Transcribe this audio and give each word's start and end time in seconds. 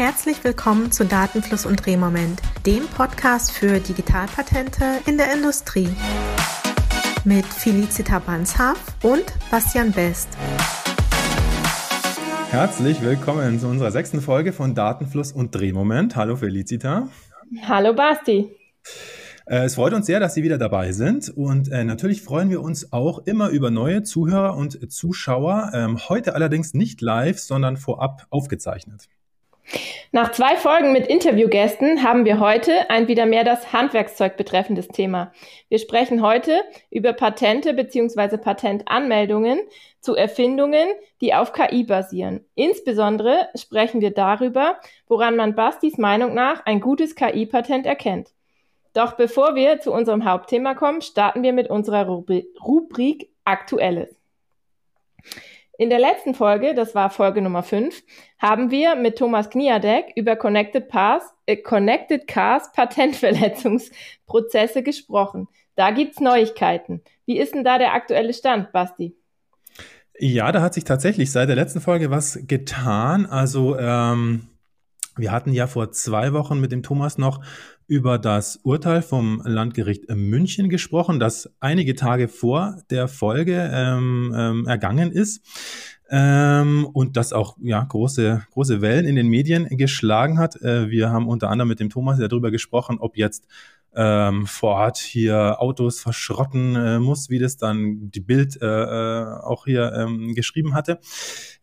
Herzlich 0.00 0.42
willkommen 0.44 0.90
zu 0.90 1.04
Datenfluss 1.04 1.66
und 1.66 1.84
Drehmoment, 1.84 2.40
dem 2.64 2.86
Podcast 2.86 3.52
für 3.52 3.80
Digitalpatente 3.80 4.82
in 5.06 5.18
der 5.18 5.34
Industrie. 5.34 5.90
Mit 7.26 7.44
Felicita 7.44 8.18
Banshaf 8.18 8.82
und 9.02 9.26
Bastian 9.50 9.92
Best. 9.92 10.30
Herzlich 12.48 13.02
willkommen 13.02 13.60
zu 13.60 13.66
unserer 13.66 13.90
sechsten 13.90 14.22
Folge 14.22 14.54
von 14.54 14.74
Datenfluss 14.74 15.32
und 15.32 15.54
Drehmoment. 15.54 16.16
Hallo 16.16 16.34
Felicita. 16.36 17.08
Hallo 17.68 17.92
Basti. 17.92 18.56
Äh, 19.44 19.64
es 19.64 19.74
freut 19.74 19.92
uns 19.92 20.06
sehr, 20.06 20.18
dass 20.18 20.32
Sie 20.32 20.42
wieder 20.42 20.56
dabei 20.56 20.92
sind 20.92 21.28
und 21.28 21.70
äh, 21.70 21.84
natürlich 21.84 22.22
freuen 22.22 22.48
wir 22.48 22.62
uns 22.62 22.94
auch 22.94 23.26
immer 23.26 23.50
über 23.50 23.70
neue 23.70 24.02
Zuhörer 24.02 24.56
und 24.56 24.90
Zuschauer. 24.90 25.72
Ähm, 25.74 25.98
heute 26.08 26.34
allerdings 26.34 26.72
nicht 26.72 27.02
live, 27.02 27.38
sondern 27.38 27.76
vorab 27.76 28.26
aufgezeichnet. 28.30 29.10
Nach 30.12 30.32
zwei 30.32 30.56
Folgen 30.56 30.92
mit 30.92 31.06
Interviewgästen 31.06 32.02
haben 32.02 32.24
wir 32.24 32.40
heute 32.40 32.90
ein 32.90 33.06
wieder 33.06 33.26
mehr 33.26 33.44
das 33.44 33.72
Handwerkszeug 33.72 34.36
betreffendes 34.36 34.88
Thema. 34.88 35.32
Wir 35.68 35.78
sprechen 35.78 36.20
heute 36.20 36.64
über 36.90 37.12
Patente 37.12 37.74
bzw. 37.74 38.36
Patentanmeldungen 38.36 39.60
zu 40.00 40.16
Erfindungen, 40.16 40.88
die 41.20 41.32
auf 41.34 41.52
KI 41.52 41.84
basieren. 41.84 42.44
Insbesondere 42.56 43.48
sprechen 43.54 44.00
wir 44.00 44.10
darüber, 44.10 44.80
woran 45.06 45.36
man 45.36 45.54
Bastis 45.54 45.96
Meinung 45.96 46.34
nach 46.34 46.66
ein 46.66 46.80
gutes 46.80 47.14
KI-Patent 47.14 47.86
erkennt. 47.86 48.30
Doch 48.94 49.12
bevor 49.12 49.54
wir 49.54 49.78
zu 49.80 49.92
unserem 49.92 50.24
Hauptthema 50.24 50.74
kommen, 50.74 51.02
starten 51.02 51.44
wir 51.44 51.52
mit 51.52 51.70
unserer 51.70 52.06
Rubrik 52.06 53.30
Aktuelles. 53.44 54.19
In 55.80 55.88
der 55.88 55.98
letzten 55.98 56.34
Folge, 56.34 56.74
das 56.74 56.94
war 56.94 57.08
Folge 57.08 57.40
Nummer 57.40 57.62
5, 57.62 58.02
haben 58.38 58.70
wir 58.70 58.96
mit 58.96 59.16
Thomas 59.16 59.48
Kniadek 59.48 60.12
über 60.14 60.36
Connected, 60.36 60.88
Pass, 60.88 61.22
äh, 61.46 61.56
Connected 61.56 62.26
Cars 62.26 62.70
Patentverletzungsprozesse 62.72 64.82
gesprochen. 64.82 65.48
Da 65.76 65.90
gibt's 65.90 66.20
Neuigkeiten. 66.20 67.00
Wie 67.24 67.38
ist 67.38 67.54
denn 67.54 67.64
da 67.64 67.78
der 67.78 67.94
aktuelle 67.94 68.34
Stand, 68.34 68.72
Basti? 68.72 69.16
Ja, 70.18 70.52
da 70.52 70.60
hat 70.60 70.74
sich 70.74 70.84
tatsächlich 70.84 71.32
seit 71.32 71.48
der 71.48 71.56
letzten 71.56 71.80
Folge 71.80 72.10
was 72.10 72.40
getan. 72.46 73.24
Also 73.24 73.78
ähm, 73.78 74.49
wir 75.16 75.32
hatten 75.32 75.52
ja 75.52 75.66
vor 75.66 75.92
zwei 75.92 76.32
Wochen 76.32 76.60
mit 76.60 76.72
dem 76.72 76.82
Thomas 76.82 77.18
noch 77.18 77.40
über 77.86 78.18
das 78.18 78.56
Urteil 78.62 79.02
vom 79.02 79.42
Landgericht 79.44 80.08
München 80.08 80.68
gesprochen, 80.68 81.18
das 81.18 81.50
einige 81.58 81.96
Tage 81.96 82.28
vor 82.28 82.76
der 82.90 83.08
Folge 83.08 83.68
ähm, 83.72 84.32
ähm, 84.36 84.66
ergangen 84.66 85.10
ist 85.10 85.42
ähm, 86.10 86.88
und 86.92 87.16
das 87.16 87.32
auch 87.32 87.56
ja 87.60 87.82
große 87.82 88.42
große 88.52 88.80
Wellen 88.80 89.06
in 89.06 89.16
den 89.16 89.28
Medien 89.28 89.66
geschlagen 89.76 90.38
hat. 90.38 90.60
Äh, 90.62 90.90
wir 90.90 91.10
haben 91.10 91.28
unter 91.28 91.50
anderem 91.50 91.68
mit 91.68 91.80
dem 91.80 91.90
Thomas 91.90 92.18
ja 92.18 92.28
darüber 92.28 92.50
gesprochen, 92.50 92.98
ob 93.00 93.16
jetzt 93.16 93.46
ähm, 93.94 94.46
Ford 94.46 94.98
hier 94.98 95.60
Autos 95.60 96.00
verschrotten 96.00 96.76
äh, 96.76 96.98
muss, 97.00 97.28
wie 97.28 97.38
das 97.38 97.56
dann 97.56 98.10
die 98.10 98.20
Bild 98.20 98.60
äh, 98.60 98.66
äh 98.66 99.24
auch 99.42 99.64
hier 99.64 99.92
ähm, 99.92 100.34
geschrieben 100.34 100.74
hatte. 100.74 101.00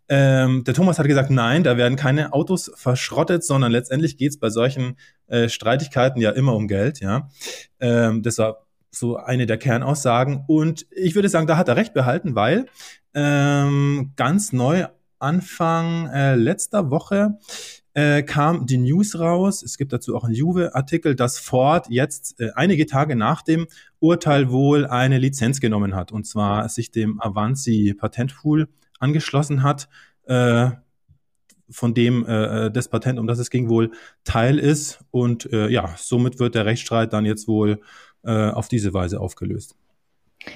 Ähm, 0.10 0.64
der 0.64 0.74
Thomas 0.74 1.00
hat 1.00 1.08
gesagt, 1.08 1.30
nein, 1.30 1.64
da 1.64 1.76
werden 1.78 1.98
keine 1.98 2.34
Autos 2.34 2.72
verschrottet, 2.76 3.44
sondern 3.44 3.72
letztendlich 3.72 4.18
geht 4.18 4.32
es 4.32 4.40
bei 4.40 4.50
solchen 4.50 4.98
äh, 5.28 5.50
Streitigkeiten 5.50 6.22
ja 6.22 6.32
immer 6.32 6.56
um 6.56 6.68
Geld, 6.68 7.00
ja. 7.02 7.30
Ähm, 7.80 8.24
das 8.24 8.38
war 8.38 8.68
so 8.90 9.18
eine 9.18 9.46
der 9.46 9.58
Kernaussagen. 9.58 10.44
Und 10.48 10.88
ich 10.92 11.16
würde 11.16 11.30
sagen, 11.30 11.48
da 11.48 11.58
hat 11.58 11.68
er 11.68 11.76
recht 11.76 11.94
behalten, 11.94 12.36
weil 12.36 12.68
ähm, 13.14 14.14
ganz 14.16 14.54
neu 14.54 14.86
Anfang 15.20 16.08
äh, 16.10 16.36
letzter 16.36 16.92
Woche 16.92 17.38
äh, 17.94 18.22
kam 18.22 18.68
die 18.68 18.78
News 18.78 19.20
raus. 19.20 19.64
Es 19.64 19.78
gibt 19.78 19.92
dazu 19.92 20.16
auch 20.16 20.24
einen 20.24 20.36
Juve-Artikel, 20.36 21.16
dass 21.16 21.40
Ford 21.40 21.88
jetzt 21.90 22.40
äh, 22.40 22.52
einige 22.56 22.86
Tage 22.86 23.16
nach 23.16 23.42
dem 23.42 23.66
Urteil 24.00 24.52
wohl 24.52 24.86
eine 24.86 25.18
Lizenz 25.18 25.60
genommen 25.60 25.96
hat. 25.96 26.12
Und 26.12 26.28
zwar 26.28 26.70
sich 26.70 26.92
dem 26.92 27.20
Avanci 27.20 27.96
Patentpool 27.98 28.68
angeschlossen 29.00 29.64
hat, 29.64 29.88
äh, 30.26 30.70
von 31.70 31.94
dem 31.94 32.26
äh, 32.26 32.72
das 32.72 32.88
Patent, 32.88 33.20
um 33.20 33.28
das 33.28 33.40
es 33.40 33.50
ging, 33.50 33.70
wohl 33.70 33.92
Teil 34.24 34.58
ist. 34.58 35.00
Und 35.12 35.52
äh, 35.52 35.68
ja, 35.70 35.94
somit 35.98 36.40
wird 36.40 36.56
der 36.56 36.66
Rechtsstreit 36.66 37.14
dann 37.14 37.26
jetzt 37.26 37.48
wohl 37.48 37.82
äh, 38.24 38.50
auf 38.50 38.68
diese 38.68 38.94
Weise 38.94 39.20
aufgelöst. 39.20 39.76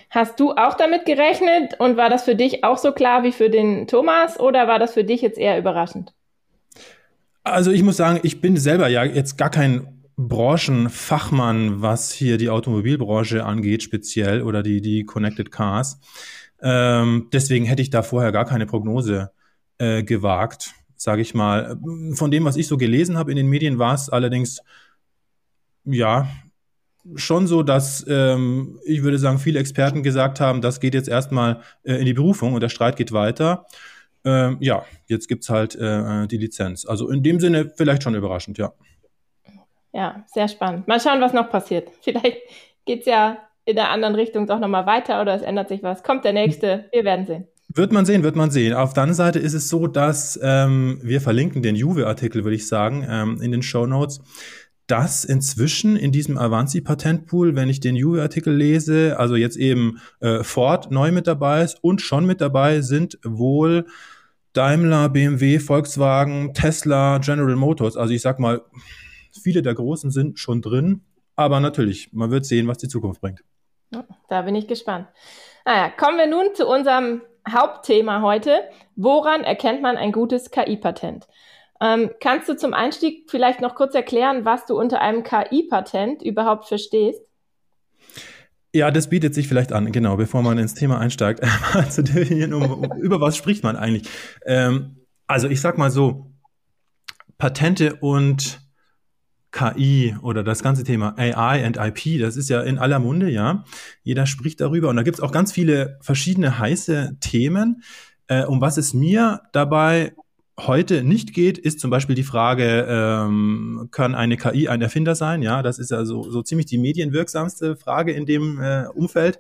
Hast 0.10 0.40
du 0.40 0.52
auch 0.52 0.76
damit 0.76 1.06
gerechnet 1.06 1.80
und 1.80 1.98
war 1.98 2.10
das 2.10 2.24
für 2.24 2.36
dich 2.36 2.64
auch 2.64 2.78
so 2.78 2.92
klar 2.92 3.24
wie 3.24 3.32
für 3.32 3.50
den 3.50 3.88
Thomas 3.88 4.40
oder 4.40 4.68
war 4.68 4.80
das 4.80 4.94
für 4.94 5.04
dich 5.04 5.22
jetzt 5.22 5.38
eher 5.38 5.58
überraschend? 5.58 6.14
Also 7.44 7.72
ich 7.72 7.82
muss 7.82 7.98
sagen, 7.98 8.20
ich 8.24 8.40
bin 8.40 8.56
selber 8.56 8.88
ja 8.88 9.04
jetzt 9.04 9.38
gar 9.38 9.50
kein 9.50 10.02
Branchenfachmann, 10.18 11.82
was 11.82 12.12
hier 12.12 12.38
die 12.38 12.50
Automobilbranche 12.50 13.44
angeht, 13.44 13.82
speziell 13.84 14.44
oder 14.44 14.62
die, 14.62 14.82
die 14.82 15.04
Connected 15.06 15.52
Cars. 15.52 16.00
Ähm, 16.62 17.28
deswegen 17.34 17.66
hätte 17.66 17.82
ich 17.82 17.90
da 17.90 18.04
vorher 18.04 18.32
gar 18.32 18.46
keine 18.46 18.66
Prognose 18.66 19.32
äh, 19.78 20.04
gewagt, 20.04 20.74
sage 20.96 21.22
ich 21.22 21.34
mal. 21.34 21.78
Von 22.14 22.32
dem, 22.32 22.46
was 22.46 22.56
ich 22.56 22.68
so 22.68 22.78
gelesen 22.78 23.18
habe 23.18 23.32
in 23.32 23.38
den 23.38 23.48
Medien, 23.48 23.80
war 23.80 23.94
es 23.94 24.10
allerdings 24.10 24.62
ja 25.84 26.28
schon 27.16 27.48
so, 27.48 27.64
dass 27.64 28.06
ähm, 28.08 28.80
ich 28.86 29.02
würde 29.04 29.18
sagen, 29.18 29.40
viele 29.40 29.60
Experten 29.60 30.04
gesagt 30.04 30.40
haben, 30.40 30.62
das 30.62 30.80
geht 30.80 30.94
jetzt 30.94 31.10
erstmal 31.10 31.62
äh, 31.84 31.96
in 31.96 32.06
die 32.06 32.14
Berufung 32.14 32.54
und 32.54 32.62
der 32.62 32.70
Streit 32.70 32.96
geht 32.96 33.12
weiter. 33.12 33.66
Ähm, 34.24 34.58
ja, 34.60 34.86
jetzt 35.08 35.28
gibt's 35.28 35.50
halt 35.50 35.76
äh, 35.76 36.28
die 36.28 36.38
Lizenz. 36.38 36.86
Also 36.86 37.10
in 37.10 37.24
dem 37.24 37.40
Sinne 37.40 37.72
vielleicht 37.76 38.04
schon 38.04 38.14
überraschend, 38.14 38.60
ja. 38.60 38.72
Ja, 39.94 40.24
sehr 40.32 40.48
spannend. 40.48 40.88
Mal 40.88 41.00
schauen, 41.00 41.22
was 41.22 41.34
noch 41.34 41.50
passiert. 41.50 41.90
Vielleicht 42.02 42.38
geht's 42.86 43.08
ja 43.08 43.38
in 43.66 43.76
der 43.76 43.90
anderen 43.90 44.16
Richtung 44.16 44.48
doch 44.48 44.60
nochmal 44.60 44.86
weiter 44.86 45.22
oder 45.22 45.36
es 45.36 45.42
ändert 45.42 45.70
sich 45.70 45.84
was. 45.84 46.04
Kommt 46.04 46.26
der 46.26 46.34
nächste, 46.34 46.86
wir 46.92 47.04
werden 47.04 47.26
sehen. 47.26 47.48
Wird 47.74 47.94
man 47.94 48.06
sehen, 48.06 48.24
wird 48.24 48.36
man 48.36 48.52
sehen. 48.52 48.74
Auf 48.74 48.94
der 48.94 49.04
anderen 49.04 49.16
Seite 49.16 49.40
ist 49.40 49.54
es 49.54 49.70
so, 49.70 49.88
dass 49.88 50.38
ähm, 50.44 51.00
wir 51.02 51.22
verlinken 51.22 51.62
den 51.62 51.76
Juve-Artikel, 51.76 52.44
würde 52.44 52.56
ich 52.56 52.68
sagen, 52.68 53.06
ähm, 53.08 53.42
in 53.42 53.52
den 53.52 53.62
Show 53.62 53.86
Notes, 53.86 54.20
dass 54.88 55.24
inzwischen 55.24 55.96
in 55.96 56.12
diesem 56.12 56.38
Avanci-Patentpool, 56.38 57.56
wenn 57.56 57.70
ich 57.70 57.80
den 57.80 57.96
Juve-Artikel 57.96 58.54
lese, 58.54 59.18
also 59.18 59.38
jetzt 59.38 59.56
eben 59.56 60.02
äh, 60.20 60.44
Ford 60.44 60.92
neu 60.92 61.14
mit 61.14 61.28
dabei 61.28 61.64
ist 61.64 61.82
und 61.82 62.02
schon 62.02 62.26
mit 62.26 62.42
dabei 62.42 62.82
sind 62.82 63.20
wohl 63.24 63.86
Daimler, 64.52 65.08
BMW, 65.08 65.60
Volkswagen, 65.60 66.54
Tesla, 66.54 67.20
General 67.20 67.56
Motors. 67.56 67.96
Also 67.96 68.14
ich 68.14 68.22
sag 68.22 68.38
mal, 68.40 68.64
viele 69.42 69.62
der 69.62 69.76
Großen 69.76 70.12
sind 70.12 70.40
schon 70.40 70.62
drin. 70.62 71.02
Aber 71.38 71.62
natürlich, 71.62 72.12
man 72.12 72.32
wird 72.32 72.46
sehen, 72.46 72.68
was 72.68 72.78
die 72.78 72.90
Zukunft 72.90 73.22
bringt. 73.22 73.42
Da 74.30 74.42
bin 74.44 74.56
ich 74.56 74.68
gespannt. 74.68 75.08
Naja, 75.66 75.90
kommen 75.90 76.18
wir 76.18 76.28
nun 76.28 76.56
zu 76.56 76.68
unserem 76.68 77.22
Hauptthema 77.50 78.22
heute. 78.22 78.62
Woran 78.96 79.44
erkennt 79.44 79.82
man 79.82 79.98
ein 79.98 80.12
gutes 80.12 80.52
KI-Patent? 80.52 81.28
Ähm, 81.82 82.12
kannst 82.20 82.48
du 82.48 82.56
zum 82.56 82.74
Einstieg 82.74 83.30
vielleicht 83.30 83.60
noch 83.60 83.76
kurz 83.76 83.96
erklären, 83.96 84.46
was 84.46 84.66
du 84.66 84.80
unter 84.80 85.02
einem 85.02 85.24
KI-Patent 85.24 86.22
überhaupt 86.22 86.68
verstehst? 86.68 87.22
Ja, 88.74 88.90
das 88.92 89.10
bietet 89.10 89.34
sich 89.34 89.48
vielleicht 89.48 89.74
an, 89.74 89.92
genau, 89.92 90.16
bevor 90.16 90.44
man 90.44 90.58
ins 90.58 90.76
Thema 90.76 91.00
einsteigt, 91.00 91.42
mal 91.74 91.90
zu 91.90 92.04
definieren, 92.04 92.54
um, 92.54 92.72
um, 92.72 92.98
über 93.02 93.20
was 93.20 93.36
spricht 93.36 93.64
man 93.64 93.76
eigentlich. 93.76 94.08
Ähm, 94.46 94.98
also 95.28 95.50
ich 95.50 95.60
sag 95.60 95.78
mal 95.78 95.92
so, 95.92 96.32
Patente 97.38 97.96
und 97.96 98.62
KI 99.52 100.16
oder 100.22 100.44
das 100.44 100.64
ganze 100.64 100.84
Thema 100.84 101.14
AI 101.18 101.66
and 101.66 101.78
IP, 101.78 102.20
das 102.20 102.38
ist 102.38 102.50
ja 102.50 102.62
in 102.62 102.78
aller 102.78 103.00
Munde, 103.00 103.30
ja. 103.30 103.66
Jeder 104.04 104.26
spricht 104.26 104.62
darüber 104.62 104.90
und 104.90 104.96
da 104.96 105.04
gibt 105.04 105.18
es 105.18 105.22
auch 105.22 105.32
ganz 105.32 105.52
viele 105.52 105.98
verschiedene 106.02 106.58
heiße 106.58 107.18
Themen. 107.20 107.84
Äh, 108.28 108.46
um 108.46 108.62
was 108.62 108.78
es 108.78 108.94
mir 108.94 109.42
dabei 109.52 110.14
heute 110.60 111.04
nicht 111.04 111.34
geht, 111.34 111.58
ist 111.58 111.80
zum 111.80 111.92
Beispiel 111.92 112.16
die 112.16 112.24
Frage, 112.24 112.86
ähm, 112.88 113.90
kann 113.92 114.16
eine 114.16 114.38
KI 114.38 114.68
ein 114.68 114.82
Erfinder 114.82 115.16
sein? 115.16 115.42
Ja, 115.42 115.62
das 115.62 115.80
ist 115.80 115.92
ja 115.92 116.06
so, 116.06 116.30
so 116.30 116.42
ziemlich 116.42 116.68
die 116.68 116.78
medienwirksamste 116.78 117.76
Frage 117.76 118.14
in 118.14 118.26
dem 118.26 118.62
äh, 118.62 118.86
Umfeld. 118.94 119.40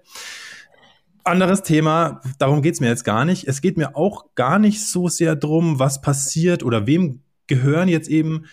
Anderes 1.23 1.61
Thema, 1.61 2.21
darum 2.39 2.61
geht's 2.61 2.79
mir 2.79 2.87
jetzt 2.87 3.03
gar 3.03 3.25
nicht. 3.25 3.47
Es 3.47 3.61
geht 3.61 3.77
mir 3.77 3.95
auch 3.95 4.33
gar 4.35 4.57
nicht 4.57 4.83
so 4.83 5.07
sehr 5.07 5.35
drum, 5.35 5.77
was 5.77 6.01
passiert 6.01 6.63
oder 6.63 6.87
wem 6.87 7.21
gehören 7.47 7.87
jetzt 7.87 8.09
eben 8.09 8.45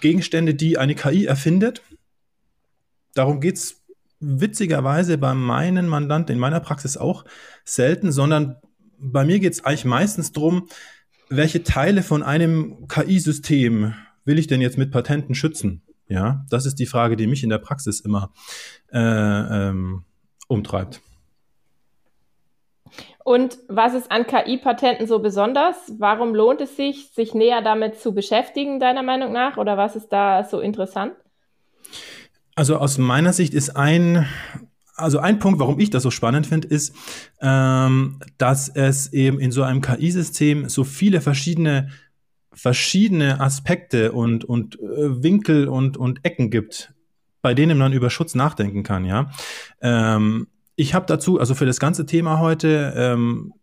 Gegenstände, 0.00 0.54
die 0.54 0.78
eine 0.78 0.94
KI 0.94 1.26
erfindet. 1.26 1.82
Darum 3.14 3.40
geht 3.40 3.56
es 3.56 3.82
witzigerweise 4.20 5.18
bei 5.18 5.34
meinen 5.34 5.88
Mandanten 5.88 6.34
in 6.34 6.38
meiner 6.38 6.60
Praxis 6.60 6.96
auch 6.96 7.24
selten, 7.64 8.12
sondern 8.12 8.56
bei 8.98 9.24
mir 9.24 9.38
geht 9.40 9.52
es 9.52 9.64
eigentlich 9.64 9.84
meistens 9.84 10.32
darum, 10.32 10.68
welche 11.28 11.62
Teile 11.62 12.02
von 12.02 12.22
einem 12.22 12.88
KI-System 12.88 13.94
will 14.24 14.38
ich 14.38 14.46
denn 14.46 14.60
jetzt 14.60 14.78
mit 14.78 14.90
Patenten 14.90 15.34
schützen? 15.34 15.82
Ja, 16.08 16.44
das 16.50 16.66
ist 16.66 16.78
die 16.78 16.86
Frage, 16.86 17.16
die 17.16 17.26
mich 17.26 17.42
in 17.42 17.50
der 17.50 17.58
Praxis 17.58 18.00
immer 18.00 18.32
äh, 18.92 18.98
ähm, 18.98 20.04
umtreibt. 20.46 21.00
Und 23.26 23.58
was 23.66 23.92
ist 23.92 24.12
an 24.12 24.24
KI-Patenten 24.24 25.08
so 25.08 25.18
besonders? 25.18 25.74
Warum 25.98 26.32
lohnt 26.32 26.60
es 26.60 26.76
sich, 26.76 27.10
sich 27.12 27.34
näher 27.34 27.60
damit 27.60 27.98
zu 27.98 28.14
beschäftigen, 28.14 28.78
deiner 28.78 29.02
Meinung 29.02 29.32
nach? 29.32 29.56
Oder 29.56 29.76
was 29.76 29.96
ist 29.96 30.10
da 30.10 30.44
so 30.44 30.60
interessant? 30.60 31.12
Also 32.54 32.76
aus 32.76 32.98
meiner 32.98 33.32
Sicht 33.32 33.52
ist 33.52 33.70
ein, 33.70 34.28
also 34.94 35.18
ein 35.18 35.40
Punkt, 35.40 35.58
warum 35.58 35.80
ich 35.80 35.90
das 35.90 36.04
so 36.04 36.12
spannend 36.12 36.46
finde, 36.46 36.68
ist, 36.68 36.94
ähm, 37.40 38.20
dass 38.38 38.68
es 38.68 39.12
eben 39.12 39.40
in 39.40 39.50
so 39.50 39.64
einem 39.64 39.80
KI-System 39.80 40.68
so 40.68 40.84
viele 40.84 41.20
verschiedene 41.20 41.88
verschiedene 42.52 43.40
Aspekte 43.40 44.12
und, 44.12 44.44
und 44.44 44.78
äh, 44.78 45.22
Winkel 45.24 45.66
und, 45.66 45.96
und 45.96 46.24
Ecken 46.24 46.48
gibt, 46.52 46.94
bei 47.42 47.54
denen 47.54 47.76
man 47.76 47.92
über 47.92 48.08
Schutz 48.08 48.36
nachdenken 48.36 48.84
kann, 48.84 49.04
ja. 49.04 49.32
Ähm, 49.82 50.46
ich 50.76 50.94
habe 50.94 51.06
dazu, 51.06 51.40
also 51.40 51.54
für 51.54 51.66
das 51.66 51.80
ganze 51.80 52.06
Thema 52.06 52.38
heute, 52.38 52.92
ähm, 52.96 53.54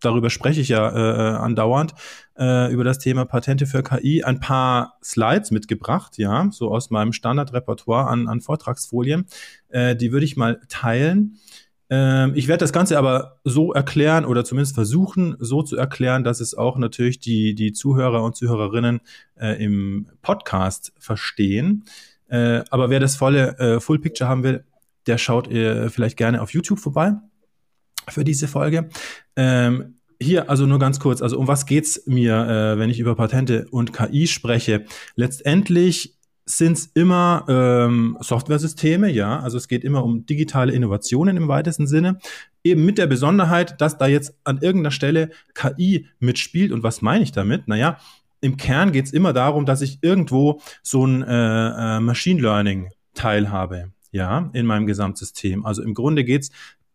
darüber 0.00 0.30
spreche 0.30 0.60
ich 0.60 0.68
ja 0.68 0.88
äh, 0.88 1.34
äh, 1.34 1.36
andauernd, 1.36 1.94
äh, 2.38 2.72
über 2.72 2.84
das 2.84 2.98
Thema 2.98 3.24
Patente 3.24 3.66
für 3.66 3.82
KI, 3.82 4.24
ein 4.24 4.40
paar 4.40 4.94
Slides 5.02 5.50
mitgebracht, 5.50 6.16
ja, 6.16 6.48
so 6.52 6.70
aus 6.72 6.90
meinem 6.90 7.12
Standardrepertoire 7.12 8.06
an, 8.06 8.28
an 8.28 8.40
Vortragsfolien. 8.40 9.26
Äh, 9.68 9.96
die 9.96 10.12
würde 10.12 10.24
ich 10.24 10.36
mal 10.36 10.60
teilen. 10.68 11.38
Ähm, 11.90 12.32
ich 12.36 12.48
werde 12.48 12.60
das 12.60 12.72
Ganze 12.72 12.98
aber 12.98 13.40
so 13.44 13.72
erklären 13.72 14.24
oder 14.24 14.44
zumindest 14.44 14.74
versuchen, 14.74 15.36
so 15.40 15.62
zu 15.62 15.76
erklären, 15.76 16.24
dass 16.24 16.40
es 16.40 16.54
auch 16.54 16.78
natürlich 16.78 17.18
die, 17.18 17.54
die 17.54 17.72
Zuhörer 17.72 18.22
und 18.22 18.36
Zuhörerinnen 18.36 19.00
äh, 19.38 19.62
im 19.62 20.06
Podcast 20.22 20.92
verstehen. 20.98 21.84
Äh, 22.28 22.62
aber 22.70 22.90
wer 22.90 23.00
das 23.00 23.16
volle 23.16 23.58
äh, 23.58 23.80
Full 23.80 23.98
Picture 23.98 24.30
haben 24.30 24.44
will, 24.44 24.64
der 25.06 25.18
schaut 25.18 25.48
ihr 25.48 25.90
vielleicht 25.90 26.16
gerne 26.16 26.42
auf 26.42 26.52
YouTube 26.52 26.78
vorbei 26.78 27.14
für 28.08 28.24
diese 28.24 28.48
Folge. 28.48 28.88
Ähm, 29.36 29.96
hier 30.20 30.50
also 30.50 30.66
nur 30.66 30.78
ganz 30.78 31.00
kurz, 31.00 31.22
also 31.22 31.38
um 31.38 31.48
was 31.48 31.66
geht's 31.66 32.06
mir, 32.06 32.34
äh, 32.34 32.78
wenn 32.78 32.90
ich 32.90 33.00
über 33.00 33.14
Patente 33.14 33.66
und 33.70 33.92
KI 33.92 34.26
spreche? 34.26 34.84
Letztendlich 35.16 36.18
sind 36.44 36.76
es 36.76 36.86
immer 36.94 37.44
ähm, 37.48 38.18
Softwaresysteme, 38.20 39.10
ja, 39.10 39.38
also 39.40 39.56
es 39.56 39.68
geht 39.68 39.84
immer 39.84 40.04
um 40.04 40.26
digitale 40.26 40.72
Innovationen 40.72 41.36
im 41.36 41.48
weitesten 41.48 41.86
Sinne, 41.86 42.18
eben 42.64 42.84
mit 42.84 42.98
der 42.98 43.06
Besonderheit, 43.06 43.80
dass 43.80 43.98
da 43.98 44.06
jetzt 44.06 44.34
an 44.44 44.58
irgendeiner 44.60 44.90
Stelle 44.90 45.30
KI 45.54 46.06
mitspielt. 46.18 46.72
Und 46.72 46.82
was 46.82 47.02
meine 47.02 47.22
ich 47.22 47.32
damit? 47.32 47.68
Naja, 47.68 47.98
im 48.40 48.56
Kern 48.56 48.92
geht 48.92 49.06
es 49.06 49.12
immer 49.12 49.32
darum, 49.32 49.64
dass 49.64 49.80
ich 49.80 49.98
irgendwo 50.02 50.60
so 50.82 51.06
ein 51.06 51.22
äh, 51.22 51.96
äh, 51.96 52.00
Machine 52.00 52.40
Learning 52.40 52.90
Teil 53.14 53.50
habe 53.50 53.92
ja, 54.10 54.50
in 54.52 54.66
meinem 54.66 54.86
Gesamtsystem. 54.86 55.64
Also 55.64 55.82
im 55.82 55.94
Grunde 55.94 56.24
geht's 56.24 56.50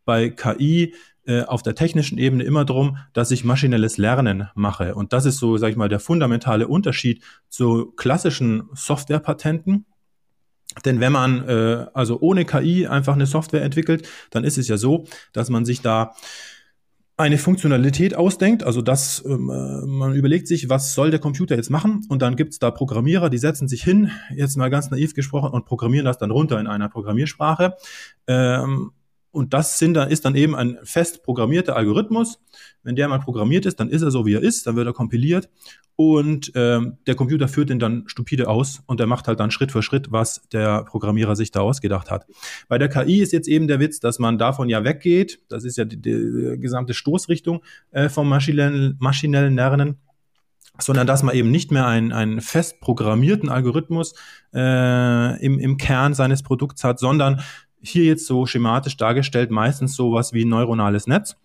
bei 0.05 0.29
KI 0.29 0.93
äh, 1.25 1.41
auf 1.43 1.63
der 1.63 1.75
technischen 1.75 2.17
Ebene 2.17 2.43
immer 2.43 2.65
darum, 2.65 2.97
dass 3.13 3.31
ich 3.31 3.43
maschinelles 3.43 3.97
Lernen 3.97 4.49
mache. 4.53 4.95
Und 4.95 5.11
das 5.11 5.25
ist 5.25 5.37
so, 5.37 5.57
sag 5.57 5.71
ich 5.71 5.75
mal, 5.75 5.89
der 5.89 5.99
fundamentale 5.99 6.67
Unterschied 6.67 7.23
zu 7.49 7.91
klassischen 7.95 8.69
Softwarepatenten. 8.73 9.85
Denn 10.83 10.99
wenn 10.99 11.11
man 11.11 11.47
äh, 11.47 11.87
also 11.93 12.19
ohne 12.19 12.45
KI 12.45 12.87
einfach 12.87 13.13
eine 13.13 13.25
Software 13.25 13.63
entwickelt, 13.63 14.07
dann 14.29 14.43
ist 14.43 14.57
es 14.57 14.67
ja 14.67 14.77
so, 14.77 15.05
dass 15.33 15.49
man 15.49 15.65
sich 15.65 15.81
da 15.81 16.13
eine 17.17 17.37
Funktionalität 17.37 18.15
ausdenkt, 18.15 18.63
also 18.63 18.81
das, 18.81 19.23
ähm, 19.25 19.49
äh, 19.49 19.85
man 19.85 20.13
überlegt 20.13 20.47
sich, 20.47 20.67
was 20.67 20.93
soll 20.93 21.11
der 21.11 21.19
Computer 21.19 21.55
jetzt 21.55 21.69
machen 21.69 22.05
und 22.09 22.21
dann 22.21 22.35
gibt's 22.35 22.59
da 22.59 22.71
Programmierer, 22.71 23.29
die 23.29 23.37
setzen 23.37 23.69
sich 23.69 23.83
hin, 23.83 24.11
jetzt 24.35 24.57
mal 24.57 24.69
ganz 24.69 24.91
naiv 24.91 25.13
gesprochen, 25.13 25.51
und 25.51 25.65
programmieren 25.65 26.05
das 26.05 26.17
dann 26.17 26.31
runter 26.31 26.59
in 26.59 26.67
einer 26.67 26.89
Programmiersprache. 26.89 27.75
Ähm, 28.27 28.91
und 29.35 29.53
das 29.53 29.77
sind 29.77 29.93
dann, 29.95 30.09
ist 30.09 30.25
dann 30.25 30.35
eben 30.35 30.55
ein 30.55 30.79
fest 30.83 31.23
programmierter 31.23 31.75
Algorithmus. 31.75 32.39
Wenn 32.83 32.95
der 32.95 33.07
mal 33.07 33.19
programmiert 33.19 33.65
ist, 33.65 33.79
dann 33.79 33.89
ist 33.89 34.01
er 34.01 34.09
so, 34.09 34.25
wie 34.25 34.33
er 34.33 34.41
ist, 34.41 34.65
dann 34.65 34.75
wird 34.75 34.87
er 34.87 34.93
kompiliert 34.93 35.49
und 35.97 36.51
ähm, 36.55 36.97
der 37.05 37.15
Computer 37.15 37.47
führt 37.47 37.69
den 37.69 37.79
dann 37.79 38.03
stupide 38.07 38.47
aus 38.47 38.81
und 38.85 38.99
der 38.99 39.07
macht 39.07 39.27
halt 39.27 39.39
dann 39.39 39.51
Schritt 39.51 39.71
für 39.71 39.81
Schritt, 39.81 40.11
was 40.11 40.41
der 40.51 40.83
Programmierer 40.83 41.35
sich 41.35 41.51
da 41.51 41.61
ausgedacht 41.61 42.11
hat. 42.11 42.25
Bei 42.67 42.77
der 42.77 42.89
KI 42.89 43.21
ist 43.21 43.33
jetzt 43.33 43.47
eben 43.47 43.67
der 43.67 43.79
Witz, 43.79 43.99
dass 43.99 44.19
man 44.19 44.37
davon 44.37 44.69
ja 44.69 44.83
weggeht. 44.83 45.39
Das 45.49 45.63
ist 45.63 45.77
ja 45.77 45.85
die, 45.85 46.01
die 46.01 46.57
gesamte 46.59 46.93
Stoßrichtung 46.93 47.61
äh, 47.91 48.09
vom 48.09 48.29
maschinellen, 48.29 48.95
maschinellen 48.99 49.55
Lernen 49.55 49.97
sondern 50.77 51.07
dass 51.07 51.23
man 51.23 51.35
eben 51.35 51.51
nicht 51.51 51.71
mehr 51.71 51.87
einen, 51.87 52.11
einen 52.11 52.41
fest 52.41 52.81
programmierten 52.81 53.49
Algorithmus 53.49 54.13
äh, 54.53 55.41
im, 55.41 55.57
im 55.59 55.77
Kern 55.77 56.13
seines 56.13 56.43
Produkts 56.43 56.83
hat, 56.83 56.99
sondern 56.99 57.41
hier 57.85 58.05
jetzt 58.05 58.25
so 58.25 58.45
schematisch 58.45 58.97
dargestellt 58.97 59.51
meistens 59.51 59.95
sowas 59.95 60.33
wie 60.33 60.45
ein 60.45 60.49
neuronales 60.49 61.07
Netz. 61.07 61.35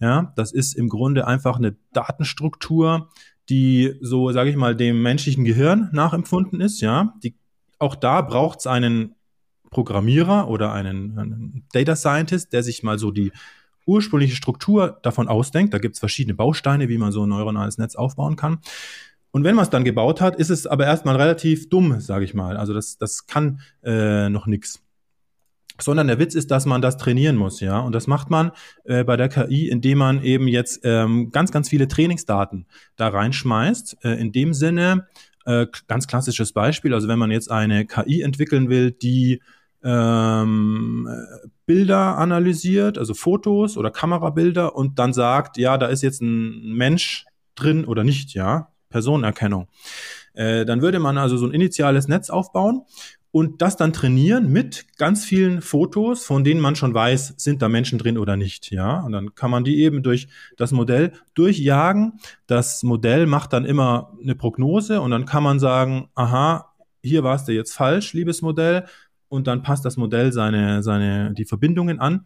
Ja, 0.00 0.32
das 0.36 0.52
ist 0.52 0.74
im 0.74 0.88
Grunde 0.88 1.26
einfach 1.26 1.56
eine 1.56 1.76
Datenstruktur, 1.92 3.10
die 3.48 3.94
so, 4.00 4.32
sage 4.32 4.50
ich 4.50 4.56
mal, 4.56 4.74
dem 4.74 5.02
menschlichen 5.02 5.44
Gehirn 5.44 5.90
nachempfunden 5.92 6.60
ist. 6.60 6.80
Ja, 6.80 7.14
die, 7.22 7.34
auch 7.78 7.94
da 7.94 8.22
braucht 8.22 8.60
es 8.60 8.66
einen 8.66 9.14
Programmierer 9.70 10.48
oder 10.48 10.72
einen, 10.72 11.18
einen, 11.18 11.64
Data 11.72 11.96
Scientist, 11.96 12.52
der 12.52 12.62
sich 12.62 12.82
mal 12.82 12.98
so 12.98 13.10
die 13.10 13.32
ursprüngliche 13.86 14.36
Struktur 14.36 14.98
davon 15.02 15.28
ausdenkt. 15.28 15.74
Da 15.74 15.78
gibt 15.78 15.94
es 15.94 16.00
verschiedene 16.00 16.34
Bausteine, 16.34 16.88
wie 16.88 16.98
man 16.98 17.12
so 17.12 17.24
ein 17.24 17.28
neuronales 17.28 17.78
Netz 17.78 17.94
aufbauen 17.94 18.36
kann. 18.36 18.58
Und 19.30 19.44
wenn 19.44 19.54
man 19.54 19.64
es 19.64 19.70
dann 19.70 19.84
gebaut 19.84 20.20
hat, 20.20 20.36
ist 20.36 20.50
es 20.50 20.66
aber 20.66 20.86
erstmal 20.86 21.16
relativ 21.16 21.68
dumm, 21.68 22.00
sage 22.00 22.24
ich 22.24 22.32
mal. 22.32 22.56
Also 22.56 22.72
das, 22.72 22.96
das 22.96 23.26
kann 23.26 23.60
äh, 23.82 24.30
noch 24.30 24.46
nichts 24.46 24.85
sondern 25.80 26.06
der 26.06 26.18
Witz 26.18 26.34
ist, 26.34 26.50
dass 26.50 26.66
man 26.66 26.82
das 26.82 26.96
trainieren 26.96 27.36
muss, 27.36 27.60
ja. 27.60 27.80
Und 27.80 27.94
das 27.94 28.06
macht 28.06 28.30
man 28.30 28.52
äh, 28.84 29.04
bei 29.04 29.16
der 29.16 29.28
KI, 29.28 29.68
indem 29.68 29.98
man 29.98 30.22
eben 30.22 30.48
jetzt 30.48 30.80
ähm, 30.84 31.30
ganz, 31.30 31.52
ganz 31.52 31.68
viele 31.68 31.88
Trainingsdaten 31.88 32.66
da 32.96 33.08
reinschmeißt. 33.08 33.98
Äh, 34.04 34.20
in 34.20 34.32
dem 34.32 34.54
Sinne, 34.54 35.06
äh, 35.44 35.66
ganz 35.86 36.06
klassisches 36.06 36.52
Beispiel, 36.52 36.94
also 36.94 37.08
wenn 37.08 37.18
man 37.18 37.30
jetzt 37.30 37.50
eine 37.50 37.86
KI 37.86 38.22
entwickeln 38.22 38.68
will, 38.68 38.90
die 38.90 39.40
ähm, 39.84 41.08
Bilder 41.66 42.18
analysiert, 42.18 42.98
also 42.98 43.14
Fotos 43.14 43.76
oder 43.76 43.90
Kamerabilder 43.90 44.74
und 44.74 44.98
dann 44.98 45.12
sagt, 45.12 45.58
ja, 45.58 45.78
da 45.78 45.86
ist 45.86 46.02
jetzt 46.02 46.20
ein 46.22 46.72
Mensch 46.72 47.26
drin 47.54 47.84
oder 47.84 48.02
nicht, 48.02 48.34
ja, 48.34 48.72
Personenerkennung. 48.90 49.68
Äh, 50.34 50.64
dann 50.64 50.82
würde 50.82 50.98
man 50.98 51.18
also 51.18 51.36
so 51.36 51.46
ein 51.46 51.52
initiales 51.52 52.08
Netz 52.08 52.30
aufbauen 52.30 52.82
und 53.36 53.60
das 53.60 53.76
dann 53.76 53.92
trainieren 53.92 54.50
mit 54.50 54.96
ganz 54.96 55.26
vielen 55.26 55.60
Fotos, 55.60 56.24
von 56.24 56.42
denen 56.42 56.58
man 56.58 56.74
schon 56.74 56.94
weiß, 56.94 57.34
sind 57.36 57.60
da 57.60 57.68
Menschen 57.68 57.98
drin 57.98 58.16
oder 58.16 58.34
nicht, 58.34 58.70
ja. 58.70 59.00
Und 59.00 59.12
dann 59.12 59.34
kann 59.34 59.50
man 59.50 59.62
die 59.62 59.82
eben 59.82 60.02
durch 60.02 60.28
das 60.56 60.72
Modell 60.72 61.12
durchjagen. 61.34 62.14
Das 62.46 62.82
Modell 62.82 63.26
macht 63.26 63.52
dann 63.52 63.66
immer 63.66 64.16
eine 64.22 64.36
Prognose 64.36 65.02
und 65.02 65.10
dann 65.10 65.26
kann 65.26 65.42
man 65.42 65.58
sagen, 65.58 66.08
aha, 66.14 66.72
hier 67.02 67.24
war 67.24 67.36
es 67.36 67.44
dir 67.44 67.52
jetzt 67.54 67.74
falsch, 67.74 68.14
liebes 68.14 68.40
Modell. 68.40 68.86
Und 69.28 69.48
dann 69.48 69.60
passt 69.60 69.84
das 69.84 69.98
Modell 69.98 70.32
seine, 70.32 70.82
seine, 70.82 71.34
die 71.34 71.44
Verbindungen 71.44 72.00
an 72.00 72.24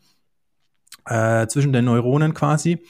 äh, 1.06 1.48
zwischen 1.48 1.72
den 1.72 1.86
Neuronen 1.86 2.34
quasi. 2.34 2.84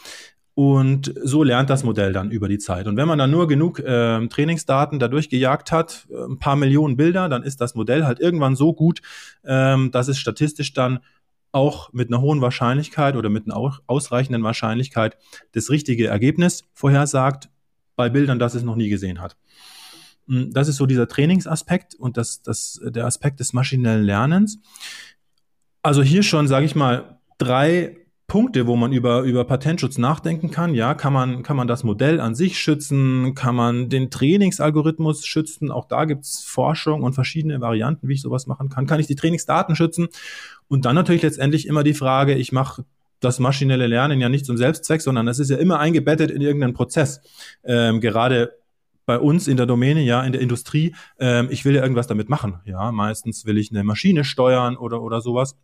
Und 0.60 1.14
so 1.24 1.42
lernt 1.42 1.70
das 1.70 1.84
Modell 1.84 2.12
dann 2.12 2.30
über 2.30 2.46
die 2.46 2.58
Zeit. 2.58 2.86
Und 2.86 2.98
wenn 2.98 3.08
man 3.08 3.18
dann 3.18 3.30
nur 3.30 3.48
genug 3.48 3.78
äh, 3.78 4.28
Trainingsdaten 4.28 4.98
dadurch 4.98 5.30
gejagt 5.30 5.72
hat, 5.72 6.06
ein 6.10 6.38
paar 6.38 6.54
Millionen 6.54 6.98
Bilder, 6.98 7.30
dann 7.30 7.42
ist 7.42 7.62
das 7.62 7.74
Modell 7.74 8.04
halt 8.04 8.20
irgendwann 8.20 8.56
so 8.56 8.74
gut, 8.74 9.00
ähm, 9.42 9.90
dass 9.90 10.08
es 10.08 10.18
statistisch 10.18 10.74
dann 10.74 11.00
auch 11.50 11.94
mit 11.94 12.08
einer 12.08 12.20
hohen 12.20 12.42
Wahrscheinlichkeit 12.42 13.16
oder 13.16 13.30
mit 13.30 13.46
einer 13.46 13.80
ausreichenden 13.86 14.42
Wahrscheinlichkeit 14.42 15.16
das 15.52 15.70
richtige 15.70 16.08
Ergebnis 16.08 16.64
vorhersagt 16.74 17.48
bei 17.96 18.10
Bildern, 18.10 18.38
das 18.38 18.54
es 18.54 18.62
noch 18.62 18.76
nie 18.76 18.90
gesehen 18.90 19.22
hat. 19.22 19.38
Hm, 20.26 20.52
das 20.52 20.68
ist 20.68 20.76
so 20.76 20.84
dieser 20.84 21.08
Trainingsaspekt 21.08 21.94
und 21.94 22.18
das, 22.18 22.42
das, 22.42 22.78
der 22.84 23.06
Aspekt 23.06 23.40
des 23.40 23.54
maschinellen 23.54 24.04
Lernens. 24.04 24.58
Also 25.80 26.02
hier 26.02 26.22
schon, 26.22 26.48
sage 26.48 26.66
ich 26.66 26.74
mal, 26.74 27.18
drei 27.38 27.96
Punkte, 28.30 28.68
wo 28.68 28.76
man 28.76 28.92
über, 28.92 29.22
über 29.22 29.42
Patentschutz 29.42 29.98
nachdenken 29.98 30.52
kann. 30.52 30.72
Ja, 30.72 30.94
kann 30.94 31.12
man, 31.12 31.42
kann 31.42 31.56
man 31.56 31.66
das 31.66 31.82
Modell 31.82 32.20
an 32.20 32.36
sich 32.36 32.60
schützen? 32.60 33.34
Kann 33.34 33.56
man 33.56 33.88
den 33.88 34.08
Trainingsalgorithmus 34.08 35.26
schützen? 35.26 35.72
Auch 35.72 35.86
da 35.86 36.04
gibt's 36.04 36.44
Forschung 36.44 37.02
und 37.02 37.12
verschiedene 37.12 37.60
Varianten, 37.60 38.06
wie 38.06 38.14
ich 38.14 38.22
sowas 38.22 38.46
machen 38.46 38.68
kann. 38.68 38.86
Kann 38.86 39.00
ich 39.00 39.08
die 39.08 39.16
Trainingsdaten 39.16 39.74
schützen? 39.74 40.06
Und 40.68 40.84
dann 40.84 40.94
natürlich 40.94 41.22
letztendlich 41.22 41.66
immer 41.66 41.82
die 41.82 41.92
Frage, 41.92 42.36
ich 42.36 42.52
mache 42.52 42.84
das 43.18 43.40
maschinelle 43.40 43.88
Lernen 43.88 44.20
ja 44.20 44.28
nicht 44.28 44.46
zum 44.46 44.56
Selbstzweck, 44.56 45.02
sondern 45.02 45.26
es 45.26 45.40
ist 45.40 45.50
ja 45.50 45.56
immer 45.56 45.80
eingebettet 45.80 46.30
in 46.30 46.40
irgendeinen 46.40 46.74
Prozess. 46.74 47.22
Ähm, 47.64 48.00
gerade 48.00 48.52
bei 49.06 49.18
uns 49.18 49.48
in 49.48 49.56
der 49.56 49.66
Domäne, 49.66 50.02
ja, 50.02 50.22
in 50.22 50.30
der 50.30 50.40
Industrie, 50.40 50.94
ähm, 51.18 51.48
ich 51.50 51.64
will 51.64 51.74
ja 51.74 51.82
irgendwas 51.82 52.06
damit 52.06 52.28
machen. 52.28 52.60
Ja, 52.64 52.92
meistens 52.92 53.44
will 53.44 53.58
ich 53.58 53.72
eine 53.72 53.82
Maschine 53.82 54.22
steuern 54.22 54.76
oder, 54.76 55.02
oder 55.02 55.20
sowas. 55.20 55.56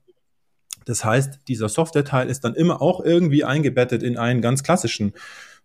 Das 0.87 1.05
heißt, 1.05 1.40
dieser 1.49 1.69
Software-Teil 1.69 2.28
ist 2.31 2.45
dann 2.45 2.55
immer 2.55 2.81
auch 2.81 3.00
irgendwie 3.00 3.45
eingebettet 3.45 4.02
in 4.02 4.16
einen 4.16 4.40
ganz 4.40 4.62
klassischen 4.62 5.12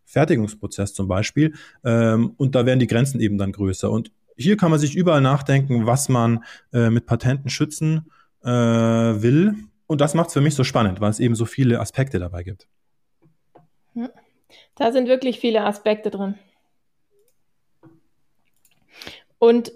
Fertigungsprozess 0.04 0.94
zum 0.94 1.08
Beispiel. 1.08 1.54
Ähm, 1.86 2.34
und 2.38 2.56
da 2.56 2.66
werden 2.66 2.80
die 2.80 2.88
Grenzen 2.88 3.22
eben 3.22 3.38
dann 3.38 3.54
größer. 3.54 3.90
Und 3.90 4.12
hier 4.36 4.58
kann 4.58 4.72
man 4.72 4.80
sich 4.80 4.96
überall 4.96 5.22
nachdenken, 5.22 5.86
was 5.86 6.10
man 6.10 6.44
äh, 6.74 6.90
mit 6.90 7.06
Patenten 7.06 7.50
schützen 7.50 8.12
äh, 8.44 8.50
will. 8.50 9.56
Und 9.88 10.02
das 10.02 10.14
macht 10.14 10.28
es 10.28 10.34
für 10.34 10.42
mich 10.42 10.56
so 10.56 10.64
spannend, 10.64 11.00
weil 11.00 11.12
es 11.12 11.20
eben 11.20 11.36
so 11.36 11.46
viele 11.46 11.80
Aspekte 11.80 12.20
dabei 12.20 12.44
gibt. 12.44 12.68
Da 14.76 14.92
sind 14.92 15.08
wirklich 15.08 15.40
viele 15.40 15.64
Aspekte 15.64 16.10
drin. 16.10 16.36
Und 19.38 19.72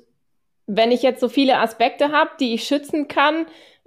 wenn 0.67 0.91
ich 0.91 1.03
jetzt 1.03 1.19
so 1.19 1.29
viele 1.29 1.59
Aspekte 1.59 2.11
habe, 2.11 2.31
die 2.39 2.53
ich 2.53 2.63
schützen 2.63 3.07
kann, 3.07 3.45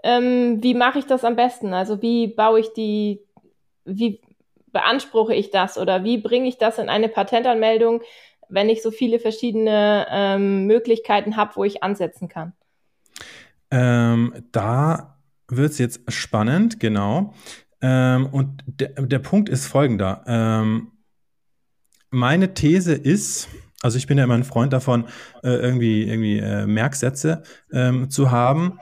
ähm, 0.08 0.62
wie 0.62 0.72
mache 0.72 0.98
ich 0.98 1.04
das 1.04 1.22
am 1.22 1.36
besten? 1.36 1.74
Also 1.74 2.00
wie 2.00 2.28
baue 2.28 2.60
ich 2.60 2.72
die, 2.72 3.20
wie 3.84 4.22
beanspruche 4.72 5.34
ich 5.34 5.50
das 5.50 5.76
oder 5.76 6.02
wie 6.02 6.16
bringe 6.16 6.48
ich 6.48 6.56
das 6.56 6.78
in 6.78 6.88
eine 6.88 7.10
Patentanmeldung, 7.10 8.00
wenn 8.48 8.70
ich 8.70 8.82
so 8.82 8.90
viele 8.90 9.18
verschiedene 9.18 10.06
ähm, 10.10 10.64
Möglichkeiten 10.66 11.36
habe, 11.36 11.56
wo 11.56 11.64
ich 11.64 11.82
ansetzen 11.82 12.28
kann? 12.28 12.54
Ähm, 13.70 14.32
da 14.50 15.18
wird 15.46 15.72
es 15.72 15.78
jetzt 15.78 16.10
spannend, 16.10 16.80
genau. 16.80 17.34
Ähm, 17.82 18.28
und 18.32 18.62
der, 18.66 18.88
der 18.88 19.18
Punkt 19.18 19.50
ist 19.50 19.66
folgender. 19.66 20.24
Ähm, 20.26 20.92
meine 22.10 22.54
These 22.54 22.94
ist, 22.94 23.48
also 23.82 23.98
ich 23.98 24.06
bin 24.06 24.16
ja 24.16 24.24
immer 24.24 24.34
ein 24.34 24.44
Freund 24.44 24.72
davon, 24.72 25.04
äh, 25.42 25.50
irgendwie, 25.50 26.08
irgendwie 26.08 26.38
äh, 26.38 26.66
Merksätze 26.66 27.42
ähm, 27.70 28.08
zu 28.08 28.30
haben. 28.30 28.78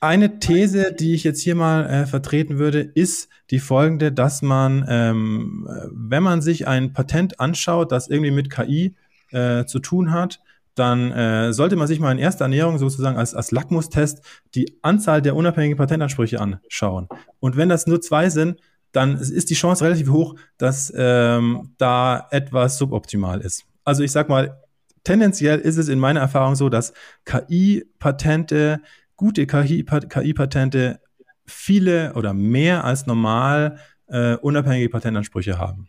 Eine 0.00 0.38
These, 0.38 0.92
die 0.92 1.14
ich 1.14 1.24
jetzt 1.24 1.40
hier 1.40 1.56
mal 1.56 1.86
äh, 1.86 2.06
vertreten 2.06 2.58
würde, 2.58 2.80
ist 2.80 3.28
die 3.50 3.58
folgende, 3.58 4.12
dass 4.12 4.42
man, 4.42 4.84
ähm, 4.88 5.68
wenn 5.90 6.22
man 6.22 6.40
sich 6.40 6.68
ein 6.68 6.92
Patent 6.92 7.40
anschaut, 7.40 7.90
das 7.90 8.08
irgendwie 8.08 8.30
mit 8.30 8.48
KI 8.48 8.94
äh, 9.32 9.64
zu 9.64 9.80
tun 9.80 10.12
hat, 10.12 10.40
dann 10.76 11.10
äh, 11.10 11.52
sollte 11.52 11.74
man 11.74 11.88
sich 11.88 11.98
mal 11.98 12.12
in 12.12 12.18
erster 12.18 12.44
Ernährung 12.44 12.78
sozusagen 12.78 13.16
als, 13.16 13.34
als 13.34 13.50
Lackmustest 13.50 14.22
die 14.54 14.78
Anzahl 14.82 15.20
der 15.20 15.34
unabhängigen 15.34 15.76
Patentansprüche 15.76 16.40
anschauen. 16.40 17.08
Und 17.40 17.56
wenn 17.56 17.68
das 17.68 17.88
nur 17.88 18.00
zwei 18.00 18.30
sind, 18.30 18.60
dann 18.92 19.16
ist 19.16 19.50
die 19.50 19.54
Chance 19.54 19.84
relativ 19.84 20.10
hoch, 20.10 20.36
dass 20.56 20.92
ähm, 20.96 21.74
da 21.78 22.28
etwas 22.30 22.78
suboptimal 22.78 23.40
ist. 23.40 23.64
Also 23.84 24.02
ich 24.02 24.12
sag 24.12 24.28
mal, 24.28 24.62
tendenziell 25.04 25.58
ist 25.58 25.76
es 25.76 25.88
in 25.88 25.98
meiner 25.98 26.20
Erfahrung 26.20 26.54
so, 26.54 26.68
dass 26.68 26.92
KI-Patente, 27.24 28.80
gute 29.18 29.46
KI-Patente 29.46 31.00
viele 31.44 32.14
oder 32.14 32.32
mehr 32.32 32.84
als 32.84 33.06
normal 33.06 33.78
äh, 34.06 34.36
unabhängige 34.36 34.88
Patentansprüche 34.88 35.58
haben. 35.58 35.88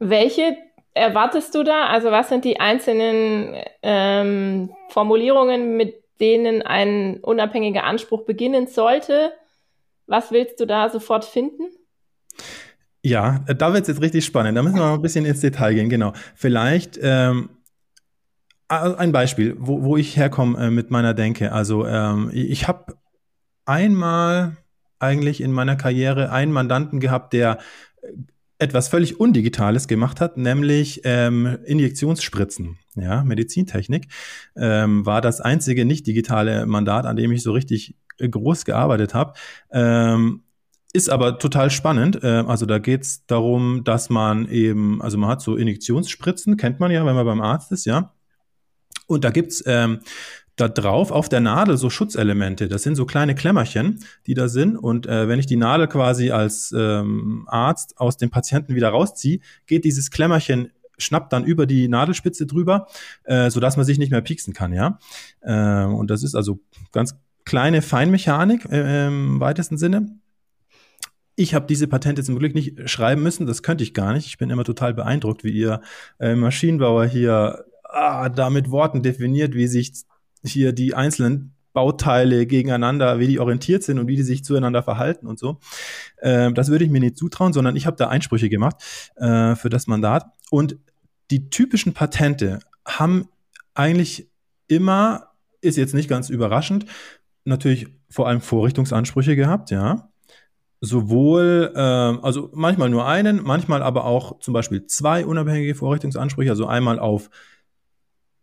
Welche 0.00 0.56
erwartest 0.94 1.54
du 1.54 1.62
da? 1.62 1.86
Also 1.86 2.10
was 2.10 2.30
sind 2.30 2.44
die 2.44 2.60
einzelnen 2.60 3.56
ähm, 3.82 4.70
Formulierungen, 4.88 5.76
mit 5.76 6.02
denen 6.20 6.62
ein 6.62 7.18
unabhängiger 7.20 7.84
Anspruch 7.84 8.24
beginnen 8.24 8.68
sollte? 8.68 9.32
Was 10.06 10.30
willst 10.32 10.60
du 10.60 10.66
da 10.66 10.88
sofort 10.88 11.24
finden? 11.24 11.64
Ja, 13.02 13.44
da 13.46 13.72
wird 13.72 13.82
es 13.82 13.88
jetzt 13.88 14.00
richtig 14.00 14.24
spannend. 14.24 14.56
Da 14.56 14.62
müssen 14.62 14.76
wir 14.76 14.82
mal 14.82 14.94
ein 14.94 15.02
bisschen 15.02 15.26
ins 15.26 15.40
Detail 15.40 15.74
gehen, 15.74 15.90
genau. 15.90 16.12
Vielleicht 16.34 16.98
ähm, 17.02 17.50
ein 18.82 19.12
Beispiel, 19.12 19.56
wo, 19.58 19.82
wo 19.82 19.96
ich 19.96 20.16
herkomme 20.16 20.58
äh, 20.58 20.70
mit 20.70 20.90
meiner 20.90 21.14
Denke. 21.14 21.52
Also 21.52 21.86
ähm, 21.86 22.30
ich 22.32 22.68
habe 22.68 22.94
einmal 23.64 24.56
eigentlich 24.98 25.40
in 25.40 25.52
meiner 25.52 25.76
Karriere 25.76 26.30
einen 26.30 26.52
Mandanten 26.52 27.00
gehabt, 27.00 27.32
der 27.32 27.58
etwas 28.58 28.88
völlig 28.88 29.20
Undigitales 29.20 29.88
gemacht 29.88 30.20
hat, 30.20 30.36
nämlich 30.36 31.02
ähm, 31.04 31.58
Injektionsspritzen. 31.64 32.78
Ja, 32.94 33.24
Medizintechnik 33.24 34.06
ähm, 34.56 35.04
war 35.04 35.20
das 35.20 35.40
einzige 35.40 35.84
nicht 35.84 36.06
digitale 36.06 36.64
Mandat, 36.66 37.06
an 37.06 37.16
dem 37.16 37.32
ich 37.32 37.42
so 37.42 37.52
richtig 37.52 37.96
groß 38.18 38.64
gearbeitet 38.64 39.14
habe. 39.14 39.32
Ähm, 39.72 40.44
ist 40.92 41.10
aber 41.10 41.38
total 41.38 41.70
spannend. 41.70 42.22
Äh, 42.22 42.44
also 42.46 42.66
da 42.66 42.78
geht 42.78 43.02
es 43.02 43.26
darum, 43.26 43.82
dass 43.82 44.10
man 44.10 44.48
eben, 44.48 45.02
also 45.02 45.18
man 45.18 45.28
hat 45.28 45.42
so 45.42 45.56
Injektionsspritzen, 45.56 46.56
kennt 46.56 46.78
man 46.78 46.92
ja, 46.92 47.04
wenn 47.04 47.16
man 47.16 47.26
beim 47.26 47.40
Arzt 47.40 47.72
ist, 47.72 47.84
ja. 47.84 48.14
Und 49.06 49.24
da 49.24 49.30
gibt's 49.30 49.62
ähm, 49.66 50.00
da 50.56 50.68
drauf 50.68 51.10
auf 51.10 51.28
der 51.28 51.40
Nadel 51.40 51.76
so 51.76 51.90
Schutzelemente. 51.90 52.68
Das 52.68 52.82
sind 52.82 52.94
so 52.94 53.06
kleine 53.06 53.34
Klemmerchen, 53.34 54.00
die 54.26 54.34
da 54.34 54.48
sind. 54.48 54.76
Und 54.76 55.06
äh, 55.06 55.28
wenn 55.28 55.38
ich 55.38 55.46
die 55.46 55.56
Nadel 55.56 55.88
quasi 55.88 56.30
als 56.30 56.72
ähm, 56.76 57.46
Arzt 57.48 57.98
aus 57.98 58.16
dem 58.16 58.30
Patienten 58.30 58.74
wieder 58.74 58.90
rausziehe, 58.90 59.40
geht 59.66 59.84
dieses 59.84 60.10
Klemmerchen 60.10 60.70
schnappt 60.96 61.32
dann 61.32 61.44
über 61.44 61.66
die 61.66 61.88
Nadelspitze 61.88 62.46
drüber, 62.46 62.86
äh, 63.24 63.50
so 63.50 63.58
dass 63.58 63.76
man 63.76 63.84
sich 63.84 63.98
nicht 63.98 64.10
mehr 64.10 64.20
pieksen 64.20 64.54
kann, 64.54 64.72
ja. 64.72 64.98
Äh, 65.40 65.84
und 65.86 66.08
das 66.08 66.22
ist 66.22 66.36
also 66.36 66.60
ganz 66.92 67.16
kleine 67.44 67.82
Feinmechanik 67.82 68.64
äh, 68.70 69.08
im 69.08 69.40
weitesten 69.40 69.76
Sinne. 69.76 70.18
Ich 71.36 71.52
habe 71.52 71.66
diese 71.66 71.88
Patente 71.88 72.22
zum 72.22 72.38
Glück 72.38 72.54
nicht 72.54 72.88
schreiben 72.88 73.22
müssen, 73.22 73.46
das 73.46 73.64
könnte 73.64 73.82
ich 73.82 73.92
gar 73.92 74.12
nicht. 74.12 74.26
Ich 74.26 74.38
bin 74.38 74.50
immer 74.50 74.62
total 74.62 74.94
beeindruckt, 74.94 75.42
wie 75.42 75.50
ihr 75.50 75.80
äh, 76.20 76.36
Maschinenbauer 76.36 77.06
hier 77.06 77.64
ah, 77.94 78.28
da 78.28 78.50
mit 78.50 78.70
Worten 78.70 79.02
definiert, 79.02 79.54
wie 79.54 79.66
sich 79.66 79.92
hier 80.44 80.72
die 80.72 80.94
einzelnen 80.94 81.54
Bauteile 81.72 82.46
gegeneinander, 82.46 83.18
wie 83.18 83.26
die 83.26 83.40
orientiert 83.40 83.82
sind 83.82 83.98
und 83.98 84.06
wie 84.06 84.16
die 84.16 84.22
sich 84.22 84.44
zueinander 84.44 84.82
verhalten 84.82 85.26
und 85.26 85.38
so. 85.38 85.58
Äh, 86.18 86.52
das 86.52 86.68
würde 86.68 86.84
ich 86.84 86.90
mir 86.90 87.00
nicht 87.00 87.16
zutrauen, 87.16 87.52
sondern 87.52 87.76
ich 87.76 87.86
habe 87.86 87.96
da 87.96 88.08
Einsprüche 88.08 88.48
gemacht 88.48 88.76
äh, 89.16 89.56
für 89.56 89.70
das 89.70 89.86
Mandat. 89.86 90.26
Und 90.50 90.76
die 91.30 91.50
typischen 91.50 91.92
Patente 91.92 92.60
haben 92.86 93.28
eigentlich 93.74 94.30
immer, 94.68 95.32
ist 95.60 95.76
jetzt 95.76 95.94
nicht 95.94 96.08
ganz 96.08 96.30
überraschend, 96.30 96.86
natürlich 97.44 97.88
vor 98.08 98.28
allem 98.28 98.40
Vorrichtungsansprüche 98.40 99.34
gehabt, 99.34 99.70
ja 99.70 100.10
sowohl, 100.84 101.72
äh, 101.74 101.78
also 101.78 102.50
manchmal 102.52 102.90
nur 102.90 103.06
einen, 103.06 103.42
manchmal 103.42 103.82
aber 103.82 104.04
auch 104.04 104.38
zum 104.40 104.54
Beispiel 104.54 104.86
zwei 104.86 105.24
unabhängige 105.24 105.74
Vorrichtungsansprüche, 105.74 106.50
also 106.50 106.66
einmal 106.66 106.98
auf 106.98 107.30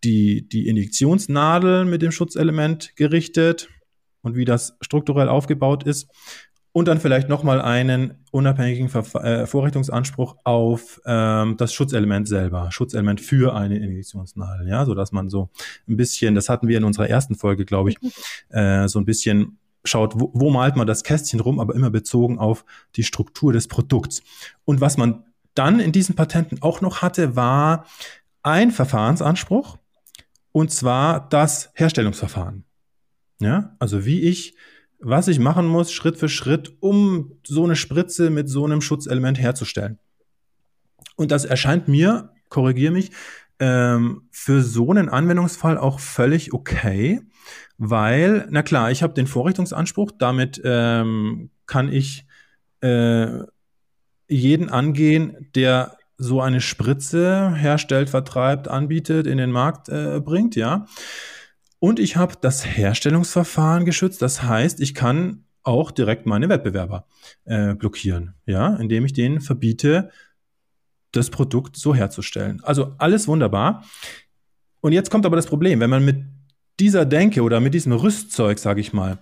die, 0.03 0.48
die 0.48 0.67
Injektionsnadel 0.67 1.86
mit 1.86 2.01
dem 2.01 2.12
Schutzelement 2.12 2.96
gerichtet 2.96 3.70
und 4.22 4.36
wie 4.36 4.46
das 4.46 4.77
strukturell 4.81 5.29
aufgebaut 5.29 5.84
ist. 5.84 6.08
Und 6.74 6.88
dann 6.88 7.01
vielleicht 7.01 7.27
nochmal 7.27 7.60
einen 7.60 8.13
unabhängigen 8.31 8.88
Ver 8.88 9.03
äh, 9.25 9.46
Vorrichtungsanspruch 9.46 10.38
auf 10.46 11.01
ähm, 11.05 11.58
das 11.58 11.74
Schutzelement 11.74 12.29
selber, 12.29 12.72
Schutzelement 12.72 13.20
für 13.20 13.53
eine 13.53 13.77
Injektionsnadel, 13.77 14.70
ja, 14.70 14.86
so 14.86 14.96
dass 14.96 15.12
man 15.12 15.29
so 15.29 15.50
ein 15.89 15.98
bisschen, 15.98 16.34
das 16.34 16.48
hatten 16.48 16.70
wir 16.70 16.77
in 16.77 16.86
unserer 16.86 17.10
ersten 17.10 17.36
Folge, 17.36 17.65
glaube 17.65 17.89
ich, 17.89 17.98
äh, 18.51 18.88
so 18.88 19.00
ein 19.00 19.05
bisschen 19.05 19.58
schaut, 19.84 20.17
wo, 20.17 20.31
wo 20.34 20.50
malt 20.50 20.77
man 20.77 20.88
das 20.88 21.03
Kästchen 21.03 21.41
rum, 21.41 21.60
aber 21.60 21.75
immer 21.75 21.89
bezogen 21.89 22.39
auf 22.39 22.63
die 22.96 23.03
Struktur 23.03 23.51
des 23.51 23.67
Produkts. 23.67 24.22
Und 24.63 24.79
was 24.79 24.96
man 24.96 25.25
dann 25.55 25.81
in 25.81 25.91
diesen 25.91 26.15
Patenten 26.15 26.62
auch 26.62 26.79
noch 26.79 27.01
hatte, 27.01 27.36
war 27.36 27.86
ein 28.43 28.72
Verfahrensanspruch, 28.72 29.77
und 30.51 30.72
zwar 30.72 31.29
das 31.29 31.72
Herstellungsverfahren. 31.74 32.65
Ja, 33.39 33.75
also 33.79 34.05
wie 34.05 34.22
ich, 34.22 34.55
was 35.00 35.27
ich 35.27 35.39
machen 35.39 35.65
muss, 35.67 35.91
Schritt 35.91 36.17
für 36.17 36.29
Schritt, 36.29 36.75
um 36.79 37.34
so 37.43 37.63
eine 37.63 37.75
Spritze 37.75 38.29
mit 38.29 38.50
so 38.50 38.65
einem 38.65 38.81
Schutzelement 38.81 39.39
herzustellen. 39.39 39.98
Und 41.15 41.31
das 41.31 41.46
erscheint 41.46 41.88
mir, 41.88 42.34
korrigiere 42.50 42.93
mich, 42.93 43.12
ähm, 43.60 44.27
für 44.31 44.62
so 44.62 44.91
einen 44.91 45.10
Anwendungsfall 45.10 45.77
auch 45.77 46.00
völlig 46.00 46.53
okay, 46.53 47.22
weil, 47.77 48.48
na 48.51 48.62
klar, 48.62 48.91
ich 48.91 49.01
habe 49.01 49.13
den 49.13 49.27
Vorrichtungsanspruch, 49.27 50.12
damit 50.17 50.62
ähm, 50.63 51.50
kann 51.65 51.91
ich 51.91 52.25
äh, 52.81 53.39
jeden 54.27 54.70
angehen, 54.70 55.50
der 55.55 55.98
so 56.22 56.40
eine 56.40 56.62
Spritze 56.62 57.54
herstellt, 57.56 58.10
vertreibt, 58.10 58.68
anbietet, 58.68 59.25
in 59.25 59.38
den 59.38 59.51
Markt 59.51 59.90
äh, 59.90 60.22
bringt, 60.24 60.56
ja. 60.56 60.86
Und 61.80 62.00
ich 62.00 62.16
habe 62.16 62.36
das 62.40 62.63
Herstellungsverfahren 62.63 63.86
geschützt. 63.86 64.22
Das 64.22 64.44
heißt, 64.44 64.80
ich 64.82 64.94
kann 64.94 65.46
auch 65.63 65.90
direkt 65.90 66.28
meine 66.28 66.48
Wettbewerber 66.48 67.08
äh, 67.46 67.74
blockieren, 67.74 68.36
ja, 68.46 68.75
indem 68.75 69.06
ich 69.06 69.13
denen 69.13 69.42
verbiete, 69.42 70.12
das 71.12 71.32
Produkt 71.32 71.75
so 71.75 71.96
herzustellen. 71.96 72.62
Also 72.63 72.94
alles 73.00 73.28
wunderbar. 73.28 73.84
Und 74.82 74.94
jetzt 74.94 75.10
kommt 75.10 75.25
aber 75.25 75.36
das 75.36 75.48
Problem, 75.48 75.80
wenn 75.80 75.90
man 75.90 76.06
mit 76.06 76.24
dieser 76.80 77.06
Denke 77.06 77.42
oder 77.42 77.60
mit 77.60 77.74
diesem 77.74 77.94
Rüstzeug, 77.94 78.60
sage 78.60 78.80
ich 78.80 78.94
mal, 78.94 79.20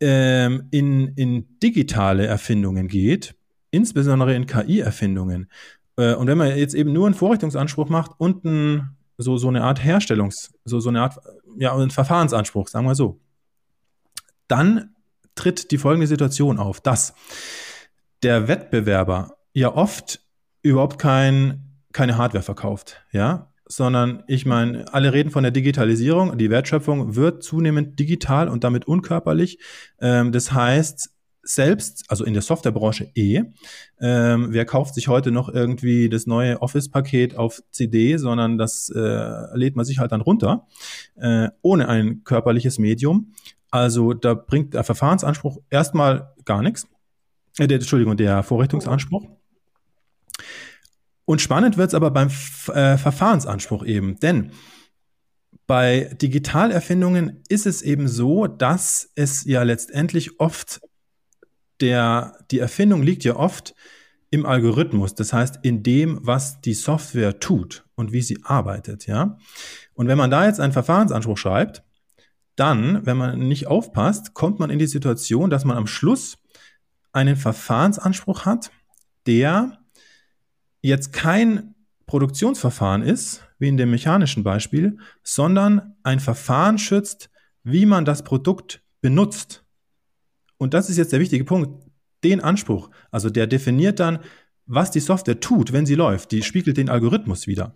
ähm, 0.00 0.68
in, 0.70 1.08
in 1.16 1.58
digitale 1.60 2.26
Erfindungen 2.26 2.88
geht, 2.88 3.34
insbesondere 3.70 4.34
in 4.34 4.46
KI-Erfindungen, 4.46 5.50
und 5.96 6.26
wenn 6.26 6.38
man 6.38 6.56
jetzt 6.56 6.74
eben 6.74 6.92
nur 6.92 7.06
einen 7.06 7.14
Vorrichtungsanspruch 7.14 7.88
macht 7.88 8.12
und 8.18 8.44
ein, 8.44 8.96
so, 9.18 9.38
so 9.38 9.48
eine 9.48 9.64
Art 9.64 9.80
Herstellungs-, 9.82 10.50
so, 10.64 10.80
so 10.80 10.90
eine 10.90 11.02
Art, 11.02 11.18
ja, 11.58 11.74
einen 11.74 11.90
Verfahrensanspruch, 11.90 12.68
sagen 12.68 12.86
wir 12.86 12.94
so, 12.94 13.20
dann 14.48 14.94
tritt 15.34 15.70
die 15.70 15.78
folgende 15.78 16.06
Situation 16.06 16.58
auf, 16.58 16.80
dass 16.80 17.14
der 18.22 18.48
Wettbewerber 18.48 19.36
ja 19.52 19.74
oft 19.74 20.20
überhaupt 20.62 20.98
kein, 20.98 21.78
keine 21.92 22.18
Hardware 22.18 22.42
verkauft, 22.42 23.02
ja, 23.12 23.52
sondern 23.68 24.22
ich 24.26 24.46
meine, 24.46 24.92
alle 24.92 25.12
reden 25.12 25.30
von 25.30 25.42
der 25.42 25.50
Digitalisierung. 25.50 26.38
Die 26.38 26.50
Wertschöpfung 26.50 27.16
wird 27.16 27.42
zunehmend 27.42 27.98
digital 27.98 28.48
und 28.48 28.64
damit 28.64 28.86
unkörperlich. 28.86 29.58
Ähm, 30.00 30.32
das 30.32 30.52
heißt, 30.52 31.10
selbst, 31.46 32.04
also 32.08 32.24
in 32.24 32.32
der 32.32 32.42
Softwarebranche 32.42 33.10
eh, 33.14 33.42
ähm, 34.00 34.48
wer 34.50 34.64
kauft 34.64 34.94
sich 34.94 35.08
heute 35.08 35.30
noch 35.30 35.48
irgendwie 35.48 36.08
das 36.08 36.26
neue 36.26 36.60
Office-Paket 36.60 37.36
auf 37.36 37.62
CD, 37.70 38.16
sondern 38.16 38.58
das 38.58 38.90
äh, 38.94 39.56
lädt 39.56 39.76
man 39.76 39.84
sich 39.84 39.98
halt 39.98 40.12
dann 40.12 40.20
runter, 40.20 40.66
äh, 41.16 41.48
ohne 41.62 41.88
ein 41.88 42.24
körperliches 42.24 42.78
Medium. 42.78 43.32
Also 43.70 44.12
da 44.12 44.34
bringt 44.34 44.74
der 44.74 44.84
Verfahrensanspruch 44.84 45.58
erstmal 45.70 46.32
gar 46.44 46.62
nichts. 46.62 46.86
Äh, 47.58 47.66
der, 47.66 47.78
Entschuldigung, 47.78 48.16
der 48.16 48.42
Vorrichtungsanspruch. 48.42 49.28
Und 51.24 51.40
spannend 51.40 51.76
wird 51.76 51.88
es 51.88 51.94
aber 51.94 52.10
beim 52.10 52.28
äh, 52.28 52.96
Verfahrensanspruch 52.96 53.84
eben, 53.84 54.18
denn 54.20 54.52
bei 55.66 56.16
Digitalerfindungen 56.22 57.42
ist 57.48 57.66
es 57.66 57.82
eben 57.82 58.06
so, 58.06 58.46
dass 58.46 59.10
es 59.16 59.44
ja 59.44 59.64
letztendlich 59.64 60.38
oft 60.38 60.80
der, 61.80 62.38
die 62.50 62.58
Erfindung 62.58 63.02
liegt 63.02 63.24
ja 63.24 63.36
oft 63.36 63.74
im 64.30 64.44
Algorithmus, 64.44 65.14
das 65.14 65.32
heißt 65.32 65.60
in 65.62 65.82
dem, 65.82 66.18
was 66.22 66.60
die 66.60 66.74
Software 66.74 67.38
tut 67.38 67.84
und 67.94 68.12
wie 68.12 68.22
sie 68.22 68.38
arbeitet, 68.42 69.06
ja. 69.06 69.38
Und 69.94 70.08
wenn 70.08 70.18
man 70.18 70.30
da 70.30 70.46
jetzt 70.46 70.60
einen 70.60 70.72
Verfahrensanspruch 70.72 71.38
schreibt, 71.38 71.82
dann, 72.56 73.04
wenn 73.06 73.16
man 73.16 73.38
nicht 73.38 73.66
aufpasst, 73.66 74.34
kommt 74.34 74.58
man 74.58 74.70
in 74.70 74.78
die 74.78 74.86
Situation, 74.86 75.50
dass 75.50 75.64
man 75.64 75.76
am 75.76 75.86
Schluss 75.86 76.38
einen 77.12 77.36
Verfahrensanspruch 77.36 78.44
hat, 78.44 78.70
der 79.26 79.78
jetzt 80.80 81.12
kein 81.12 81.74
Produktionsverfahren 82.06 83.02
ist, 83.02 83.42
wie 83.58 83.68
in 83.68 83.76
dem 83.76 83.90
mechanischen 83.90 84.42
Beispiel, 84.44 84.98
sondern 85.22 85.96
ein 86.02 86.20
Verfahren 86.20 86.78
schützt, 86.78 87.30
wie 87.62 87.86
man 87.86 88.04
das 88.04 88.22
Produkt 88.22 88.82
benutzt. 89.00 89.65
Und 90.58 90.74
das 90.74 90.90
ist 90.90 90.96
jetzt 90.96 91.12
der 91.12 91.20
wichtige 91.20 91.44
Punkt. 91.44 91.84
Den 92.24 92.40
Anspruch, 92.40 92.90
also 93.10 93.30
der 93.30 93.46
definiert 93.46 94.00
dann, 94.00 94.20
was 94.66 94.90
die 94.90 95.00
Software 95.00 95.40
tut, 95.40 95.72
wenn 95.72 95.86
sie 95.86 95.94
läuft. 95.94 96.32
Die 96.32 96.42
spiegelt 96.42 96.76
den 96.76 96.88
Algorithmus 96.88 97.46
wieder. 97.46 97.74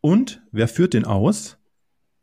Und 0.00 0.42
wer 0.52 0.68
führt 0.68 0.94
den 0.94 1.04
aus? 1.04 1.58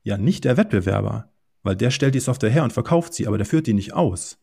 Ja, 0.04 0.18
nicht 0.18 0.46
der 0.46 0.58
Wettbewerber, 0.58 1.32
weil 1.62 1.76
der 1.76 1.92
stellt 1.92 2.16
die 2.16 2.20
Software 2.20 2.50
her 2.50 2.64
und 2.64 2.74
verkauft 2.74 3.14
sie, 3.14 3.28
aber 3.28 3.38
der 3.38 3.46
führt 3.46 3.68
die 3.68 3.74
nicht 3.74 3.94
aus. 3.94 4.40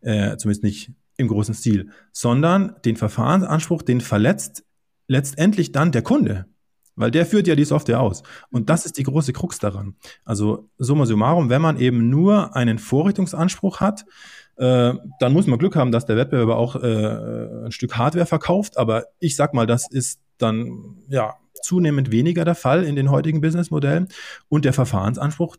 Äh, 0.00 0.36
zumindest 0.36 0.64
nicht 0.64 0.90
im 1.16 1.28
großen 1.28 1.54
Stil, 1.54 1.90
sondern 2.12 2.76
den 2.84 2.96
Verfahrensanspruch, 2.96 3.82
den 3.82 4.00
verletzt 4.00 4.64
letztendlich 5.06 5.72
dann 5.72 5.92
der 5.92 6.02
Kunde, 6.02 6.46
weil 6.96 7.10
der 7.10 7.26
führt 7.26 7.46
ja 7.46 7.54
die 7.54 7.64
Software 7.64 8.00
aus. 8.00 8.22
Und 8.50 8.68
das 8.70 8.86
ist 8.86 8.98
die 8.98 9.02
große 9.02 9.32
Krux 9.32 9.58
daran. 9.58 9.94
Also 10.24 10.68
summa 10.78 11.06
summarum, 11.06 11.48
wenn 11.50 11.62
man 11.62 11.78
eben 11.78 12.10
nur 12.10 12.56
einen 12.56 12.78
Vorrichtungsanspruch 12.78 13.80
hat, 13.80 14.04
äh, 14.56 14.94
dann 15.20 15.32
muss 15.32 15.46
man 15.46 15.58
Glück 15.58 15.76
haben, 15.76 15.92
dass 15.92 16.06
der 16.06 16.16
Wettbewerber 16.16 16.56
auch 16.56 16.76
äh, 16.76 17.66
ein 17.66 17.72
Stück 17.72 17.96
Hardware 17.96 18.26
verkauft. 18.26 18.78
Aber 18.78 19.06
ich 19.18 19.36
sag 19.36 19.54
mal, 19.54 19.66
das 19.66 19.90
ist 19.90 20.20
dann 20.38 20.98
ja 21.08 21.34
zunehmend 21.62 22.10
weniger 22.10 22.44
der 22.44 22.54
Fall 22.54 22.84
in 22.84 22.96
den 22.96 23.10
heutigen 23.10 23.40
Businessmodellen. 23.40 24.08
Und 24.48 24.64
der 24.64 24.72
Verfahrensanspruch, 24.72 25.56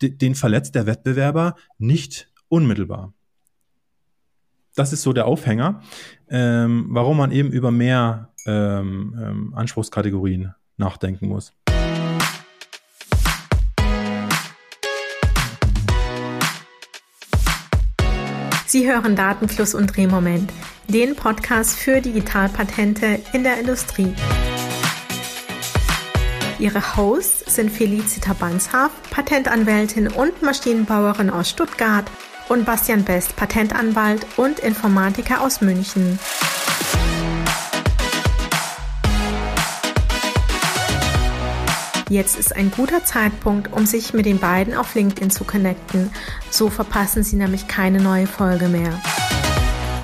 den 0.00 0.34
verletzt 0.34 0.74
der 0.74 0.86
Wettbewerber 0.86 1.54
nicht 1.78 2.30
unmittelbar. 2.48 3.12
Das 4.74 4.92
ist 4.92 5.02
so 5.02 5.12
der 5.12 5.26
Aufhänger, 5.26 5.82
ähm, 6.28 6.86
warum 6.90 7.18
man 7.18 7.30
eben 7.30 7.52
über 7.52 7.70
mehr 7.70 8.30
ähm, 8.46 9.14
ähm, 9.20 9.54
Anspruchskategorien 9.54 10.54
nachdenken 10.78 11.28
muss. 11.28 11.52
Sie 18.72 18.90
hören 18.90 19.16
Datenfluss 19.16 19.74
und 19.74 19.94
Drehmoment, 19.94 20.50
den 20.88 21.14
Podcast 21.14 21.78
für 21.78 22.00
Digitalpatente 22.00 23.20
in 23.34 23.42
der 23.44 23.58
Industrie. 23.60 24.14
Ihre 26.58 26.96
Hosts 26.96 27.54
sind 27.54 27.70
Felicita 27.70 28.32
Banshaf, 28.32 28.90
Patentanwältin 29.10 30.08
und 30.08 30.40
Maschinenbauerin 30.40 31.28
aus 31.28 31.50
Stuttgart 31.50 32.06
und 32.48 32.64
Bastian 32.64 33.04
Best, 33.04 33.36
Patentanwalt 33.36 34.24
und 34.38 34.60
Informatiker 34.60 35.42
aus 35.42 35.60
München. 35.60 36.18
Jetzt 42.12 42.38
ist 42.38 42.54
ein 42.54 42.70
guter 42.70 43.06
Zeitpunkt, 43.06 43.72
um 43.72 43.86
sich 43.86 44.12
mit 44.12 44.26
den 44.26 44.38
beiden 44.38 44.74
auf 44.74 44.94
LinkedIn 44.94 45.30
zu 45.30 45.44
connecten. 45.44 46.12
So 46.50 46.68
verpassen 46.68 47.22
Sie 47.22 47.36
nämlich 47.36 47.68
keine 47.68 48.02
neue 48.02 48.26
Folge 48.26 48.68
mehr. 48.68 49.00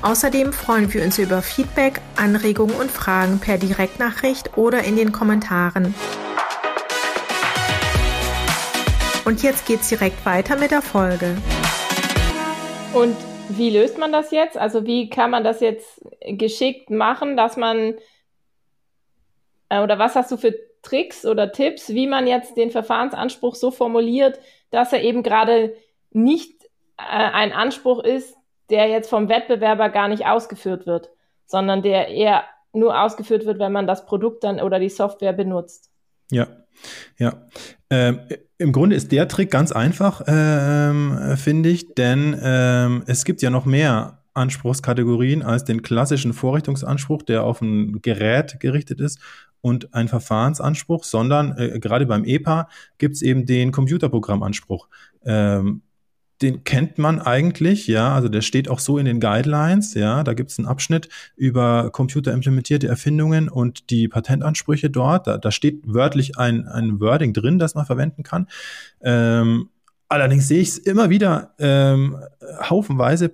Außerdem 0.01 0.55
freuen 0.55 0.91
wir 0.95 1.03
uns 1.05 1.19
über 1.19 1.43
Feedback, 1.43 2.01
Anregungen 2.17 2.75
und 2.77 2.91
Fragen 2.91 3.41
per 3.41 3.59
Direktnachricht 3.59 4.57
oder 4.57 4.85
in 4.85 4.97
den 4.97 5.13
Kommentaren. 5.13 5.95
Und 9.27 9.43
jetzt 9.43 9.67
geht's 9.67 9.91
direkt 9.91 10.25
weiter 10.25 10.57
mit 10.57 10.71
der 10.71 10.81
Folge. 10.81 11.37
Und 12.95 13.19
wie 13.51 13.69
löst 13.69 13.99
man 13.99 14.13
das 14.13 14.31
jetzt? 14.31 14.57
Also 14.57 14.87
wie 14.87 15.11
kann 15.11 15.31
man 15.31 15.45
das 15.45 15.61
jetzt 15.61 16.01
geschickt 16.27 16.89
machen, 16.89 17.37
dass 17.37 17.59
man 17.59 17.97
äh, 19.69 19.83
oder 19.83 19.99
was 19.99 20.15
hast 20.15 20.31
du 20.31 20.39
für 20.39 20.55
Tricks 20.83 21.25
oder 21.25 21.53
Tipps, 21.53 21.91
wie 21.91 22.07
man 22.07 22.27
jetzt 22.27 22.57
den 22.57 22.71
Verfahrensanspruch 22.71 23.55
so 23.55 23.71
formuliert, 23.71 24.39
dass 24.71 24.93
er 24.93 25.03
eben 25.03 25.23
gerade 25.23 25.75
nicht 26.11 26.65
äh, 26.99 27.03
ein 27.07 27.53
Anspruch 27.53 28.03
ist, 28.03 28.37
der 28.71 28.89
jetzt 28.89 29.11
vom 29.11 29.29
Wettbewerber 29.29 29.89
gar 29.89 30.09
nicht 30.09 30.27
ausgeführt 30.27 30.87
wird, 30.87 31.11
sondern 31.47 31.83
der 31.83 32.09
eher 32.09 32.45
nur 32.73 33.01
ausgeführt 33.01 33.47
wird, 33.47 33.59
wenn 33.59 33.73
man 33.73 33.87
das 33.87 34.05
Produkt 34.05 34.45
dann 34.45 34.61
oder 34.61 34.79
die 34.79 34.91
Software 34.91 35.33
benutzt. 35.33 35.91
Ja, 36.31 36.47
ja. 37.17 37.49
Ähm, 37.91 38.21
Im 38.59 38.73
Grunde 38.73 38.97
ist 38.97 39.13
der 39.13 39.29
Trick 39.29 39.51
ganz 39.51 39.73
einfach, 39.73 40.23
ähm, 40.27 41.37
finde 41.37 41.71
ich, 41.71 41.95
denn 41.95 42.39
ähm, 42.43 43.03
es 43.07 43.25
gibt 43.25 43.41
ja 43.41 43.51
noch 43.51 43.65
mehr 43.65 44.18
Anspruchskategorien 44.39 45.43
als 45.43 45.65
den 45.65 45.83
klassischen 45.83 46.33
Vorrichtungsanspruch, 46.33 47.23
der 47.23 47.45
auf 47.45 47.61
ein 47.61 48.01
Gerät 48.01 48.61
gerichtet 48.61 49.01
ist 49.01 49.19
und 49.61 49.93
ein 49.95 50.09
Verfahrensanspruch, 50.09 51.05
sondern 51.05 51.57
äh, 51.59 51.79
gerade 51.79 52.07
beim 52.07 52.25
EPA 52.25 52.69
gibt 52.99 53.17
es 53.17 53.23
eben 53.23 53.47
den 53.47 53.73
Computerprogrammanspruch. 53.73 54.89
Ähm, 55.25 55.83
den 56.41 56.63
kennt 56.63 56.99
man 56.99 57.21
eigentlich, 57.21 57.89
ja, 57.89 58.15
also 58.15 58.29
der 58.29 58.43
steht 58.43 58.69
auch 58.69 58.79
so 58.79 58.99
in 58.99 59.07
den 59.07 59.19
Guidelines, 59.19 59.95
ja, 59.95 60.23
da 60.23 60.35
gibt 60.35 60.51
es 60.51 60.59
einen 60.59 60.69
Abschnitt 60.69 61.09
über 61.37 61.91
computerimplementierte 61.91 62.87
Erfindungen 62.87 63.49
und 63.49 63.91
die 63.91 64.07
Patentansprüche 64.07 64.89
dort. 64.89 65.27
Da, 65.27 65.39
da 65.39 65.51
steht 65.51 65.83
wörtlich 65.85 66.39
ein, 66.39 66.69
ein 66.69 67.01
Wording 67.01 67.33
drin, 67.33 67.59
das 67.59 67.75
man 67.75 67.87
verwenden 67.87 68.23
kann. 68.23 68.47
Ähm, 69.01 69.71
allerdings 70.09 70.47
sehe 70.47 70.61
ich 70.61 70.69
es 70.69 70.79
immer 70.79 71.11
wieder 71.11 71.55
ähm, 71.59 72.17
haufenweise 72.63 73.33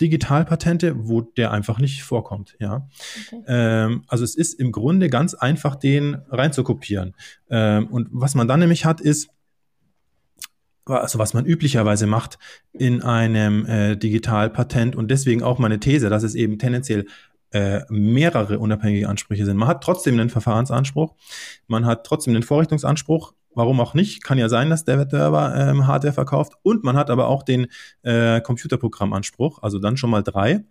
Digitalpatente, 0.00 1.08
wo 1.08 1.20
der 1.20 1.50
einfach 1.50 1.78
nicht 1.78 2.02
vorkommt. 2.02 2.56
Ja, 2.58 2.88
okay. 3.26 3.42
ähm, 3.46 4.04
also 4.08 4.24
es 4.24 4.34
ist 4.34 4.54
im 4.54 4.72
Grunde 4.72 5.08
ganz 5.08 5.34
einfach, 5.34 5.76
den 5.76 6.16
reinzukopieren. 6.30 7.14
Ähm, 7.50 7.86
und 7.88 8.08
was 8.10 8.34
man 8.34 8.48
dann 8.48 8.60
nämlich 8.60 8.84
hat, 8.84 9.00
ist 9.00 9.30
also 10.86 11.18
was 11.18 11.34
man 11.34 11.44
üblicherweise 11.44 12.06
macht 12.06 12.38
in 12.72 13.02
einem 13.02 13.64
äh, 13.66 13.96
Digitalpatent 13.96 14.96
und 14.96 15.10
deswegen 15.10 15.42
auch 15.42 15.58
meine 15.58 15.78
These, 15.78 16.10
dass 16.10 16.22
es 16.22 16.34
eben 16.34 16.58
tendenziell 16.58 17.06
äh, 17.52 17.80
mehrere 17.88 18.58
unabhängige 18.58 19.08
Ansprüche 19.08 19.44
sind. 19.44 19.56
Man 19.56 19.68
hat 19.68 19.82
trotzdem 19.82 20.18
einen 20.18 20.30
Verfahrensanspruch, 20.30 21.14
man 21.66 21.86
hat 21.86 22.04
trotzdem 22.04 22.34
einen 22.34 22.42
Vorrichtungsanspruch, 22.42 23.34
Warum 23.54 23.80
auch 23.80 23.94
nicht? 23.94 24.22
Kann 24.22 24.38
ja 24.38 24.48
sein, 24.48 24.70
dass 24.70 24.84
der 24.84 24.98
Wettbewerber 24.98 25.54
ähm, 25.56 25.86
Hardware 25.86 26.12
verkauft. 26.12 26.54
Und 26.62 26.84
man 26.84 26.96
hat 26.96 27.10
aber 27.10 27.28
auch 27.28 27.42
den 27.42 27.66
äh, 28.02 28.40
Computerprogrammanspruch, 28.40 29.62
also 29.62 29.78
dann 29.78 29.96
schon 29.96 30.10
mal 30.10 30.22
drei. 30.22 30.64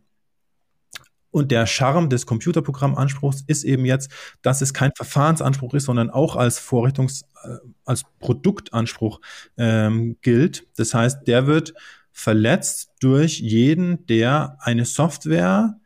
Und 1.32 1.52
der 1.52 1.68
Charme 1.68 2.10
des 2.10 2.26
Computerprogrammanspruchs 2.26 3.44
ist 3.46 3.64
eben 3.64 3.86
jetzt, 3.86 4.12
dass 4.42 4.62
es 4.62 4.74
kein 4.74 4.92
Verfahrensanspruch 4.96 5.74
ist, 5.74 5.86
sondern 5.86 6.10
auch 6.10 6.36
als 6.36 6.60
Vorrichtungs-, 6.60 7.24
äh, 7.44 7.58
als 7.86 8.04
Produktanspruch 8.20 9.20
ähm, 9.58 10.18
gilt. 10.22 10.66
Das 10.78 10.94
heißt, 10.94 11.28
der 11.28 11.46
wird 11.46 11.74
verletzt 12.12 12.92
durch 13.00 13.40
jeden, 13.40 14.06
der 14.08 14.58
eine 14.60 14.86
Software 14.86 15.80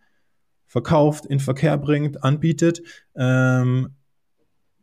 verkauft, 0.68 1.26
in 1.26 1.40
Verkehr 1.40 1.78
bringt, 1.78 2.24
anbietet, 2.24 2.82
ähm, 3.16 3.96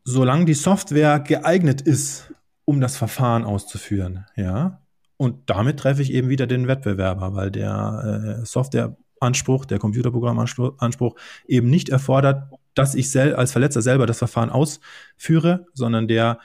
solange 0.04 0.44
die 0.44 0.54
Software 0.54 1.20
geeignet 1.20 1.80
ist, 1.80 2.32
um 2.64 2.80
das 2.80 2.96
Verfahren 2.96 3.44
auszuführen, 3.44 4.26
ja. 4.36 4.80
Und 5.16 5.50
damit 5.50 5.78
treffe 5.78 6.00
ich 6.00 6.12
eben 6.12 6.30
wieder 6.30 6.46
den 6.46 6.66
Wettbewerber, 6.66 7.34
weil 7.34 7.50
der 7.50 8.38
äh, 8.40 8.46
Softwareanspruch, 8.46 9.66
der 9.66 9.78
Computerprogrammanspruch 9.78 11.14
eben 11.46 11.68
nicht 11.68 11.90
erfordert, 11.90 12.50
dass 12.74 12.94
ich 12.94 13.14
als 13.18 13.52
Verletzer 13.52 13.82
selber 13.82 14.06
das 14.06 14.16
Verfahren 14.16 14.48
ausführe, 14.48 15.66
sondern 15.74 16.08
der 16.08 16.38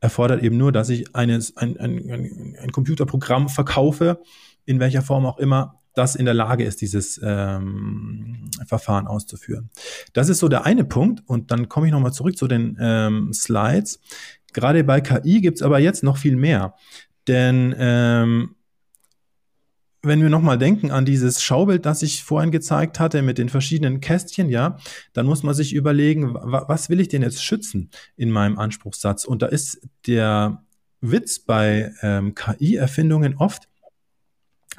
erfordert 0.00 0.42
eben 0.42 0.56
nur, 0.56 0.72
dass 0.72 0.88
ich 0.88 1.14
eines, 1.14 1.56
ein, 1.56 1.76
ein, 1.78 2.10
ein, 2.10 2.56
ein 2.58 2.72
Computerprogramm 2.72 3.48
verkaufe, 3.48 4.22
in 4.64 4.80
welcher 4.80 5.02
Form 5.02 5.26
auch 5.26 5.38
immer, 5.38 5.80
das 5.98 6.14
in 6.14 6.24
der 6.24 6.34
Lage 6.34 6.64
ist, 6.64 6.80
dieses 6.80 7.20
ähm, 7.22 8.50
Verfahren 8.66 9.06
auszuführen. 9.06 9.70
Das 10.12 10.28
ist 10.28 10.38
so 10.38 10.48
der 10.48 10.64
eine 10.64 10.84
Punkt. 10.84 11.22
Und 11.26 11.50
dann 11.50 11.68
komme 11.68 11.86
ich 11.86 11.92
nochmal 11.92 12.12
zurück 12.12 12.38
zu 12.38 12.46
den 12.46 12.78
ähm, 12.80 13.32
Slides. 13.32 14.00
Gerade 14.52 14.84
bei 14.84 15.00
KI 15.00 15.40
gibt 15.40 15.58
es 15.58 15.62
aber 15.62 15.78
jetzt 15.78 16.02
noch 16.02 16.16
viel 16.16 16.36
mehr. 16.36 16.74
Denn 17.26 17.74
ähm, 17.78 18.54
wenn 20.02 20.22
wir 20.22 20.30
nochmal 20.30 20.58
denken 20.58 20.90
an 20.90 21.04
dieses 21.04 21.42
Schaubild, 21.42 21.84
das 21.84 22.02
ich 22.02 22.22
vorhin 22.22 22.50
gezeigt 22.50 23.00
hatte 23.00 23.22
mit 23.22 23.36
den 23.38 23.48
verschiedenen 23.48 24.00
Kästchen, 24.00 24.48
ja, 24.48 24.78
dann 25.12 25.26
muss 25.26 25.42
man 25.42 25.54
sich 25.54 25.74
überlegen, 25.74 26.34
was 26.34 26.88
will 26.88 27.00
ich 27.00 27.08
denn 27.08 27.22
jetzt 27.22 27.42
schützen 27.42 27.90
in 28.16 28.30
meinem 28.30 28.58
Anspruchssatz? 28.58 29.24
Und 29.24 29.42
da 29.42 29.46
ist 29.46 29.80
der 30.06 30.62
Witz 31.00 31.40
bei 31.40 31.92
ähm, 32.02 32.34
KI-Erfindungen 32.34 33.36
oft, 33.36 33.68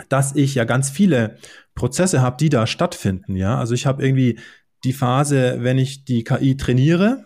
dass 0.07 0.35
ich 0.35 0.55
ja 0.55 0.63
ganz 0.63 0.89
viele 0.89 1.38
Prozesse 1.75 2.21
habe, 2.21 2.38
die 2.38 2.49
da 2.49 2.67
stattfinden, 2.67 3.35
ja. 3.35 3.57
Also 3.57 3.73
ich 3.73 3.85
habe 3.85 4.03
irgendwie 4.03 4.39
die 4.83 4.93
Phase, 4.93 5.57
wenn 5.59 5.77
ich 5.77 6.05
die 6.05 6.23
KI 6.23 6.55
trainiere, 6.55 7.25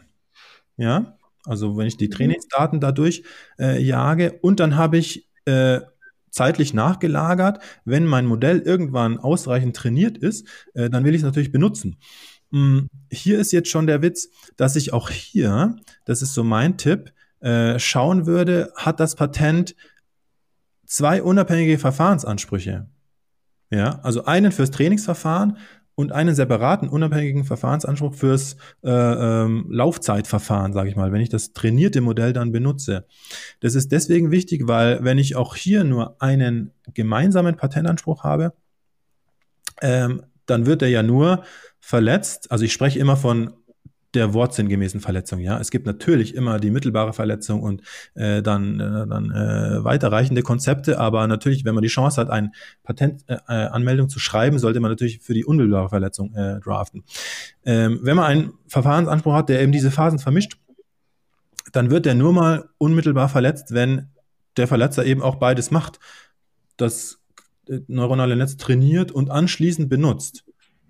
ja, 0.77 1.17
also 1.45 1.77
wenn 1.77 1.87
ich 1.87 1.97
die 1.97 2.07
mhm. 2.07 2.11
Trainingsdaten 2.11 2.79
dadurch 2.79 3.23
äh, 3.59 3.81
jage 3.81 4.39
und 4.41 4.59
dann 4.59 4.75
habe 4.75 4.97
ich 4.97 5.29
äh, 5.45 5.81
zeitlich 6.31 6.73
nachgelagert, 6.73 7.59
wenn 7.85 8.05
mein 8.05 8.25
Modell 8.25 8.59
irgendwann 8.59 9.19
ausreichend 9.19 9.75
trainiert 9.75 10.17
ist, 10.17 10.47
äh, 10.73 10.89
dann 10.89 11.03
will 11.03 11.13
ich 11.13 11.21
es 11.21 11.25
natürlich 11.25 11.51
benutzen. 11.51 11.97
Hm, 12.51 12.89
hier 13.11 13.39
ist 13.39 13.51
jetzt 13.51 13.69
schon 13.69 13.87
der 13.87 14.01
Witz, 14.01 14.29
dass 14.57 14.75
ich 14.75 14.93
auch 14.93 15.09
hier, 15.09 15.75
das 16.05 16.21
ist 16.21 16.33
so 16.33 16.43
mein 16.43 16.77
Tipp, 16.77 17.13
äh, 17.39 17.77
schauen 17.77 18.25
würde, 18.25 18.71
hat 18.75 18.99
das 18.99 19.15
Patent 19.15 19.75
zwei 20.85 21.23
unabhängige 21.23 21.77
Verfahrensansprüche. 21.77 22.87
Ja, 23.69 23.99
also 24.03 24.25
einen 24.25 24.51
fürs 24.51 24.71
Trainingsverfahren 24.71 25.57
und 25.95 26.11
einen 26.11 26.35
separaten, 26.35 26.89
unabhängigen 26.89 27.43
Verfahrensanspruch 27.43 28.15
fürs 28.15 28.55
äh, 28.83 28.89
ähm, 28.89 29.67
Laufzeitverfahren, 29.69 30.73
sage 30.73 30.89
ich 30.89 30.95
mal, 30.95 31.11
wenn 31.11 31.21
ich 31.21 31.29
das 31.29 31.53
trainierte 31.53 32.01
Modell 32.01 32.33
dann 32.33 32.51
benutze. 32.51 33.05
Das 33.59 33.75
ist 33.75 33.91
deswegen 33.91 34.31
wichtig, 34.31 34.67
weil 34.67 35.03
wenn 35.03 35.17
ich 35.17 35.35
auch 35.35 35.55
hier 35.55 35.83
nur 35.83 36.21
einen 36.21 36.71
gemeinsamen 36.93 37.55
Patentanspruch 37.55 38.23
habe, 38.23 38.53
ähm, 39.81 40.23
dann 40.45 40.65
wird 40.65 40.81
er 40.81 40.89
ja 40.89 41.03
nur 41.03 41.43
verletzt. 41.79 42.51
Also 42.51 42.65
ich 42.65 42.73
spreche 42.73 42.99
immer 42.99 43.17
von 43.17 43.53
der 44.13 44.33
wortsinngemäßen 44.33 44.99
Verletzung. 45.01 45.39
Ja, 45.39 45.59
es 45.59 45.71
gibt 45.71 45.85
natürlich 45.85 46.35
immer 46.35 46.59
die 46.59 46.71
mittelbare 46.71 47.13
Verletzung 47.13 47.61
und 47.61 47.81
äh, 48.13 48.41
dann, 48.41 48.79
äh, 48.79 49.07
dann 49.07 49.31
äh, 49.31 49.83
weiterreichende 49.83 50.43
Konzepte, 50.43 50.99
aber 50.99 51.27
natürlich, 51.27 51.65
wenn 51.65 51.73
man 51.73 51.81
die 51.81 51.89
Chance 51.89 52.21
hat, 52.21 52.29
eine 52.29 52.51
Patentanmeldung 52.83 54.07
äh, 54.07 54.09
zu 54.09 54.19
schreiben, 54.19 54.59
sollte 54.59 54.79
man 54.79 54.91
natürlich 54.91 55.19
für 55.19 55.33
die 55.33 55.45
unmittelbare 55.45 55.89
Verletzung 55.89 56.33
äh, 56.35 56.59
draften. 56.59 57.03
Ähm, 57.65 57.99
wenn 58.03 58.15
man 58.15 58.25
einen 58.25 58.53
Verfahrensanspruch 58.67 59.33
hat, 59.33 59.49
der 59.49 59.61
eben 59.61 59.71
diese 59.71 59.91
Phasen 59.91 60.19
vermischt, 60.19 60.57
dann 61.71 61.89
wird 61.89 62.05
der 62.05 62.13
nur 62.13 62.33
mal 62.33 62.69
unmittelbar 62.77 63.29
verletzt, 63.29 63.73
wenn 63.73 64.09
der 64.57 64.67
Verletzer 64.67 65.05
eben 65.05 65.21
auch 65.21 65.35
beides 65.35 65.71
macht. 65.71 65.99
Das 66.77 67.19
äh, 67.67 67.79
neuronale 67.87 68.35
Netz 68.35 68.57
trainiert 68.57 69.11
und 69.11 69.31
anschließend 69.31 69.89
benutzt. 69.89 70.45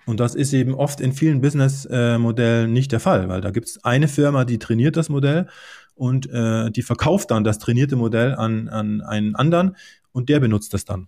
Und 0.05 0.19
das 0.19 0.35
ist 0.35 0.53
eben 0.53 0.73
oft 0.75 0.99
in 0.99 1.13
vielen 1.13 1.41
Business-Modellen 1.41 2.73
nicht 2.73 2.91
der 2.91 2.99
Fall, 2.99 3.29
weil 3.29 3.41
da 3.41 3.51
gibt 3.51 3.67
es 3.67 3.83
eine 3.83 4.07
Firma, 4.07 4.45
die 4.45 4.59
trainiert 4.59 4.97
das 4.97 5.09
Modell 5.09 5.47
und 5.95 6.29
äh, 6.29 6.71
die 6.71 6.81
verkauft 6.81 7.31
dann 7.31 7.43
das 7.43 7.59
trainierte 7.59 7.95
Modell 7.95 8.35
an, 8.35 8.67
an 8.67 9.01
einen 9.01 9.35
anderen 9.35 9.75
und 10.11 10.29
der 10.29 10.39
benutzt 10.39 10.73
das 10.73 10.85
dann. 10.85 11.07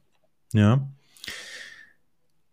Ja. 0.54 0.88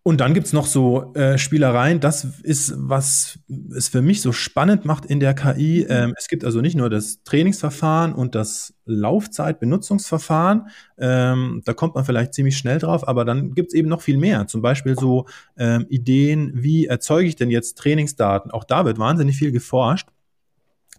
Und 0.05 0.19
dann 0.19 0.33
gibt's 0.33 0.51
noch 0.51 0.65
so 0.65 1.13
äh, 1.13 1.37
Spielereien. 1.37 2.01
Das 2.01 2.25
ist, 2.43 2.73
was 2.75 3.39
es 3.73 3.87
für 3.87 4.01
mich 4.01 4.21
so 4.21 4.33
spannend 4.33 4.83
macht 4.83 5.05
in 5.05 5.21
der 5.21 5.33
KI. 5.33 5.85
Mhm. 5.87 5.95
Ähm, 5.95 6.13
es 6.17 6.27
gibt 6.27 6.43
also 6.43 6.59
nicht 6.59 6.75
nur 6.75 6.89
das 6.89 7.23
Trainingsverfahren 7.23 8.13
und 8.13 8.35
das 8.35 8.73
Laufzeitbenutzungsverfahren. 8.85 10.67
Ähm, 10.97 11.61
da 11.63 11.73
kommt 11.73 11.95
man 11.95 12.03
vielleicht 12.03 12.33
ziemlich 12.33 12.57
schnell 12.57 12.79
drauf, 12.79 13.07
aber 13.07 13.23
dann 13.23 13.53
gibt's 13.53 13.73
eben 13.73 13.87
noch 13.87 14.01
viel 14.01 14.17
mehr. 14.17 14.45
Zum 14.47 14.61
Beispiel 14.61 14.99
so 14.99 15.25
ähm, 15.55 15.85
Ideen, 15.87 16.51
wie 16.53 16.85
erzeuge 16.85 17.29
ich 17.29 17.37
denn 17.37 17.49
jetzt 17.49 17.77
Trainingsdaten? 17.77 18.51
Auch 18.51 18.65
da 18.65 18.83
wird 18.83 18.99
wahnsinnig 18.99 19.37
viel 19.37 19.53
geforscht. 19.53 20.09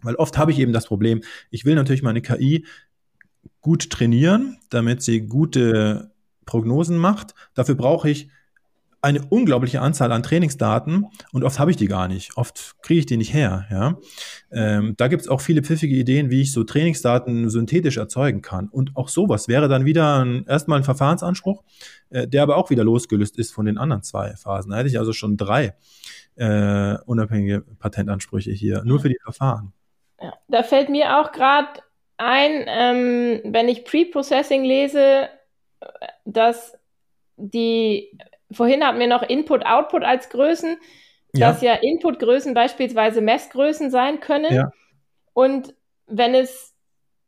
Weil 0.01 0.15
oft 0.15 0.35
habe 0.39 0.51
ich 0.51 0.57
eben 0.57 0.73
das 0.73 0.87
Problem, 0.87 1.21
ich 1.51 1.63
will 1.63 1.75
natürlich 1.75 2.03
meine 2.03 2.21
KI 2.21 2.65
gut 3.61 3.91
trainieren, 3.91 4.57
damit 4.69 5.03
sie 5.03 5.21
gute 5.21 6.11
Prognosen 6.47 6.97
macht. 6.97 7.35
Dafür 7.53 7.75
brauche 7.75 8.09
ich 8.09 8.29
eine 9.05 9.23
unglaubliche 9.29 9.81
Anzahl 9.81 10.11
an 10.11 10.23
Trainingsdaten 10.23 11.05
und 11.31 11.43
oft 11.43 11.59
habe 11.59 11.69
ich 11.69 11.77
die 11.77 11.87
gar 11.87 12.07
nicht. 12.07 12.37
Oft 12.37 12.75
kriege 12.81 12.99
ich 12.99 13.05
die 13.05 13.17
nicht 13.17 13.33
her. 13.33 13.65
Ja? 13.69 13.97
Ähm, 14.51 14.95
da 14.97 15.07
gibt 15.07 15.21
es 15.21 15.27
auch 15.27 15.41
viele 15.41 15.61
pfiffige 15.61 15.95
Ideen, 15.95 16.31
wie 16.31 16.41
ich 16.41 16.51
so 16.51 16.63
Trainingsdaten 16.63 17.49
synthetisch 17.51 17.97
erzeugen 17.97 18.41
kann. 18.41 18.67
Und 18.67 18.95
auch 18.95 19.07
sowas 19.07 19.47
wäre 19.47 19.67
dann 19.67 19.85
wieder 19.85 20.25
ein, 20.25 20.45
erstmal 20.47 20.79
ein 20.79 20.83
Verfahrensanspruch, 20.83 21.63
äh, 22.09 22.27
der 22.27 22.41
aber 22.41 22.57
auch 22.57 22.71
wieder 22.71 22.83
losgelöst 22.83 23.37
ist 23.37 23.53
von 23.53 23.67
den 23.67 23.77
anderen 23.77 24.01
zwei 24.01 24.35
Phasen. 24.35 24.71
Da 24.71 24.77
hätte 24.77 24.89
ich 24.89 24.97
also 24.97 25.13
schon 25.13 25.37
drei 25.37 25.75
äh, 26.35 26.95
unabhängige 27.05 27.61
Patentansprüche 27.77 28.51
hier, 28.51 28.83
nur 28.85 28.99
für 28.99 29.09
die 29.09 29.19
Verfahren. 29.23 29.71
Ja, 30.19 30.33
da 30.47 30.63
fällt 30.63 30.89
mir 30.89 31.19
auch 31.19 31.31
gerade 31.31 31.67
ein, 32.17 32.65
ähm, 32.67 33.41
wenn 33.53 33.69
ich 33.69 33.85
Pre-Processing 33.85 34.63
lese, 34.63 35.29
dass 36.25 36.75
die 37.37 38.17
vorhin 38.51 38.83
hatten 38.85 38.99
wir 38.99 39.07
noch 39.07 39.23
Input-Output 39.23 40.03
als 40.03 40.29
Größen, 40.29 40.77
ja. 41.33 41.49
dass 41.49 41.61
ja 41.61 41.73
Input-Größen 41.73 42.53
beispielsweise 42.53 43.21
Messgrößen 43.21 43.89
sein 43.89 44.19
können. 44.19 44.53
Ja. 44.53 44.71
Und 45.33 45.73
wenn 46.07 46.33
es 46.35 46.75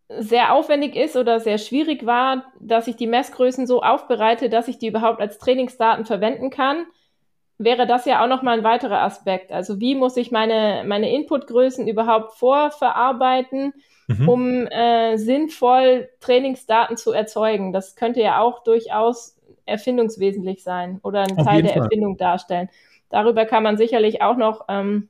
sehr 0.10 0.54
aufwendig 0.54 0.96
ist 0.96 1.18
oder 1.18 1.40
sehr 1.40 1.58
schwierig 1.58 2.06
war, 2.06 2.46
dass 2.60 2.88
ich 2.88 2.96
die 2.96 3.08
Messgrößen 3.08 3.68
so 3.68 3.82
aufbereite, 3.82 4.50
dass 4.50 4.68
ich 4.68 4.78
die 4.78 4.88
überhaupt 4.88 5.20
als 5.20 5.38
Trainingsdaten 5.38 6.06
verwenden 6.06 6.50
kann, 6.50 6.86
wäre 7.58 7.88
das 7.88 8.06
ja 8.06 8.24
auch 8.24 8.28
nochmal 8.28 8.60
ein 8.60 8.64
weiterer 8.64 9.02
Aspekt. 9.02 9.52
Also 9.52 9.80
wie 9.80 9.96
muss 9.96 10.16
ich 10.16 10.32
meine, 10.32 10.84
meine 10.86 11.12
Inputgrößen 11.12 11.88
überhaupt 11.88 12.34
vorverarbeiten, 12.34 13.74
mhm. 14.08 14.30
um 14.30 14.68
äh, 14.68 15.18
sinnvoll 15.18 16.10
Trainingsdaten 16.20 16.98
zu 16.98 17.12
erzeugen? 17.12 17.74
Das 17.74 17.96
könnte 17.96 18.22
ja 18.22 18.40
auch 18.40 18.64
durchaus 18.64 19.37
erfindungswesentlich 19.68 20.64
sein 20.64 21.00
oder 21.04 21.22
einen 21.22 21.38
Teil 21.38 21.64
der 21.64 21.74
Fall. 21.74 21.84
Erfindung 21.84 22.18
darstellen. 22.18 22.70
Darüber 23.10 23.46
kann 23.46 23.64
man 23.64 23.78
sicherlich 23.78 24.22
auch 24.22 24.38
noch 24.38 24.66
ähm, 24.70 25.10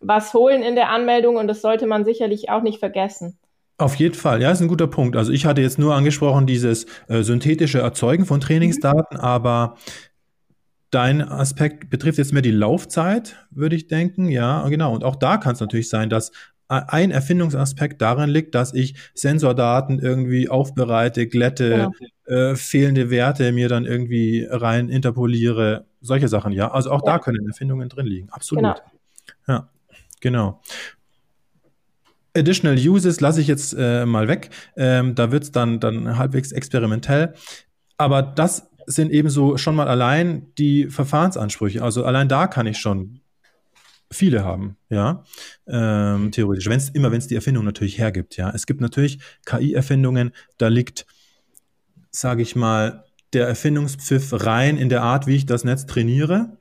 was 0.00 0.34
holen 0.34 0.62
in 0.62 0.74
der 0.74 0.90
Anmeldung 0.90 1.36
und 1.36 1.46
das 1.46 1.62
sollte 1.62 1.86
man 1.86 2.04
sicherlich 2.04 2.50
auch 2.50 2.62
nicht 2.62 2.78
vergessen. 2.78 3.38
Auf 3.78 3.96
jeden 3.96 4.14
Fall, 4.14 4.40
ja, 4.42 4.50
ist 4.50 4.60
ein 4.60 4.68
guter 4.68 4.86
Punkt. 4.86 5.16
Also 5.16 5.32
ich 5.32 5.46
hatte 5.46 5.60
jetzt 5.60 5.78
nur 5.78 5.94
angesprochen 5.94 6.46
dieses 6.46 6.86
äh, 7.08 7.22
synthetische 7.22 7.80
Erzeugen 7.80 8.26
von 8.26 8.40
Trainingsdaten, 8.40 9.16
mhm. 9.16 9.24
aber 9.24 9.76
dein 10.90 11.22
Aspekt 11.22 11.90
betrifft 11.90 12.18
jetzt 12.18 12.32
mehr 12.32 12.42
die 12.42 12.50
Laufzeit, 12.50 13.46
würde 13.50 13.74
ich 13.74 13.88
denken. 13.88 14.28
Ja, 14.28 14.68
genau. 14.68 14.94
Und 14.94 15.04
auch 15.04 15.16
da 15.16 15.38
kann 15.38 15.54
es 15.54 15.60
natürlich 15.60 15.88
sein, 15.88 16.10
dass 16.10 16.32
ein 16.72 17.10
Erfindungsaspekt 17.10 18.00
darin 18.00 18.30
liegt, 18.30 18.54
dass 18.54 18.72
ich 18.74 18.94
Sensordaten 19.14 19.98
irgendwie 19.98 20.48
aufbereite, 20.48 21.26
glätte, 21.26 21.90
ja. 22.26 22.34
äh, 22.34 22.56
fehlende 22.56 23.10
Werte 23.10 23.52
mir 23.52 23.68
dann 23.68 23.84
irgendwie 23.84 24.46
rein 24.48 24.88
interpoliere, 24.88 25.86
solche 26.00 26.28
Sachen, 26.28 26.52
ja. 26.52 26.70
Also 26.70 26.90
auch 26.90 27.04
ja. 27.06 27.12
da 27.12 27.18
können 27.18 27.46
Erfindungen 27.46 27.88
drin 27.88 28.06
liegen, 28.06 28.28
absolut. 28.30 28.64
Genau. 28.64 28.76
Ja, 29.48 29.68
genau. 30.20 30.60
Additional 32.34 32.78
Uses 32.78 33.20
lasse 33.20 33.40
ich 33.40 33.46
jetzt 33.46 33.74
äh, 33.78 34.06
mal 34.06 34.26
weg. 34.26 34.50
Ähm, 34.76 35.14
da 35.14 35.30
wird 35.30 35.42
es 35.44 35.52
dann, 35.52 35.80
dann 35.80 36.16
halbwegs 36.16 36.52
experimentell. 36.52 37.34
Aber 37.98 38.22
das 38.22 38.70
sind 38.86 39.12
ebenso 39.12 39.58
schon 39.58 39.76
mal 39.76 39.86
allein 39.86 40.46
die 40.56 40.88
Verfahrensansprüche. 40.88 41.82
Also 41.82 42.04
allein 42.04 42.28
da 42.28 42.46
kann 42.46 42.66
ich 42.66 42.78
schon 42.78 43.20
viele 44.12 44.44
haben, 44.44 44.76
ja, 44.88 45.24
ähm, 45.66 46.30
theoretisch. 46.30 46.68
Wenn's, 46.68 46.88
immer 46.90 47.10
wenn 47.10 47.18
es 47.18 47.26
die 47.26 47.34
Erfindung 47.34 47.64
natürlich 47.64 47.98
hergibt, 47.98 48.36
ja. 48.36 48.50
Es 48.50 48.66
gibt 48.66 48.80
natürlich 48.80 49.18
KI-Erfindungen, 49.46 50.32
da 50.58 50.68
liegt, 50.68 51.06
sage 52.10 52.42
ich 52.42 52.56
mal, 52.56 53.04
der 53.32 53.48
Erfindungspfiff 53.48 54.32
rein 54.44 54.76
in 54.76 54.88
der 54.88 55.02
Art, 55.02 55.26
wie 55.26 55.36
ich 55.36 55.46
das 55.46 55.64
Netz 55.64 55.86
trainiere. 55.86 56.58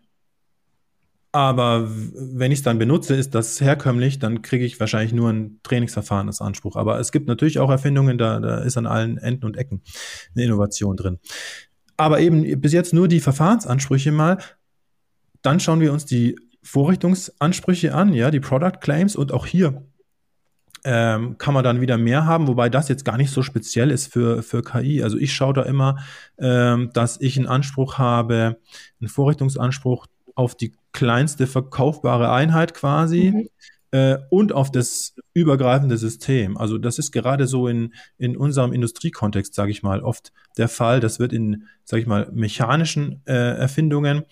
Aber 1.33 1.89
wenn 1.89 2.51
ich 2.51 2.59
es 2.59 2.63
dann 2.63 2.77
benutze, 2.77 3.15
ist 3.15 3.33
das 3.35 3.61
herkömmlich, 3.61 4.19
dann 4.19 4.41
kriege 4.41 4.65
ich 4.65 4.79
wahrscheinlich 4.81 5.13
nur 5.13 5.29
ein 5.29 5.59
Trainingsverfahren 5.63 6.27
als 6.27 6.41
Anspruch. 6.41 6.75
Aber 6.75 6.99
es 6.99 7.13
gibt 7.13 7.27
natürlich 7.27 7.59
auch 7.59 7.69
Erfindungen, 7.69 8.17
da, 8.17 8.39
da 8.41 8.57
ist 8.59 8.77
an 8.77 8.85
allen 8.85 9.17
Enden 9.17 9.45
und 9.45 9.55
Ecken 9.55 9.81
eine 10.35 10.43
Innovation 10.43 10.97
drin. 10.97 11.19
Aber 11.95 12.19
eben 12.19 12.59
bis 12.59 12.73
jetzt 12.73 12.93
nur 12.93 13.07
die 13.07 13.21
Verfahrensansprüche 13.21 14.11
mal. 14.11 14.39
Dann 15.41 15.59
schauen 15.59 15.79
wir 15.79 15.93
uns 15.93 16.05
die 16.05 16.35
Vorrichtungsansprüche 16.63 17.93
an, 17.93 18.13
ja, 18.13 18.31
die 18.31 18.39
Product 18.39 18.79
Claims 18.81 19.15
und 19.15 19.31
auch 19.31 19.45
hier 19.45 19.83
ähm, 20.83 21.37
kann 21.37 21.53
man 21.53 21.63
dann 21.63 21.81
wieder 21.81 21.97
mehr 21.97 22.25
haben, 22.25 22.47
wobei 22.47 22.69
das 22.69 22.89
jetzt 22.89 23.05
gar 23.05 23.17
nicht 23.17 23.31
so 23.31 23.43
speziell 23.43 23.91
ist 23.91 24.11
für, 24.11 24.41
für 24.41 24.63
KI. 24.63 25.03
Also 25.03 25.17
ich 25.17 25.33
schaue 25.33 25.53
da 25.53 25.63
immer, 25.63 25.97
ähm, 26.39 26.89
dass 26.93 27.19
ich 27.21 27.37
einen 27.37 27.47
Anspruch 27.47 27.97
habe, 27.97 28.57
einen 28.99 29.09
Vorrichtungsanspruch 29.09 30.07
auf 30.35 30.55
die 30.55 30.73
kleinste 30.91 31.47
verkaufbare 31.47 32.31
Einheit 32.31 32.73
quasi. 32.73 33.31
Mhm. 33.31 33.49
Äh, 33.93 34.19
und 34.29 34.53
auf 34.53 34.71
das 34.71 35.15
übergreifende 35.33 35.97
System. 35.97 36.57
Also 36.57 36.77
das 36.77 36.97
ist 36.97 37.11
gerade 37.11 37.45
so 37.45 37.67
in, 37.67 37.93
in 38.17 38.37
unserem 38.37 38.71
Industriekontext, 38.71 39.53
sage 39.53 39.71
ich 39.71 39.83
mal, 39.83 40.01
oft 40.01 40.31
der 40.57 40.69
Fall. 40.69 41.01
Das 41.01 41.19
wird 41.19 41.33
in, 41.33 41.65
sage 41.83 42.01
ich 42.01 42.07
mal, 42.07 42.29
mechanischen 42.31 43.21
äh, 43.25 43.33
Erfindungen, 43.33 44.23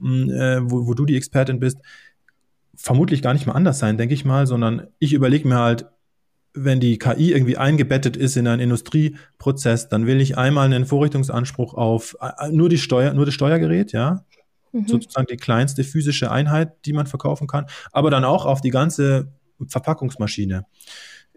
äh, 0.00 0.60
wo, 0.62 0.86
wo 0.86 0.94
du 0.94 1.04
die 1.06 1.16
Expertin 1.16 1.60
bist, 1.60 1.78
vermutlich 2.76 3.22
gar 3.22 3.32
nicht 3.32 3.46
mal 3.46 3.54
anders 3.54 3.78
sein, 3.78 3.96
denke 3.96 4.14
ich 4.14 4.24
mal, 4.24 4.46
sondern 4.46 4.88
ich 4.98 5.12
überlege 5.12 5.48
mir 5.48 5.58
halt, 5.58 5.86
wenn 6.56 6.80
die 6.80 6.98
KI 6.98 7.32
irgendwie 7.32 7.56
eingebettet 7.56 8.16
ist 8.16 8.36
in 8.36 8.46
einen 8.46 8.62
Industrieprozess, 8.62 9.88
dann 9.88 10.06
will 10.06 10.20
ich 10.20 10.38
einmal 10.38 10.64
einen 10.64 10.86
Vorrichtungsanspruch 10.86 11.74
auf 11.74 12.16
äh, 12.20 12.50
nur 12.50 12.68
die 12.68 12.78
Steuer, 12.78 13.12
nur 13.12 13.26
das 13.26 13.34
Steuergerät, 13.34 13.92
ja, 13.92 14.24
mhm. 14.72 14.86
sozusagen 14.86 15.26
die 15.26 15.36
kleinste 15.36 15.84
physische 15.84 16.30
Einheit, 16.30 16.86
die 16.86 16.92
man 16.92 17.06
verkaufen 17.06 17.46
kann, 17.46 17.66
aber 17.92 18.10
dann 18.10 18.24
auch 18.24 18.46
auf 18.46 18.60
die 18.60 18.70
ganze 18.70 19.32
Verpackungsmaschine 19.68 20.64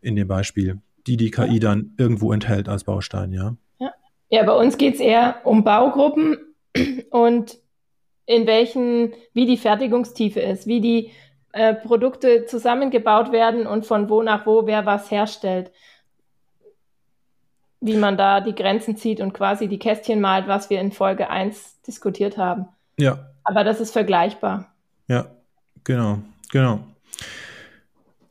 in 0.01 0.15
dem 0.15 0.27
Beispiel, 0.27 0.81
die 1.05 1.17
die 1.17 1.31
KI 1.31 1.53
ja. 1.53 1.59
dann 1.59 1.93
irgendwo 1.97 2.31
enthält 2.31 2.69
als 2.69 2.85
Baustein, 2.85 3.33
ja. 3.33 3.57
Ja, 3.79 3.91
ja 4.29 4.43
bei 4.43 4.53
uns 4.53 4.77
geht 4.77 4.95
es 4.95 4.99
eher 5.01 5.41
um 5.43 5.63
Baugruppen 5.65 6.37
und 7.11 7.59
in 8.29 8.45
welchen, 8.45 9.13
wie 9.33 9.47
die 9.47 9.57
Fertigungstiefe 9.57 10.39
ist, 10.39 10.67
wie 10.67 10.81
die 10.81 11.11
äh, 11.51 11.73
Produkte 11.73 12.45
zusammengebaut 12.45 13.31
werden 13.31 13.65
und 13.65 13.87
von 13.87 14.07
wo 14.07 14.21
nach 14.21 14.45
wo 14.45 14.67
wer 14.67 14.85
was 14.85 15.09
herstellt. 15.09 15.71
Wie 17.81 17.95
man 17.95 18.17
da 18.17 18.39
die 18.39 18.53
Grenzen 18.53 18.97
zieht 18.97 19.19
und 19.19 19.33
quasi 19.33 19.67
die 19.67 19.79
Kästchen 19.79 20.21
malt, 20.21 20.47
was 20.47 20.69
wir 20.69 20.79
in 20.79 20.91
Folge 20.91 21.31
1 21.31 21.81
diskutiert 21.81 22.37
haben. 22.37 22.67
Ja. 22.99 23.31
Aber 23.43 23.63
das 23.63 23.81
ist 23.81 23.93
vergleichbar. 23.93 24.71
Ja, 25.07 25.25
genau, 25.83 26.19
genau. 26.51 26.81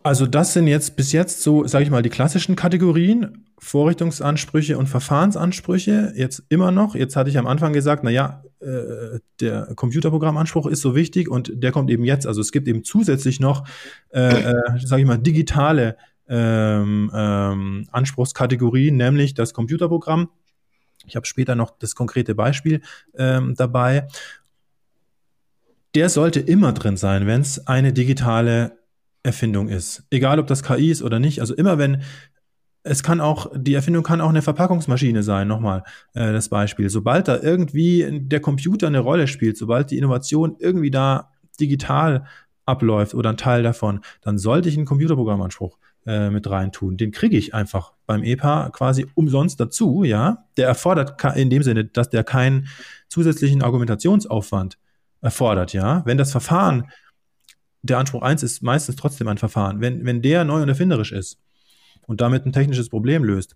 Also 0.04 0.26
das 0.26 0.52
sind 0.52 0.68
jetzt 0.68 0.94
bis 0.94 1.11
jetzt 1.11 1.42
so, 1.42 1.66
sage 1.66 1.82
ich 1.82 1.90
mal, 1.90 2.02
die 2.02 2.08
klassischen 2.08 2.54
Kategorien, 2.54 3.47
Vorrichtungsansprüche 3.58 4.78
und 4.78 4.88
Verfahrensansprüche. 4.88 6.12
Jetzt 6.16 6.44
immer 6.48 6.70
noch. 6.70 6.94
Jetzt 6.94 7.16
hatte 7.16 7.30
ich 7.30 7.38
am 7.38 7.46
Anfang 7.46 7.72
gesagt, 7.72 8.04
naja, 8.04 8.42
äh, 8.60 9.18
der 9.40 9.72
Computerprogrammanspruch 9.74 10.66
ist 10.66 10.80
so 10.80 10.94
wichtig 10.94 11.28
und 11.28 11.52
der 11.54 11.72
kommt 11.72 11.90
eben 11.90 12.04
jetzt. 12.04 12.26
Also 12.26 12.40
es 12.40 12.52
gibt 12.52 12.68
eben 12.68 12.84
zusätzlich 12.84 13.40
noch, 13.40 13.66
äh, 14.10 14.20
äh, 14.20 14.54
sage 14.84 15.02
ich 15.02 15.08
mal, 15.08 15.18
digitale 15.18 15.96
ähm, 16.28 17.10
ähm, 17.14 17.88
Anspruchskategorien, 17.90 18.96
nämlich 18.96 19.34
das 19.34 19.54
Computerprogramm. 19.54 20.28
Ich 21.06 21.16
habe 21.16 21.26
später 21.26 21.54
noch 21.54 21.70
das 21.78 21.94
konkrete 21.94 22.34
Beispiel 22.34 22.82
ähm, 23.16 23.54
dabei. 23.56 24.08
Der 25.94 26.08
sollte 26.10 26.40
immer 26.40 26.72
drin 26.72 26.96
sein, 26.96 27.26
wenn 27.26 27.40
es 27.40 27.66
eine 27.66 27.92
digitale 27.92 28.78
Erfindung 29.22 29.68
ist. 29.68 30.04
Egal, 30.10 30.38
ob 30.38 30.46
das 30.46 30.62
KI 30.62 30.90
ist 30.90 31.02
oder 31.02 31.18
nicht. 31.18 31.40
Also 31.40 31.54
immer 31.54 31.78
wenn 31.78 32.02
es 32.82 33.02
kann 33.02 33.20
auch, 33.20 33.50
die 33.54 33.74
Erfindung 33.74 34.02
kann 34.02 34.20
auch 34.20 34.28
eine 34.28 34.42
Verpackungsmaschine 34.42 35.22
sein, 35.22 35.48
nochmal 35.48 35.82
äh, 36.14 36.32
das 36.32 36.48
Beispiel. 36.48 36.88
Sobald 36.88 37.28
da 37.28 37.38
irgendwie 37.40 38.06
der 38.10 38.40
Computer 38.40 38.86
eine 38.86 39.00
Rolle 39.00 39.26
spielt, 39.26 39.56
sobald 39.56 39.90
die 39.90 39.98
Innovation 39.98 40.56
irgendwie 40.58 40.90
da 40.90 41.30
digital 41.60 42.24
abläuft 42.64 43.14
oder 43.14 43.30
ein 43.30 43.36
Teil 43.36 43.62
davon, 43.62 44.00
dann 44.20 44.38
sollte 44.38 44.68
ich 44.68 44.76
einen 44.76 44.86
Computerprogrammanspruch 44.86 45.78
äh, 46.06 46.30
mit 46.30 46.48
reintun. 46.48 46.96
Den 46.96 47.10
kriege 47.10 47.36
ich 47.36 47.54
einfach 47.54 47.92
beim 48.06 48.22
EPA 48.22 48.70
quasi 48.70 49.06
umsonst 49.14 49.58
dazu, 49.58 50.04
ja. 50.04 50.44
Der 50.56 50.68
erfordert 50.68 51.22
in 51.36 51.50
dem 51.50 51.62
Sinne, 51.62 51.84
dass 51.84 52.10
der 52.10 52.24
keinen 52.24 52.68
zusätzlichen 53.08 53.62
Argumentationsaufwand 53.62 54.78
erfordert, 55.20 55.72
ja. 55.72 56.02
Wenn 56.04 56.18
das 56.18 56.30
Verfahren, 56.30 56.90
der 57.82 57.98
Anspruch 57.98 58.22
1 58.22 58.42
ist 58.42 58.62
meistens 58.62 58.96
trotzdem 58.96 59.28
ein 59.28 59.38
Verfahren, 59.38 59.80
wenn, 59.80 60.04
wenn 60.04 60.22
der 60.22 60.44
neu 60.44 60.62
und 60.62 60.68
erfinderisch 60.68 61.12
ist, 61.12 61.38
und 62.08 62.20
damit 62.20 62.44
ein 62.44 62.52
technisches 62.52 62.88
Problem 62.88 63.22
löst, 63.22 63.54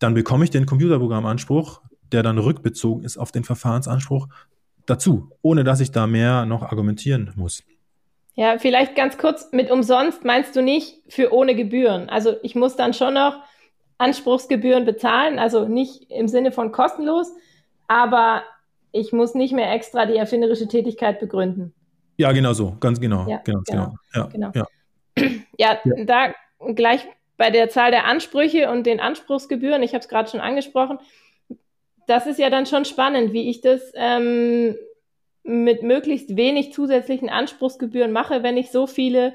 dann 0.00 0.14
bekomme 0.14 0.42
ich 0.42 0.50
den 0.50 0.66
Computerprogrammanspruch, 0.66 1.82
der 2.10 2.24
dann 2.24 2.38
rückbezogen 2.38 3.04
ist 3.04 3.16
auf 3.16 3.30
den 3.30 3.44
Verfahrensanspruch, 3.44 4.26
dazu, 4.86 5.30
ohne 5.42 5.62
dass 5.62 5.78
ich 5.78 5.92
da 5.92 6.08
mehr 6.08 6.44
noch 6.44 6.62
argumentieren 6.62 7.32
muss. 7.36 7.62
Ja, 8.34 8.58
vielleicht 8.58 8.96
ganz 8.96 9.18
kurz, 9.18 9.52
mit 9.52 9.70
umsonst 9.70 10.24
meinst 10.24 10.56
du 10.56 10.62
nicht 10.62 11.02
für 11.08 11.32
ohne 11.32 11.54
Gebühren. 11.54 12.08
Also 12.08 12.34
ich 12.42 12.54
muss 12.54 12.76
dann 12.76 12.94
schon 12.94 13.14
noch 13.14 13.36
Anspruchsgebühren 13.98 14.84
bezahlen, 14.84 15.38
also 15.38 15.68
nicht 15.68 16.10
im 16.10 16.28
Sinne 16.28 16.50
von 16.50 16.72
kostenlos, 16.72 17.30
aber 17.88 18.42
ich 18.90 19.12
muss 19.12 19.34
nicht 19.34 19.52
mehr 19.52 19.70
extra 19.72 20.06
die 20.06 20.16
erfinderische 20.16 20.66
Tätigkeit 20.66 21.20
begründen. 21.20 21.74
Ja, 22.16 22.32
genau 22.32 22.52
so, 22.52 22.76
ganz 22.80 23.00
genau. 23.00 23.28
Ja, 23.28 23.38
genau, 23.44 23.60
genau. 23.66 23.94
Ja, 24.14 24.26
genau. 24.26 24.50
Ja. 24.54 24.66
ja, 25.58 25.78
da 26.04 26.32
gleich 26.74 27.06
bei 27.42 27.50
der 27.50 27.68
Zahl 27.68 27.90
der 27.90 28.04
Ansprüche 28.04 28.70
und 28.70 28.86
den 28.86 29.00
Anspruchsgebühren, 29.00 29.82
ich 29.82 29.94
habe 29.94 30.02
es 30.02 30.08
gerade 30.08 30.30
schon 30.30 30.38
angesprochen, 30.38 31.00
das 32.06 32.28
ist 32.28 32.38
ja 32.38 32.50
dann 32.50 32.66
schon 32.66 32.84
spannend, 32.84 33.32
wie 33.32 33.50
ich 33.50 33.60
das 33.60 33.90
ähm, 33.96 34.76
mit 35.42 35.82
möglichst 35.82 36.36
wenig 36.36 36.72
zusätzlichen 36.72 37.28
Anspruchsgebühren 37.28 38.12
mache, 38.12 38.44
wenn 38.44 38.56
ich 38.56 38.70
so 38.70 38.86
viele 38.86 39.34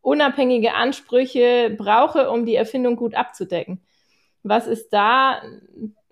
unabhängige 0.00 0.74
Ansprüche 0.74 1.74
brauche, 1.76 2.30
um 2.30 2.46
die 2.46 2.54
Erfindung 2.54 2.94
gut 2.94 3.16
abzudecken. 3.16 3.80
Was 4.44 4.68
ist 4.68 4.90
da 4.90 5.42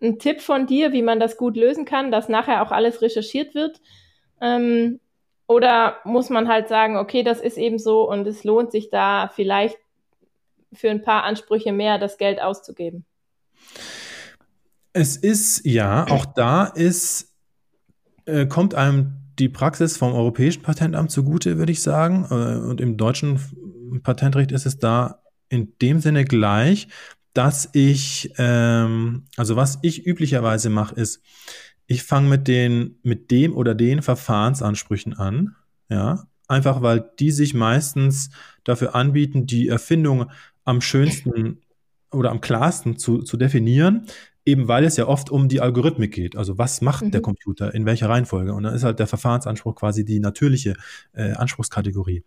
ein 0.02 0.18
Tipp 0.18 0.40
von 0.40 0.66
dir, 0.66 0.90
wie 0.90 1.02
man 1.02 1.20
das 1.20 1.36
gut 1.36 1.56
lösen 1.56 1.84
kann, 1.84 2.10
dass 2.10 2.28
nachher 2.28 2.64
auch 2.64 2.72
alles 2.72 3.00
recherchiert 3.00 3.54
wird? 3.54 3.80
Ähm, 4.40 4.98
oder 5.46 5.98
muss 6.02 6.30
man 6.30 6.48
halt 6.48 6.66
sagen, 6.66 6.96
okay, 6.96 7.22
das 7.22 7.40
ist 7.40 7.58
eben 7.58 7.78
so 7.78 8.10
und 8.10 8.26
es 8.26 8.42
lohnt 8.42 8.72
sich 8.72 8.90
da 8.90 9.30
vielleicht 9.32 9.78
für 10.72 10.90
ein 10.90 11.02
paar 11.02 11.24
Ansprüche 11.24 11.72
mehr 11.72 11.98
das 11.98 12.18
Geld 12.18 12.40
auszugeben. 12.40 13.04
Es 14.92 15.16
ist, 15.16 15.64
ja, 15.64 16.06
auch 16.08 16.26
da 16.26 16.64
ist, 16.64 17.32
äh, 18.26 18.46
kommt 18.46 18.74
einem 18.74 19.18
die 19.38 19.48
Praxis 19.48 19.96
vom 19.96 20.12
Europäischen 20.12 20.62
Patentamt 20.62 21.10
zugute, 21.10 21.58
würde 21.58 21.72
ich 21.72 21.82
sagen. 21.82 22.26
Äh, 22.30 22.68
und 22.68 22.80
im 22.80 22.96
deutschen 22.96 23.40
Patentrecht 24.02 24.52
ist 24.52 24.66
es 24.66 24.78
da 24.78 25.22
in 25.48 25.72
dem 25.80 26.00
Sinne 26.00 26.24
gleich, 26.24 26.88
dass 27.34 27.70
ich, 27.72 28.32
ähm, 28.38 29.24
also 29.36 29.56
was 29.56 29.78
ich 29.82 30.06
üblicherweise 30.06 30.70
mache, 30.70 30.94
ist, 30.94 31.22
ich 31.86 32.04
fange 32.04 32.28
mit 32.28 32.48
mit 33.02 33.30
dem 33.30 33.54
oder 33.54 33.74
den 33.74 34.02
Verfahrensansprüchen 34.02 35.14
an, 35.14 35.56
ja, 35.88 36.26
einfach 36.48 36.82
weil 36.82 37.10
die 37.18 37.30
sich 37.30 37.54
meistens 37.54 38.30
dafür 38.64 38.94
anbieten, 38.94 39.46
die 39.46 39.68
Erfindung 39.68 40.30
am 40.64 40.80
schönsten 40.80 41.58
oder 42.10 42.30
am 42.30 42.40
klarsten 42.40 42.98
zu, 42.98 43.22
zu 43.22 43.36
definieren, 43.36 44.06
eben 44.44 44.68
weil 44.68 44.84
es 44.84 44.96
ja 44.96 45.06
oft 45.06 45.30
um 45.30 45.48
die 45.48 45.60
Algorithmik 45.60 46.12
geht. 46.12 46.36
Also 46.36 46.58
was 46.58 46.80
macht 46.80 47.04
mhm. 47.04 47.10
der 47.10 47.22
Computer 47.22 47.74
in 47.74 47.86
welcher 47.86 48.08
Reihenfolge? 48.08 48.52
Und 48.54 48.64
dann 48.64 48.74
ist 48.74 48.84
halt 48.84 48.98
der 48.98 49.06
Verfahrensanspruch 49.06 49.76
quasi 49.76 50.04
die 50.04 50.20
natürliche 50.20 50.74
äh, 51.12 51.32
Anspruchskategorie. 51.32 52.24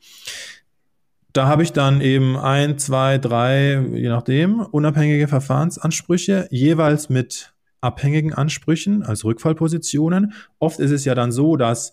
Da 1.34 1.48
habe 1.48 1.63
ich 1.63 1.74
dann 1.74 2.00
eben 2.00 2.38
ein, 2.38 2.78
zwei, 2.78 3.17
drei, 3.17 3.86
je 3.93 4.08
nachdem, 4.08 4.62
unabhängige 4.62 5.28
Verfahrensansprüche, 5.28 6.48
jeweils 6.50 7.10
mit 7.10 7.54
abhängigen 7.82 8.34
Ansprüchen 8.34 9.04
als 9.04 9.26
Rückfallpositionen. 9.26 10.34
Oft 10.60 10.80
ist 10.80 10.91
es 10.91 11.04
ja 11.04 11.13
dann 11.13 11.34
so, 11.34 11.58
dass 11.58 11.91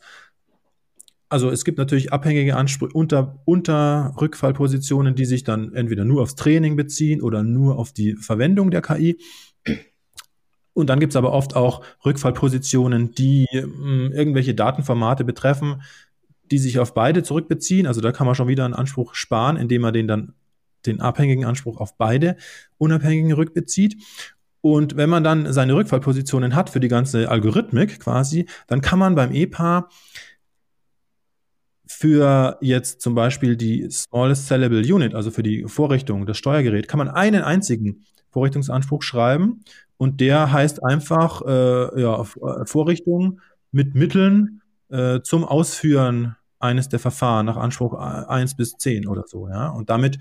also 1.33 1.51
es 1.51 1.65
gibt 1.65 1.79
natürlich 1.79 2.13
abhängige 2.13 2.57
Ansprüche 2.57 2.93
unter, 2.93 3.41
unter 3.47 4.15
Rückfallpositionen, 4.21 5.15
die 5.15 5.25
sich 5.25 5.45
dann 5.45 5.73
entweder 5.75 6.05
nur 6.05 6.21
aufs 6.21 6.35
Training 6.35 6.77
beziehen 6.77 7.23
oder 7.23 7.43
nur 7.43 7.79
auf 7.79 7.93
die 7.93 8.17
Verwendung 8.17 8.71
der 8.71 8.83
KI. 8.83 9.19
Und 10.75 10.91
dann 10.91 11.01
gibt 11.01 11.13
es 11.13 11.17
aber 11.17 11.33
oft 11.33 11.57
auch 11.57 11.83
Rückfallpositionen, 12.05 13.15
die 13.15 13.47
mh, 13.51 13.63
hm, 13.63 14.13
irgendwelche 14.13 14.55
Datenformate 14.55 15.25
betreffen, 15.25 15.83
die 16.51 16.59
sich 16.59 16.79
auf 16.79 16.93
beide 16.93 17.23
zurückbeziehen. 17.23 17.87
Also 17.87 18.03
da 18.03 18.13
kann 18.13 18.27
man 18.27 18.35
schon 18.35 18.49
wieder 18.49 18.67
einen 18.67 18.75
Anspruch 18.75 19.15
sparen, 19.15 19.57
indem 19.57 19.81
man 19.83 19.95
den 19.95 20.07
dann 20.07 20.35
den 20.85 21.01
abhängigen 21.01 21.47
Anspruch 21.47 21.79
auf 21.79 21.97
beide 21.97 22.37
unabhängigen 22.77 23.33
rückbezieht. 23.33 23.97
Und 24.61 24.97
wenn 24.97 25.09
man 25.09 25.25
dann 25.25 25.51
seine 25.53 25.75
Rückfallpositionen 25.75 26.55
hat 26.55 26.69
für 26.69 26.81
die 26.81 26.89
ganze 26.89 27.31
Algorithmik 27.31 28.01
quasi, 28.01 28.47
dann 28.67 28.83
kann 28.83 28.99
man 28.99 29.15
beim 29.15 29.33
EPA 29.33 29.89
für 32.03 32.59
jetzt 32.61 33.01
zum 33.01 33.15
Beispiel 33.15 33.57
die 33.57 33.89
Smallest 33.89 34.49
Sellable 34.49 34.81
Unit, 34.93 35.15
also 35.15 35.31
für 35.31 35.45
die 35.45 35.67
Vorrichtung, 35.69 36.27
das 36.27 36.37
Steuergerät, 36.37 36.89
kann 36.89 36.99
man 36.99 37.07
einen 37.07 37.43
einzigen 37.43 38.03
Vorrichtungsanspruch 38.31 39.05
schreiben 39.05 39.63
und 39.99 40.21
der 40.21 40.51
heißt 40.51 40.83
einfach 40.83 41.43
äh, 41.47 42.03
ja, 42.03 42.25
Vorrichtung 42.65 43.41
mit 43.71 43.95
Mitteln 43.95 44.63
äh, 44.89 45.21
zum 45.21 45.45
Ausführen 45.45 46.35
eines 46.59 46.89
der 46.89 46.99
Verfahren 46.99 47.47
nach 47.47 47.57
Anspruch 47.57 47.95
1 47.95 48.57
bis 48.57 48.73
10 48.73 49.07
oder 49.07 49.23
so. 49.29 49.49
Ja? 49.49 49.69
Und 49.69 49.89
damit 49.89 50.19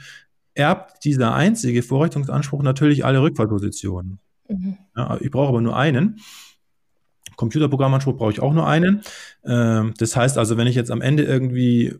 erbt 0.53 1.03
dieser 1.03 1.33
einzige 1.33 1.81
Vorrichtungsanspruch 1.81 2.61
natürlich 2.61 3.05
alle 3.05 3.23
Rückfallpositionen. 3.23 4.19
Mhm. 4.47 4.77
Ja, 4.95 5.17
ich 5.19 5.31
brauche 5.31 5.49
aber 5.49 5.61
nur 5.61 5.75
einen. 5.75 6.19
Computerprogrammanspruch 7.41 8.17
brauche 8.17 8.31
ich 8.31 8.39
auch 8.39 8.53
nur 8.53 8.67
einen. 8.67 9.01
Ähm, 9.43 9.95
das 9.97 10.15
heißt 10.15 10.37
also, 10.37 10.57
wenn 10.57 10.67
ich 10.67 10.75
jetzt 10.75 10.91
am 10.91 11.01
Ende 11.01 11.23
irgendwie, 11.23 11.95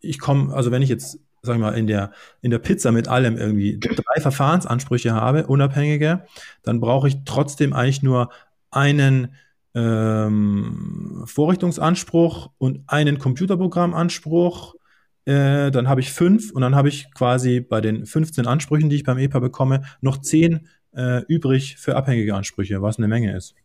ich 0.00 0.20
komme, 0.20 0.54
also 0.54 0.70
wenn 0.70 0.82
ich 0.82 0.88
jetzt, 0.88 1.18
sag 1.42 1.56
ich 1.56 1.60
mal, 1.60 1.76
in 1.76 1.88
der, 1.88 2.12
in 2.42 2.52
der 2.52 2.60
Pizza 2.60 2.92
mit 2.92 3.08
allem 3.08 3.36
irgendwie 3.36 3.78
drei 3.80 4.20
Verfahrensansprüche 4.20 5.12
habe, 5.12 5.48
unabhängige, 5.48 6.24
dann 6.62 6.78
brauche 6.78 7.08
ich 7.08 7.16
trotzdem 7.24 7.72
eigentlich 7.72 8.04
nur 8.04 8.30
einen 8.70 9.34
ähm, 9.74 11.24
Vorrichtungsanspruch 11.26 12.50
und 12.58 12.84
einen 12.86 13.18
Computerprogrammanspruch. 13.18 14.76
Äh, 15.24 15.72
dann 15.72 15.88
habe 15.88 16.00
ich 16.00 16.12
fünf 16.12 16.52
und 16.52 16.62
dann 16.62 16.76
habe 16.76 16.88
ich 16.88 17.12
quasi 17.14 17.60
bei 17.60 17.80
den 17.80 18.06
15 18.06 18.46
Ansprüchen, 18.46 18.90
die 18.90 18.96
ich 18.96 19.04
beim 19.04 19.18
EPA 19.18 19.40
bekomme, 19.40 19.82
noch 20.00 20.18
zehn 20.18 20.68
äh, 20.94 21.24
übrig 21.26 21.78
für 21.78 21.96
abhängige 21.96 22.36
Ansprüche, 22.36 22.80
was 22.80 22.98
eine 22.98 23.08
Menge 23.08 23.36
ist. 23.36 23.56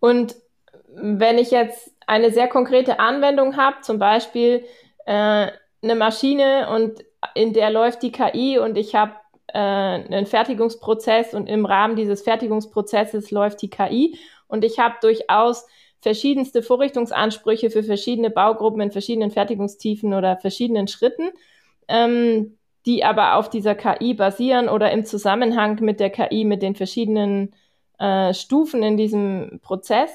Und 0.00 0.36
wenn 0.94 1.38
ich 1.38 1.50
jetzt 1.50 1.90
eine 2.06 2.30
sehr 2.30 2.48
konkrete 2.48 2.98
Anwendung 2.98 3.56
habe, 3.56 3.80
zum 3.82 3.98
Beispiel 3.98 4.64
äh, 5.06 5.48
eine 5.82 5.94
Maschine 5.94 6.70
und 6.74 7.04
in 7.34 7.52
der 7.52 7.70
läuft 7.70 8.02
die 8.02 8.12
KI 8.12 8.58
und 8.58 8.78
ich 8.78 8.94
habe 8.94 9.12
äh, 9.48 9.58
einen 9.58 10.26
Fertigungsprozess 10.26 11.34
und 11.34 11.48
im 11.48 11.66
Rahmen 11.66 11.96
dieses 11.96 12.22
Fertigungsprozesses 12.22 13.30
läuft 13.30 13.62
die 13.62 13.70
KI 13.70 14.18
und 14.46 14.64
ich 14.64 14.78
habe 14.78 14.96
durchaus 15.00 15.66
verschiedenste 16.00 16.62
Vorrichtungsansprüche 16.62 17.70
für 17.70 17.82
verschiedene 17.82 18.30
Baugruppen 18.30 18.80
in 18.80 18.92
verschiedenen 18.92 19.30
Fertigungstiefen 19.30 20.14
oder 20.14 20.36
verschiedenen 20.36 20.88
Schritten, 20.88 21.30
ähm, 21.88 22.56
die 22.86 23.04
aber 23.04 23.34
auf 23.34 23.50
dieser 23.50 23.74
KI 23.74 24.14
basieren 24.14 24.68
oder 24.68 24.92
im 24.92 25.04
Zusammenhang 25.04 25.80
mit 25.80 26.00
der 26.00 26.10
KI, 26.10 26.44
mit 26.44 26.62
den 26.62 26.76
verschiedenen 26.76 27.48
äh, 27.48 27.67
Stufen 28.32 28.82
in 28.82 28.96
diesem 28.96 29.60
Prozess, 29.62 30.10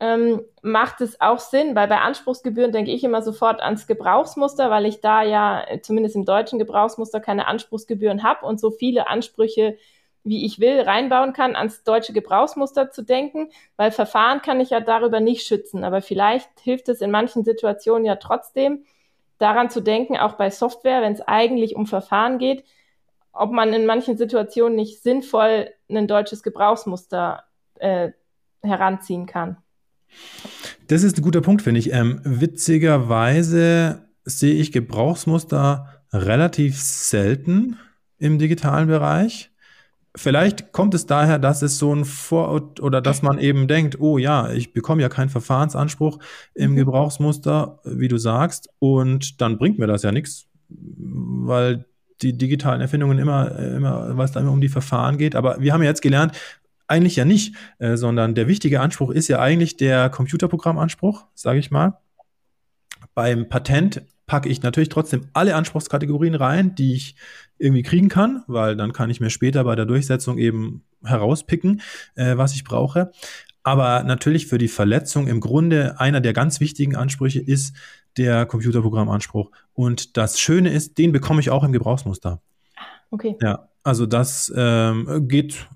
ähm, 0.00 0.42
macht 0.62 1.00
es 1.00 1.20
auch 1.20 1.40
Sinn, 1.40 1.74
weil 1.74 1.88
bei 1.88 1.98
Anspruchsgebühren 1.98 2.70
denke 2.70 2.92
ich 2.92 3.02
immer 3.02 3.22
sofort 3.22 3.60
ans 3.60 3.86
Gebrauchsmuster, 3.86 4.70
weil 4.70 4.86
ich 4.86 5.00
da 5.00 5.22
ja 5.22 5.64
zumindest 5.82 6.14
im 6.14 6.24
deutschen 6.24 6.58
Gebrauchsmuster 6.58 7.20
keine 7.20 7.46
Anspruchsgebühren 7.48 8.22
habe 8.22 8.46
und 8.46 8.60
so 8.60 8.70
viele 8.70 9.08
Ansprüche 9.08 9.76
wie 10.24 10.44
ich 10.44 10.60
will, 10.60 10.80
reinbauen 10.80 11.32
kann, 11.32 11.56
ans 11.56 11.82
deutsche 11.84 12.12
Gebrauchsmuster 12.12 12.90
zu 12.90 13.02
denken, 13.02 13.50
weil 13.76 13.90
Verfahren 13.90 14.42
kann 14.42 14.60
ich 14.60 14.70
ja 14.70 14.80
darüber 14.80 15.20
nicht 15.20 15.46
schützen. 15.46 15.84
Aber 15.84 16.02
vielleicht 16.02 16.48
hilft 16.60 16.88
es 16.88 17.00
in 17.00 17.10
manchen 17.10 17.44
Situationen 17.44 18.04
ja 18.04 18.16
trotzdem, 18.16 18.84
daran 19.38 19.70
zu 19.70 19.80
denken, 19.80 20.16
auch 20.16 20.34
bei 20.34 20.50
Software, 20.50 21.00
wenn 21.00 21.12
es 21.12 21.20
eigentlich 21.20 21.76
um 21.76 21.86
Verfahren 21.86 22.38
geht, 22.38 22.64
ob 23.38 23.52
man 23.52 23.72
in 23.72 23.86
manchen 23.86 24.16
Situationen 24.16 24.76
nicht 24.76 25.02
sinnvoll 25.02 25.70
ein 25.88 26.06
deutsches 26.06 26.42
Gebrauchsmuster 26.42 27.44
äh, 27.76 28.10
heranziehen 28.62 29.26
kann. 29.26 29.56
Das 30.88 31.02
ist 31.02 31.18
ein 31.18 31.22
guter 31.22 31.40
Punkt, 31.40 31.62
finde 31.62 31.80
ich. 31.80 31.92
Ähm, 31.92 32.20
witzigerweise 32.24 34.08
sehe 34.24 34.54
ich 34.54 34.72
Gebrauchsmuster 34.72 36.02
relativ 36.12 36.80
selten 36.80 37.78
im 38.18 38.38
digitalen 38.38 38.88
Bereich. 38.88 39.50
Vielleicht 40.16 40.72
kommt 40.72 40.94
es 40.94 41.06
daher, 41.06 41.38
dass 41.38 41.62
es 41.62 41.78
so 41.78 41.94
ein 41.94 42.04
Vorort 42.04 42.80
oder 42.80 43.00
dass 43.00 43.22
man 43.22 43.38
eben 43.38 43.68
denkt, 43.68 44.00
oh 44.00 44.18
ja, 44.18 44.50
ich 44.50 44.72
bekomme 44.72 45.02
ja 45.02 45.08
keinen 45.08 45.28
Verfahrensanspruch 45.28 46.18
im 46.54 46.72
mhm. 46.72 46.76
Gebrauchsmuster, 46.76 47.78
wie 47.84 48.08
du 48.08 48.16
sagst, 48.16 48.68
und 48.80 49.40
dann 49.40 49.58
bringt 49.58 49.78
mir 49.78 49.86
das 49.86 50.02
ja 50.02 50.10
nichts, 50.10 50.48
weil 50.68 51.84
die 52.22 52.36
digitalen 52.36 52.80
Erfindungen 52.80 53.18
immer, 53.18 53.56
immer, 53.58 54.16
was 54.16 54.32
da 54.32 54.40
immer 54.40 54.52
um 54.52 54.60
die 54.60 54.68
Verfahren 54.68 55.18
geht. 55.18 55.34
Aber 55.34 55.60
wir 55.60 55.72
haben 55.72 55.82
ja 55.82 55.88
jetzt 55.88 56.02
gelernt, 56.02 56.32
eigentlich 56.86 57.16
ja 57.16 57.24
nicht, 57.24 57.54
äh, 57.78 57.96
sondern 57.96 58.34
der 58.34 58.48
wichtige 58.48 58.80
Anspruch 58.80 59.10
ist 59.10 59.28
ja 59.28 59.38
eigentlich 59.38 59.76
der 59.76 60.08
Computerprogrammanspruch, 60.08 61.26
sage 61.34 61.58
ich 61.58 61.70
mal. 61.70 61.98
Beim 63.14 63.48
Patent 63.48 64.02
packe 64.26 64.48
ich 64.48 64.62
natürlich 64.62 64.88
trotzdem 64.88 65.26
alle 65.32 65.54
Anspruchskategorien 65.54 66.34
rein, 66.34 66.74
die 66.74 66.94
ich 66.94 67.16
irgendwie 67.58 67.82
kriegen 67.82 68.08
kann, 68.08 68.42
weil 68.46 68.76
dann 68.76 68.92
kann 68.92 69.10
ich 69.10 69.20
mir 69.20 69.30
später 69.30 69.64
bei 69.64 69.74
der 69.74 69.86
Durchsetzung 69.86 70.38
eben 70.38 70.84
herauspicken, 71.04 71.82
äh, 72.14 72.36
was 72.36 72.54
ich 72.54 72.64
brauche. 72.64 73.10
Aber 73.62 74.02
natürlich 74.04 74.46
für 74.46 74.58
die 74.58 74.68
Verletzung 74.68 75.26
im 75.26 75.40
Grunde 75.40 76.00
einer 76.00 76.20
der 76.20 76.32
ganz 76.32 76.60
wichtigen 76.60 76.96
Ansprüche 76.96 77.40
ist 77.40 77.74
der 78.18 78.46
Computerprogrammanspruch. 78.46 79.50
Und 79.72 80.16
das 80.16 80.40
Schöne 80.40 80.70
ist, 80.70 80.98
den 80.98 81.12
bekomme 81.12 81.40
ich 81.40 81.50
auch 81.50 81.64
im 81.64 81.72
Gebrauchsmuster. 81.72 82.40
Okay. 83.10 83.36
Ja, 83.40 83.68
also 83.82 84.06
das 84.06 84.52
ähm, 84.54 85.28
geht 85.28 85.68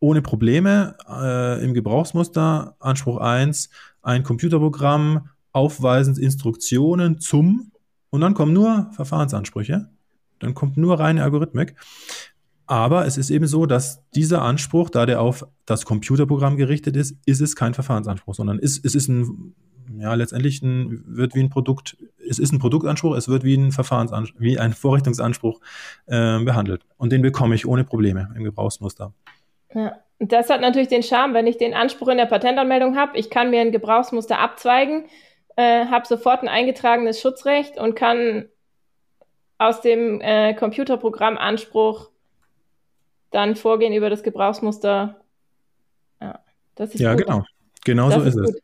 ohne 0.00 0.22
Probleme 0.22 0.96
äh, 1.08 1.64
im 1.64 1.74
Gebrauchsmuster. 1.74 2.74
Anspruch 2.80 3.18
1, 3.18 3.70
ein 4.02 4.22
Computerprogramm 4.22 5.28
aufweisend 5.52 6.18
Instruktionen 6.18 7.20
zum 7.20 7.70
und 8.10 8.20
dann 8.20 8.34
kommen 8.34 8.52
nur 8.52 8.90
Verfahrensansprüche. 8.92 9.88
Dann 10.40 10.54
kommt 10.54 10.76
nur 10.76 10.98
reine 10.98 11.22
Algorithmik. 11.22 11.76
Aber 12.66 13.06
es 13.06 13.16
ist 13.16 13.30
eben 13.30 13.46
so, 13.46 13.66
dass 13.66 14.02
dieser 14.14 14.42
Anspruch, 14.42 14.90
da 14.90 15.06
der 15.06 15.20
auf 15.20 15.46
das 15.66 15.84
Computerprogramm 15.84 16.56
gerichtet 16.56 16.96
ist, 16.96 17.16
ist 17.26 17.40
es 17.40 17.56
kein 17.56 17.74
Verfahrensanspruch, 17.74 18.34
sondern 18.34 18.58
ist, 18.58 18.84
es 18.84 18.94
ist 18.94 19.08
ein, 19.08 19.54
ja, 19.98 20.14
letztendlich 20.14 20.62
ein, 20.62 21.02
wird 21.06 21.34
wie 21.34 21.40
ein 21.40 21.50
Produkt, 21.50 21.96
es 22.28 22.38
ist 22.38 22.52
ein 22.52 22.58
Produktanspruch, 22.58 23.16
es 23.16 23.28
wird 23.28 23.44
wie 23.44 23.56
ein 23.56 23.72
Verfahrensanspruch, 23.72 24.40
wie 24.40 24.58
ein 24.58 24.72
Vorrichtungsanspruch 24.72 25.60
äh, 26.06 26.38
behandelt. 26.44 26.82
Und 26.96 27.12
den 27.12 27.22
bekomme 27.22 27.54
ich 27.54 27.66
ohne 27.66 27.84
Probleme 27.84 28.32
im 28.36 28.44
Gebrauchsmuster. 28.44 29.12
Ja, 29.74 29.96
das 30.18 30.50
hat 30.50 30.60
natürlich 30.60 30.88
den 30.88 31.02
Charme, 31.02 31.34
wenn 31.34 31.46
ich 31.46 31.56
den 31.56 31.74
Anspruch 31.74 32.08
in 32.08 32.18
der 32.18 32.26
Patentanmeldung 32.26 32.96
habe, 32.96 33.18
ich 33.18 33.30
kann 33.30 33.50
mir 33.50 33.60
ein 33.60 33.72
Gebrauchsmuster 33.72 34.38
abzweigen, 34.38 35.04
äh, 35.56 35.86
habe 35.86 36.06
sofort 36.06 36.42
ein 36.42 36.48
eingetragenes 36.48 37.20
Schutzrecht 37.20 37.78
und 37.78 37.94
kann 37.94 38.48
aus 39.58 39.80
dem 39.80 40.20
äh, 40.20 40.54
Computerprogrammanspruch 40.54 42.10
dann 43.30 43.56
vorgehen 43.56 43.92
über 43.92 44.10
das 44.10 44.22
Gebrauchsmuster. 44.22 45.20
Ja, 46.20 46.40
das 46.74 46.94
ist 46.94 47.00
ja 47.00 47.14
gut. 47.14 47.26
genau. 47.26 47.44
Genau 47.84 48.10
das 48.10 48.22
so 48.22 48.28
ist, 48.28 48.36
ist 48.36 48.56
es. 48.56 48.62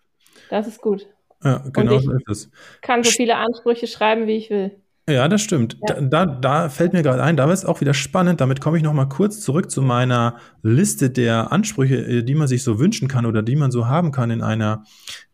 Das 0.51 0.67
ist 0.67 0.81
gut. 0.81 1.07
Ja, 1.44 1.64
genau 1.72 1.99
so 1.99 2.12
ist 2.12 2.29
es. 2.29 2.51
Kann 2.83 3.03
so 3.03 3.11
viele 3.11 3.37
Ansprüche 3.37 3.87
schreiben, 3.87 4.27
wie 4.27 4.37
ich 4.37 4.51
will. 4.51 4.72
Ja, 5.09 5.29
das 5.29 5.40
stimmt. 5.40 5.79
Ja. 5.88 6.01
Da, 6.01 6.27
da, 6.27 6.68
fällt 6.68 6.92
mir 6.92 7.03
gerade 7.03 7.22
ein, 7.22 7.37
da 7.37 7.46
wird 7.46 7.57
es 7.57 7.64
auch 7.64 7.81
wieder 7.81 7.94
spannend. 7.94 8.40
Damit 8.40 8.61
komme 8.61 8.77
ich 8.77 8.83
noch 8.83 8.92
mal 8.92 9.07
kurz 9.07 9.40
zurück 9.40 9.70
zu 9.70 9.81
meiner 9.81 10.38
Liste 10.62 11.11
der 11.11 11.53
Ansprüche, 11.53 11.96
äh, 11.96 12.22
die 12.25 12.35
man 12.35 12.49
sich 12.49 12.64
so 12.64 12.81
wünschen 12.81 13.07
kann 13.07 13.25
oder 13.25 13.42
die 13.42 13.55
man 13.55 13.70
so 13.70 13.87
haben 13.87 14.11
kann 14.11 14.31
in 14.31 14.42
einer 14.42 14.83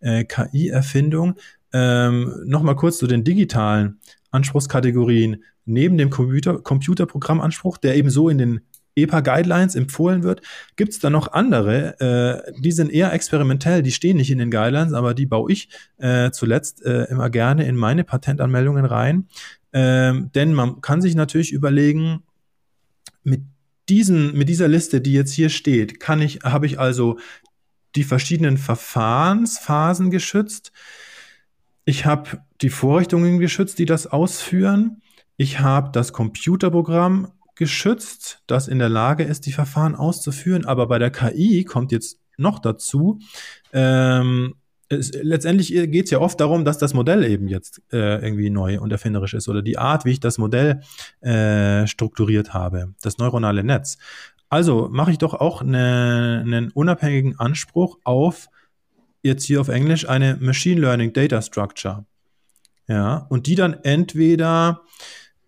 äh, 0.01 0.25
KI-Erfindung. 0.25 1.37
Ähm, 1.73 2.35
noch 2.45 2.63
mal 2.63 2.75
kurz 2.75 2.99
zu 2.99 3.07
den 3.07 3.25
digitalen 3.25 3.99
Anspruchskategorien 4.31 5.43
neben 5.65 5.97
dem 5.97 6.11
Computer, 6.11 6.59
Computerprogrammanspruch, 6.59 7.79
der 7.79 7.97
eben 7.97 8.11
so 8.11 8.29
in 8.29 8.37
den 8.37 8.61
EPA-Guidelines 8.95 9.75
empfohlen 9.75 10.23
wird, 10.23 10.43
gibt 10.77 10.93
es 10.93 10.99
da 10.99 11.11
noch 11.11 11.33
andere, 11.33 11.99
äh, 12.01 12.53
die 12.61 12.73
sind 12.73 12.93
eher 12.93 13.13
experimentell, 13.13 13.83
die 13.83 13.93
stehen 13.93 14.17
nicht 14.17 14.31
in 14.31 14.39
den 14.39 14.51
Guidelines, 14.51 14.93
aber 14.93 15.15
die 15.15 15.27
baue 15.27 15.51
ich 15.51 15.69
äh, 15.99 16.31
zuletzt 16.31 16.85
äh, 16.85 17.05
immer 17.05 17.31
gerne 17.31 17.67
in 17.67 17.77
meine 17.77 18.05
Patentanmeldungen 18.05 18.85
rein. 18.85 19.29
Ähm, 19.73 20.31
denn 20.35 20.53
man 20.53 20.81
kann 20.81 21.01
sich 21.01 21.15
natürlich 21.15 21.53
überlegen, 21.53 22.23
mit 23.25 23.43
diesen, 23.89 24.37
mit 24.37 24.49
dieser 24.49 24.69
Liste, 24.69 25.01
die 25.01 25.13
jetzt 25.13 25.33
hier 25.33 25.49
steht, 25.49 26.01
kann 26.01 26.21
ich, 26.21 26.41
habe 26.45 26.67
ich 26.67 26.79
also 26.79 27.19
die 27.95 28.05
verschiedenen 28.05 28.59
Verfahrensphasen 28.59 30.11
geschützt. 30.11 30.73
Ich 31.85 32.07
habe 32.07 32.43
die 32.61 32.71
Vorrichtungen 32.71 33.39
geschützt, 33.39 33.79
die 33.79 33.87
das 33.87 34.07
ausführen. 34.07 35.03
Ich 35.37 35.61
habe 35.61 35.91
das 35.93 36.13
Computerprogramm 36.13 37.33
geschützt, 37.55 38.43
das 38.47 38.69
in 38.69 38.79
der 38.79 38.89
Lage 38.89 39.25
ist, 39.25 39.47
die 39.47 39.53
Verfahren 39.53 39.95
auszuführen. 39.95 40.65
Aber 40.65 40.87
bei 40.87 40.99
der 40.99 41.11
KI 41.11 41.65
kommt 41.65 41.93
jetzt 41.93 42.19
noch 42.37 42.59
dazu, 42.59 43.21
ähm, 43.73 44.55
es, 44.89 45.13
letztendlich 45.15 45.69
geht 45.69 46.05
es 46.05 46.11
ja 46.11 46.21
oft 46.21 46.39
darum, 46.41 46.65
dass 46.65 46.79
das 46.79 46.95
Modell 46.95 47.25
eben 47.25 47.49
jetzt 47.49 47.81
äh, 47.93 48.23
irgendwie 48.23 48.51
neu 48.51 48.81
und 48.81 48.93
erfinderisch 48.93 49.35
ist 49.35 49.49
oder 49.49 49.63
die 49.63 49.79
Art, 49.79 50.05
wie 50.05 50.13
ich 50.13 50.21
das 50.21 50.39
Modell 50.39 50.81
äh, 51.21 51.87
strukturiert 51.87 52.53
habe, 52.53 52.95
das 53.03 53.19
neuronale 53.19 53.65
Netz. 53.65 53.97
Also 54.49 54.89
mache 54.93 55.13
ich 55.13 55.19
doch 55.19 55.35
auch 55.35 55.63
eine, 55.63 56.43
einen 56.45 56.71
unabhängigen 56.73 57.39
Anspruch 57.39 57.99
auf, 58.05 58.49
jetzt 59.23 59.45
hier 59.45 59.61
auf 59.61 59.69
Englisch, 59.69 60.09
eine 60.09 60.37
Machine 60.41 60.81
Learning 60.81 61.13
Data 61.13 61.41
Structure. 61.41 62.05
Ja, 62.89 63.27
und 63.31 63.47
die 63.47 63.55
dann 63.55 63.75
entweder 63.85 64.83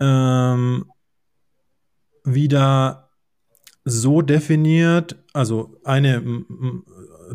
ähm, 0.01 0.87
wieder 2.25 3.11
so 3.85 4.23
definiert, 4.23 5.17
also 5.33 5.77
eine 5.85 6.23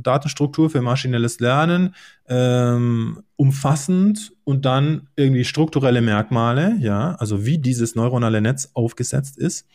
Datenstruktur 0.01 0.69
für 0.69 0.81
maschinelles 0.81 1.39
Lernen, 1.39 1.95
ähm, 2.27 3.21
umfassend 3.35 4.33
und 4.43 4.65
dann 4.65 5.09
irgendwie 5.15 5.45
strukturelle 5.45 6.01
Merkmale, 6.01 6.77
ja, 6.79 7.15
also 7.15 7.45
wie 7.45 7.59
dieses 7.59 7.95
neuronale 7.95 8.41
Netz 8.41 8.71
aufgesetzt 8.73 9.37
ist. 9.37 9.67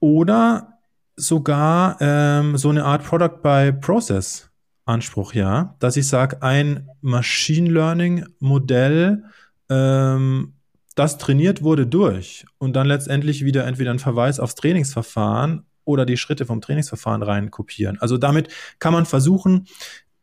Oder 0.00 0.78
sogar 1.16 1.96
ähm, 2.00 2.56
so 2.56 2.70
eine 2.70 2.84
Art 2.84 3.04
Product 3.04 3.42
by 3.42 3.72
Process 3.72 4.48
Anspruch, 4.84 5.34
ja, 5.34 5.76
dass 5.80 5.96
ich 5.96 6.08
sage, 6.08 6.42
ein 6.42 6.88
Machine 7.02 7.70
Learning 7.70 8.24
Modell, 8.38 9.24
ähm, 9.68 10.54
das 10.98 11.18
trainiert 11.18 11.62
wurde 11.62 11.86
durch 11.86 12.44
und 12.58 12.74
dann 12.74 12.86
letztendlich 12.86 13.44
wieder 13.44 13.66
entweder 13.66 13.90
ein 13.90 13.98
Verweis 13.98 14.40
aufs 14.40 14.54
Trainingsverfahren 14.56 15.64
oder 15.84 16.04
die 16.04 16.16
Schritte 16.16 16.44
vom 16.44 16.60
Trainingsverfahren 16.60 17.22
rein 17.22 17.50
kopieren. 17.50 17.98
Also 18.00 18.18
damit 18.18 18.48
kann 18.78 18.92
man 18.92 19.06
versuchen, 19.06 19.66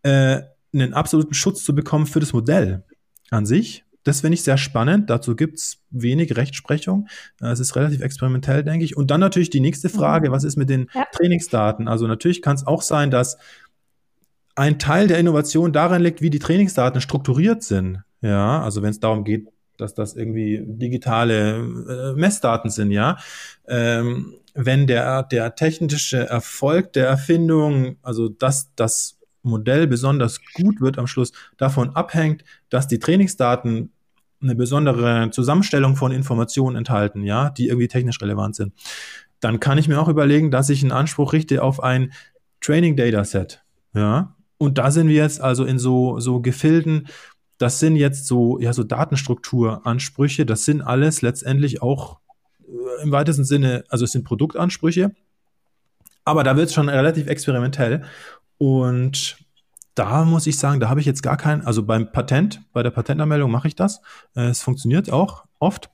äh, 0.03 0.41
einen 0.73 0.93
absoluten 0.93 1.34
Schutz 1.34 1.63
zu 1.63 1.73
bekommen 1.73 2.05
für 2.05 2.19
das 2.19 2.34
Modell 2.34 2.84
an 3.32 3.45
sich. 3.45 3.86
Das 4.03 4.21
finde 4.21 4.36
ich 4.36 4.43
sehr 4.43 4.57
spannend. 4.57 5.09
Dazu 5.09 5.36
gibt 5.36 5.57
es 5.57 5.80
wenig 5.89 6.36
Rechtsprechung. 6.36 7.07
Äh, 7.41 7.47
es 7.47 7.59
ist 7.59 7.76
relativ 7.76 8.01
experimentell, 8.01 8.63
denke 8.63 8.86
ich. 8.86 8.95
Und 8.95 9.09
dann 9.09 9.21
natürlich 9.21 9.49
die 9.49 9.61
nächste 9.61 9.89
Frage, 9.89 10.30
mhm. 10.30 10.34
was 10.34 10.43
ist 10.43 10.57
mit 10.57 10.69
den 10.69 10.88
ja. 10.93 11.05
Trainingsdaten? 11.11 11.88
Also 11.88 12.05
natürlich 12.05 12.41
kann 12.41 12.55
es 12.55 12.67
auch 12.67 12.82
sein, 12.82 13.09
dass 13.09 13.38
ein 14.55 14.78
Teil 14.78 15.07
der 15.07 15.19
Innovation 15.19 15.73
darin 15.73 16.01
liegt, 16.01 16.21
wie 16.21 16.30
die 16.30 16.39
Trainingsdaten 16.39 17.01
strukturiert 17.01 17.63
sind. 17.63 18.03
Ja, 18.21 18.61
also 18.61 18.82
wenn 18.82 18.91
es 18.91 18.99
darum 18.99 19.23
geht, 19.23 19.47
dass 19.78 19.93
das 19.93 20.15
irgendwie 20.15 20.61
digitale 20.63 21.57
äh, 21.57 22.19
Messdaten 22.19 22.69
sind, 22.69 22.91
ja. 22.91 23.17
Ähm, 23.67 24.36
wenn 24.53 24.88
der, 24.88 25.23
der 25.23 25.55
technische 25.55 26.28
Erfolg 26.28 26.93
der 26.93 27.07
Erfindung, 27.07 27.97
also 28.01 28.30
dass 28.30 28.73
das 28.76 29.19
Modell 29.43 29.86
besonders 29.86 30.39
gut 30.53 30.82
wird 30.82 30.97
am 30.97 31.07
Schluss, 31.07 31.32
davon 31.57 31.95
abhängt, 31.95 32.43
dass 32.69 32.88
die 32.88 32.99
Trainingsdaten 32.99 33.91
eine 34.41 34.55
besondere 34.55 35.30
Zusammenstellung 35.32 35.95
von 35.95 36.11
Informationen 36.11 36.76
enthalten, 36.76 37.23
ja, 37.23 37.49
die 37.49 37.67
irgendwie 37.67 37.88
technisch 37.88 38.21
relevant 38.21 38.55
sind, 38.55 38.73
dann 39.39 39.59
kann 39.59 39.78
ich 39.78 39.88
mir 39.88 39.99
auch 39.99 40.07
überlegen, 40.07 40.51
dass 40.51 40.69
ich 40.69 40.82
einen 40.82 40.91
Anspruch 40.91 41.34
richte 41.34 41.61
auf 41.63 41.82
ein 41.82 42.11
Training 42.61 42.95
Dataset, 42.95 43.63
ja. 43.93 44.36
Und 44.57 44.78
da 44.78 44.89
sind 44.89 45.09
wir 45.09 45.15
jetzt 45.15 45.41
also 45.41 45.65
in 45.65 45.80
so, 45.80 46.19
so 46.19 46.39
Gefilden, 46.39 47.07
das 47.58 47.80
sind 47.80 47.95
jetzt 47.95 48.28
so, 48.28 48.60
ja, 48.60 48.74
so 48.74 48.84
Datenstrukturansprüche, 48.84 50.45
das 50.45 50.66
sind 50.66 50.82
alles 50.82 51.22
letztendlich 51.22 51.82
auch 51.82 52.20
äh, 52.68 53.03
im 53.03 53.12
weitesten 53.12 53.45
Sinne, 53.45 53.84
also 53.89 54.06
es 54.06 54.12
sind 54.12 54.24
Produktansprüche, 54.24 55.16
aber 56.26 56.43
da 56.43 56.58
wird 56.58 56.68
es 56.68 56.74
schon 56.74 56.89
relativ 56.89 57.28
experimentell. 57.28 58.03
Und 58.58 59.38
da 59.93 60.26
muss 60.26 60.47
ich 60.47 60.58
sagen, 60.58 60.80
da 60.80 60.89
habe 60.89 60.99
ich 60.99 61.06
jetzt 61.06 61.24
gar 61.24 61.38
keinen, 61.38 61.62
also 61.62 61.84
beim 61.84 62.12
Patent, 62.12 62.62
bei 62.74 62.84
der 62.84 62.91
Patentanmeldung 62.91 63.51
mache 63.51 63.68
ich 63.68 63.76
das. 63.76 64.01
Äh, 64.36 64.47
es 64.47 64.62
funktioniert 64.62 65.10
auch 65.12 65.45
oft. 65.60 65.89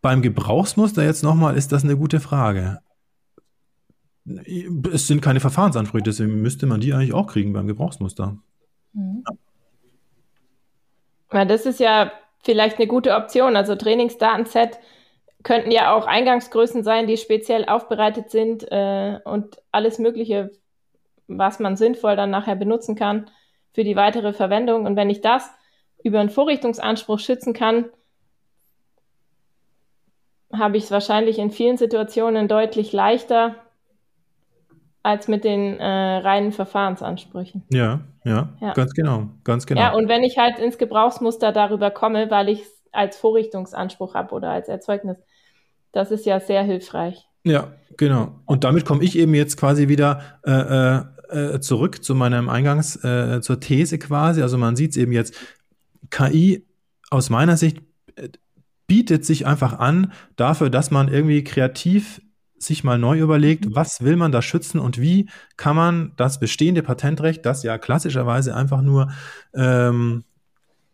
Beim 0.00 0.22
Gebrauchsmuster 0.22 1.04
jetzt 1.04 1.22
nochmal, 1.22 1.56
ist 1.56 1.72
das 1.72 1.84
eine 1.84 1.96
gute 1.96 2.20
Frage. 2.20 2.78
Es 4.92 5.06
sind 5.06 5.20
keine 5.20 5.40
Verfahrensansprüche, 5.40 6.04
deswegen 6.04 6.40
müsste 6.40 6.66
man 6.66 6.80
die 6.80 6.94
eigentlich 6.94 7.12
auch 7.12 7.26
kriegen 7.26 7.52
beim 7.52 7.66
Gebrauchsmuster. 7.66 8.38
Mhm. 8.92 9.24
Ja. 9.28 9.36
Das 11.30 11.66
ist 11.66 11.80
ja 11.80 12.12
vielleicht 12.42 12.78
eine 12.78 12.86
gute 12.86 13.14
Option. 13.14 13.56
Also 13.56 13.76
Trainingsdatenset 13.76 14.78
könnten 15.42 15.70
ja 15.70 15.94
auch 15.94 16.06
Eingangsgrößen 16.06 16.82
sein, 16.82 17.06
die 17.06 17.16
speziell 17.16 17.64
aufbereitet 17.66 18.30
sind 18.30 18.70
äh, 18.70 19.20
und 19.24 19.62
alles 19.72 19.98
Mögliche, 19.98 20.50
was 21.28 21.60
man 21.60 21.76
sinnvoll 21.76 22.16
dann 22.16 22.30
nachher 22.30 22.56
benutzen 22.56 22.96
kann 22.96 23.30
für 23.72 23.84
die 23.84 23.96
weitere 23.96 24.32
Verwendung. 24.32 24.86
Und 24.86 24.96
wenn 24.96 25.10
ich 25.10 25.20
das 25.20 25.48
über 26.02 26.20
einen 26.20 26.30
Vorrichtungsanspruch 26.30 27.20
schützen 27.20 27.52
kann, 27.52 27.86
habe 30.52 30.76
ich 30.76 30.84
es 30.84 30.90
wahrscheinlich 30.90 31.38
in 31.38 31.50
vielen 31.50 31.76
Situationen 31.76 32.48
deutlich 32.48 32.92
leichter 32.92 33.54
als 35.02 35.28
mit 35.28 35.44
den 35.44 35.78
äh, 35.78 35.84
reinen 35.84 36.52
Verfahrensansprüchen. 36.52 37.62
Ja, 37.70 38.00
ja, 38.24 38.50
ja, 38.60 38.72
ganz 38.74 38.92
genau, 38.92 39.28
ganz 39.44 39.66
genau. 39.66 39.80
Ja, 39.80 39.92
und 39.94 40.08
wenn 40.08 40.22
ich 40.22 40.38
halt 40.38 40.58
ins 40.58 40.78
Gebrauchsmuster 40.78 41.52
darüber 41.52 41.90
komme, 41.90 42.30
weil 42.30 42.48
ich 42.48 42.62
es 42.62 42.82
als 42.92 43.16
Vorrichtungsanspruch 43.16 44.14
habe 44.14 44.34
oder 44.34 44.50
als 44.50 44.68
Erzeugnis, 44.68 45.16
das 45.92 46.10
ist 46.10 46.26
ja 46.26 46.40
sehr 46.40 46.62
hilfreich. 46.62 47.26
Ja, 47.44 47.72
genau. 47.96 48.32
Und 48.44 48.64
damit 48.64 48.84
komme 48.84 49.02
ich 49.02 49.16
eben 49.16 49.34
jetzt 49.34 49.56
quasi 49.56 49.88
wieder 49.88 50.20
äh, 50.44 51.54
äh, 51.54 51.60
zurück 51.60 52.04
zu 52.04 52.14
meinem 52.14 52.48
Eingangs, 52.48 52.96
äh, 53.02 53.40
zur 53.40 53.60
These 53.60 53.98
quasi. 53.98 54.42
Also 54.42 54.58
man 54.58 54.76
sieht 54.76 54.90
es 54.90 54.96
eben 54.96 55.12
jetzt, 55.12 55.34
KI 56.10 56.66
aus 57.10 57.30
meiner 57.30 57.56
Sicht 57.56 57.78
äh, 58.16 58.28
bietet 58.86 59.24
sich 59.24 59.46
einfach 59.46 59.78
an 59.78 60.12
dafür, 60.36 60.68
dass 60.68 60.90
man 60.90 61.08
irgendwie 61.08 61.44
kreativ 61.44 62.20
sich 62.62 62.84
mal 62.84 62.98
neu 62.98 63.18
überlegt, 63.18 63.66
mhm. 63.66 63.74
was 63.74 64.02
will 64.02 64.16
man 64.16 64.32
da 64.32 64.42
schützen 64.42 64.78
und 64.78 65.00
wie 65.00 65.28
kann 65.56 65.76
man 65.76 66.12
das 66.16 66.38
bestehende 66.38 66.82
Patentrecht, 66.82 67.44
das 67.46 67.62
ja 67.62 67.78
klassischerweise 67.78 68.54
einfach 68.54 68.82
nur 68.82 69.10
ähm, 69.54 70.24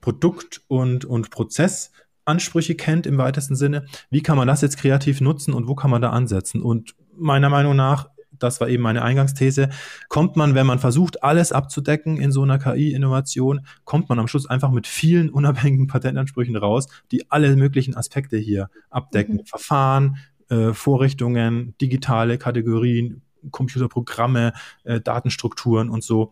Produkt- 0.01 0.63
und, 0.69 1.05
und 1.05 1.31
Prozessansprüche 1.31 2.77
kennt 2.77 3.07
im 3.07 3.19
weitesten 3.19 3.57
Sinne, 3.57 3.87
wie 4.11 4.23
kann 4.23 4.37
man 4.37 4.47
das 4.47 4.61
jetzt 4.61 4.79
kreativ 4.79 5.21
nutzen 5.21 5.53
und 5.53 5.67
wo 5.67 5.75
kann 5.75 5.91
man 5.91 6.01
da 6.01 6.11
ansetzen? 6.11 6.63
Und 6.63 6.95
meiner 7.17 7.51
Meinung 7.51 7.75
nach, 7.75 8.11
das 8.39 8.61
war 8.61 8.69
eben 8.69 8.83
meine 8.83 9.03
Eingangsthese, 9.03 9.71
kommt 10.09 10.37
man, 10.37 10.55
wenn 10.55 10.67
man 10.67 10.79
versucht, 10.79 11.25
alles 11.25 11.51
abzudecken 11.51 12.19
in 12.19 12.31
so 12.31 12.43
einer 12.43 12.59
KI-Innovation, 12.59 13.67
kommt 13.85 14.09
man 14.09 14.21
am 14.21 14.29
Schluss 14.29 14.47
einfach 14.47 14.71
mit 14.71 14.87
vielen 14.87 15.31
unabhängigen 15.31 15.89
Patentansprüchen 15.89 16.55
raus, 16.55 16.87
die 17.11 17.29
alle 17.33 17.57
möglichen 17.57 17.97
Aspekte 17.97 18.37
hier 18.37 18.69
abdecken. 18.91 19.39
Mhm. 19.39 19.47
Verfahren, 19.47 20.19
äh, 20.49 20.73
Vorrichtungen, 20.73 21.75
digitale 21.81 22.39
Kategorien, 22.39 23.23
Computerprogramme, 23.51 24.53
äh, 24.85 25.01
Datenstrukturen 25.01 25.89
und 25.89 26.03
so. 26.03 26.31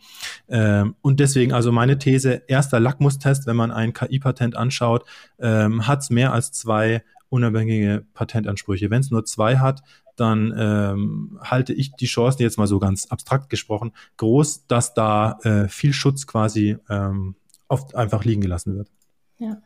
Ähm, 0.49 0.97
und 1.01 1.21
deswegen 1.21 1.53
also 1.53 1.73
meine 1.73 1.99
These, 1.99 2.43
erster 2.49 2.81
Lackmustest, 2.81 3.47
wenn 3.47 3.57
man 3.57 3.71
ein 3.71 3.93
KI-Patent 3.93 4.57
anschaut, 4.57 5.05
ähm, 5.39 5.87
hat 5.87 6.01
es 6.03 6.11
mehr 6.11 6.33
als 6.33 6.53
zwei 6.53 7.03
unabhängige 7.29 8.05
Patentansprüche. 8.15 8.91
Wenn 8.91 9.01
es 9.01 9.11
nur 9.11 9.25
zwei 9.25 9.59
hat, 9.59 9.83
dann 10.17 10.55
ähm, 10.57 11.41
halte 11.43 11.73
ich 11.73 11.93
die 11.93 12.07
Chancen 12.07 12.43
jetzt 12.43 12.59
mal 12.59 12.69
so 12.69 12.79
ganz 12.79 13.07
abstrakt 13.07 13.51
gesprochen 13.51 13.93
groß, 14.17 14.67
dass 14.69 14.95
da 14.95 15.39
äh, 15.43 15.69
viel 15.69 15.93
Schutz 15.93 16.27
quasi 16.27 16.77
ähm, 16.89 17.35
oft 17.69 17.95
einfach 17.97 18.25
liegen 18.25 18.41
gelassen 18.41 18.77
wird. 18.77 18.91
Ja. 19.39 19.61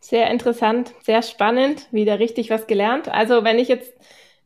Sehr 0.00 0.30
interessant, 0.30 0.94
sehr 1.02 1.22
spannend, 1.22 1.86
wieder 1.92 2.18
richtig 2.18 2.50
was 2.50 2.66
gelernt. 2.66 3.08
Also 3.08 3.44
wenn 3.44 3.58
ich 3.58 3.68
jetzt 3.68 3.92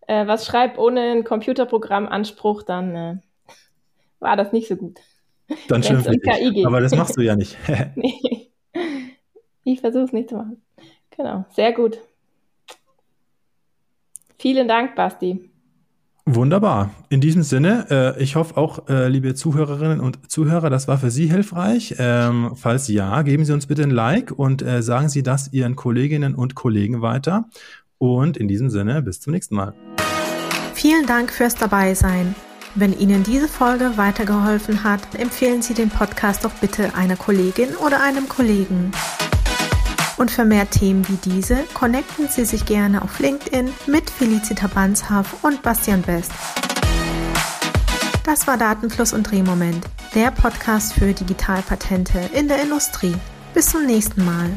äh, 0.06 0.26
was 0.26 0.46
schreibe 0.46 0.80
ohne 0.80 1.12
ein 1.12 1.24
Computerprogrammanspruch, 1.24 2.62
dann 2.62 2.96
äh, 2.96 3.16
war 4.18 4.36
das 4.36 4.52
nicht 4.52 4.68
so 4.68 4.76
gut. 4.76 5.00
Dann 5.68 5.82
schimpf 5.82 6.08
ich. 6.08 6.66
Aber 6.66 6.80
das 6.80 6.94
machst 6.94 7.16
du 7.16 7.22
ja 7.22 7.36
nicht. 7.36 7.56
nee. 7.94 8.50
Ich 9.62 9.80
versuche 9.80 10.04
es 10.04 10.12
nicht 10.12 10.28
zu 10.28 10.36
machen. 10.36 10.62
Genau, 11.16 11.44
sehr 11.50 11.72
gut. 11.72 12.00
Vielen 14.38 14.68
Dank, 14.68 14.94
Basti. 14.94 15.50
Wunderbar. 16.26 16.90
In 17.10 17.20
diesem 17.20 17.42
Sinne, 17.42 17.86
äh, 17.90 18.22
ich 18.22 18.34
hoffe 18.36 18.56
auch, 18.56 18.88
äh, 18.88 19.08
liebe 19.08 19.34
Zuhörerinnen 19.34 20.00
und 20.00 20.30
Zuhörer, 20.30 20.70
das 20.70 20.88
war 20.88 20.96
für 20.96 21.10
Sie 21.10 21.26
hilfreich. 21.26 21.96
Ähm, 21.98 22.52
falls 22.54 22.88
ja, 22.88 23.20
geben 23.20 23.44
Sie 23.44 23.52
uns 23.52 23.66
bitte 23.66 23.82
ein 23.82 23.90
Like 23.90 24.32
und 24.32 24.62
äh, 24.62 24.82
sagen 24.82 25.10
Sie 25.10 25.22
das 25.22 25.52
Ihren 25.52 25.76
Kolleginnen 25.76 26.34
und 26.34 26.54
Kollegen 26.54 27.02
weiter. 27.02 27.44
Und 27.98 28.38
in 28.38 28.48
diesem 28.48 28.70
Sinne, 28.70 29.02
bis 29.02 29.20
zum 29.20 29.34
nächsten 29.34 29.54
Mal. 29.54 29.74
Vielen 30.72 31.06
Dank 31.06 31.30
fürs 31.30 31.56
Dabeisein. 31.56 32.34
Wenn 32.74 32.98
Ihnen 32.98 33.22
diese 33.22 33.46
Folge 33.46 33.92
weitergeholfen 33.96 34.82
hat, 34.82 35.00
empfehlen 35.18 35.60
Sie 35.60 35.74
den 35.74 35.90
Podcast 35.90 36.44
doch 36.44 36.52
bitte 36.54 36.94
einer 36.94 37.16
Kollegin 37.16 37.76
oder 37.76 38.02
einem 38.02 38.28
Kollegen. 38.28 38.92
Und 40.16 40.30
für 40.30 40.44
mehr 40.44 40.70
Themen 40.70 41.06
wie 41.08 41.30
diese 41.30 41.64
connecten 41.74 42.28
Sie 42.28 42.44
sich 42.44 42.66
gerne 42.66 43.02
auf 43.02 43.18
LinkedIn 43.18 43.72
mit 43.86 44.10
Felicita 44.10 44.68
Banshaf 44.68 45.42
und 45.42 45.62
Bastian 45.62 46.02
Best. 46.02 46.32
Das 48.24 48.46
war 48.46 48.56
Datenfluss 48.56 49.12
und 49.12 49.30
Drehmoment, 49.30 49.84
der 50.14 50.30
Podcast 50.30 50.94
für 50.94 51.12
Digitalpatente 51.12 52.30
in 52.32 52.48
der 52.48 52.62
Industrie. 52.62 53.14
Bis 53.52 53.66
zum 53.66 53.86
nächsten 53.86 54.24
Mal. 54.24 54.50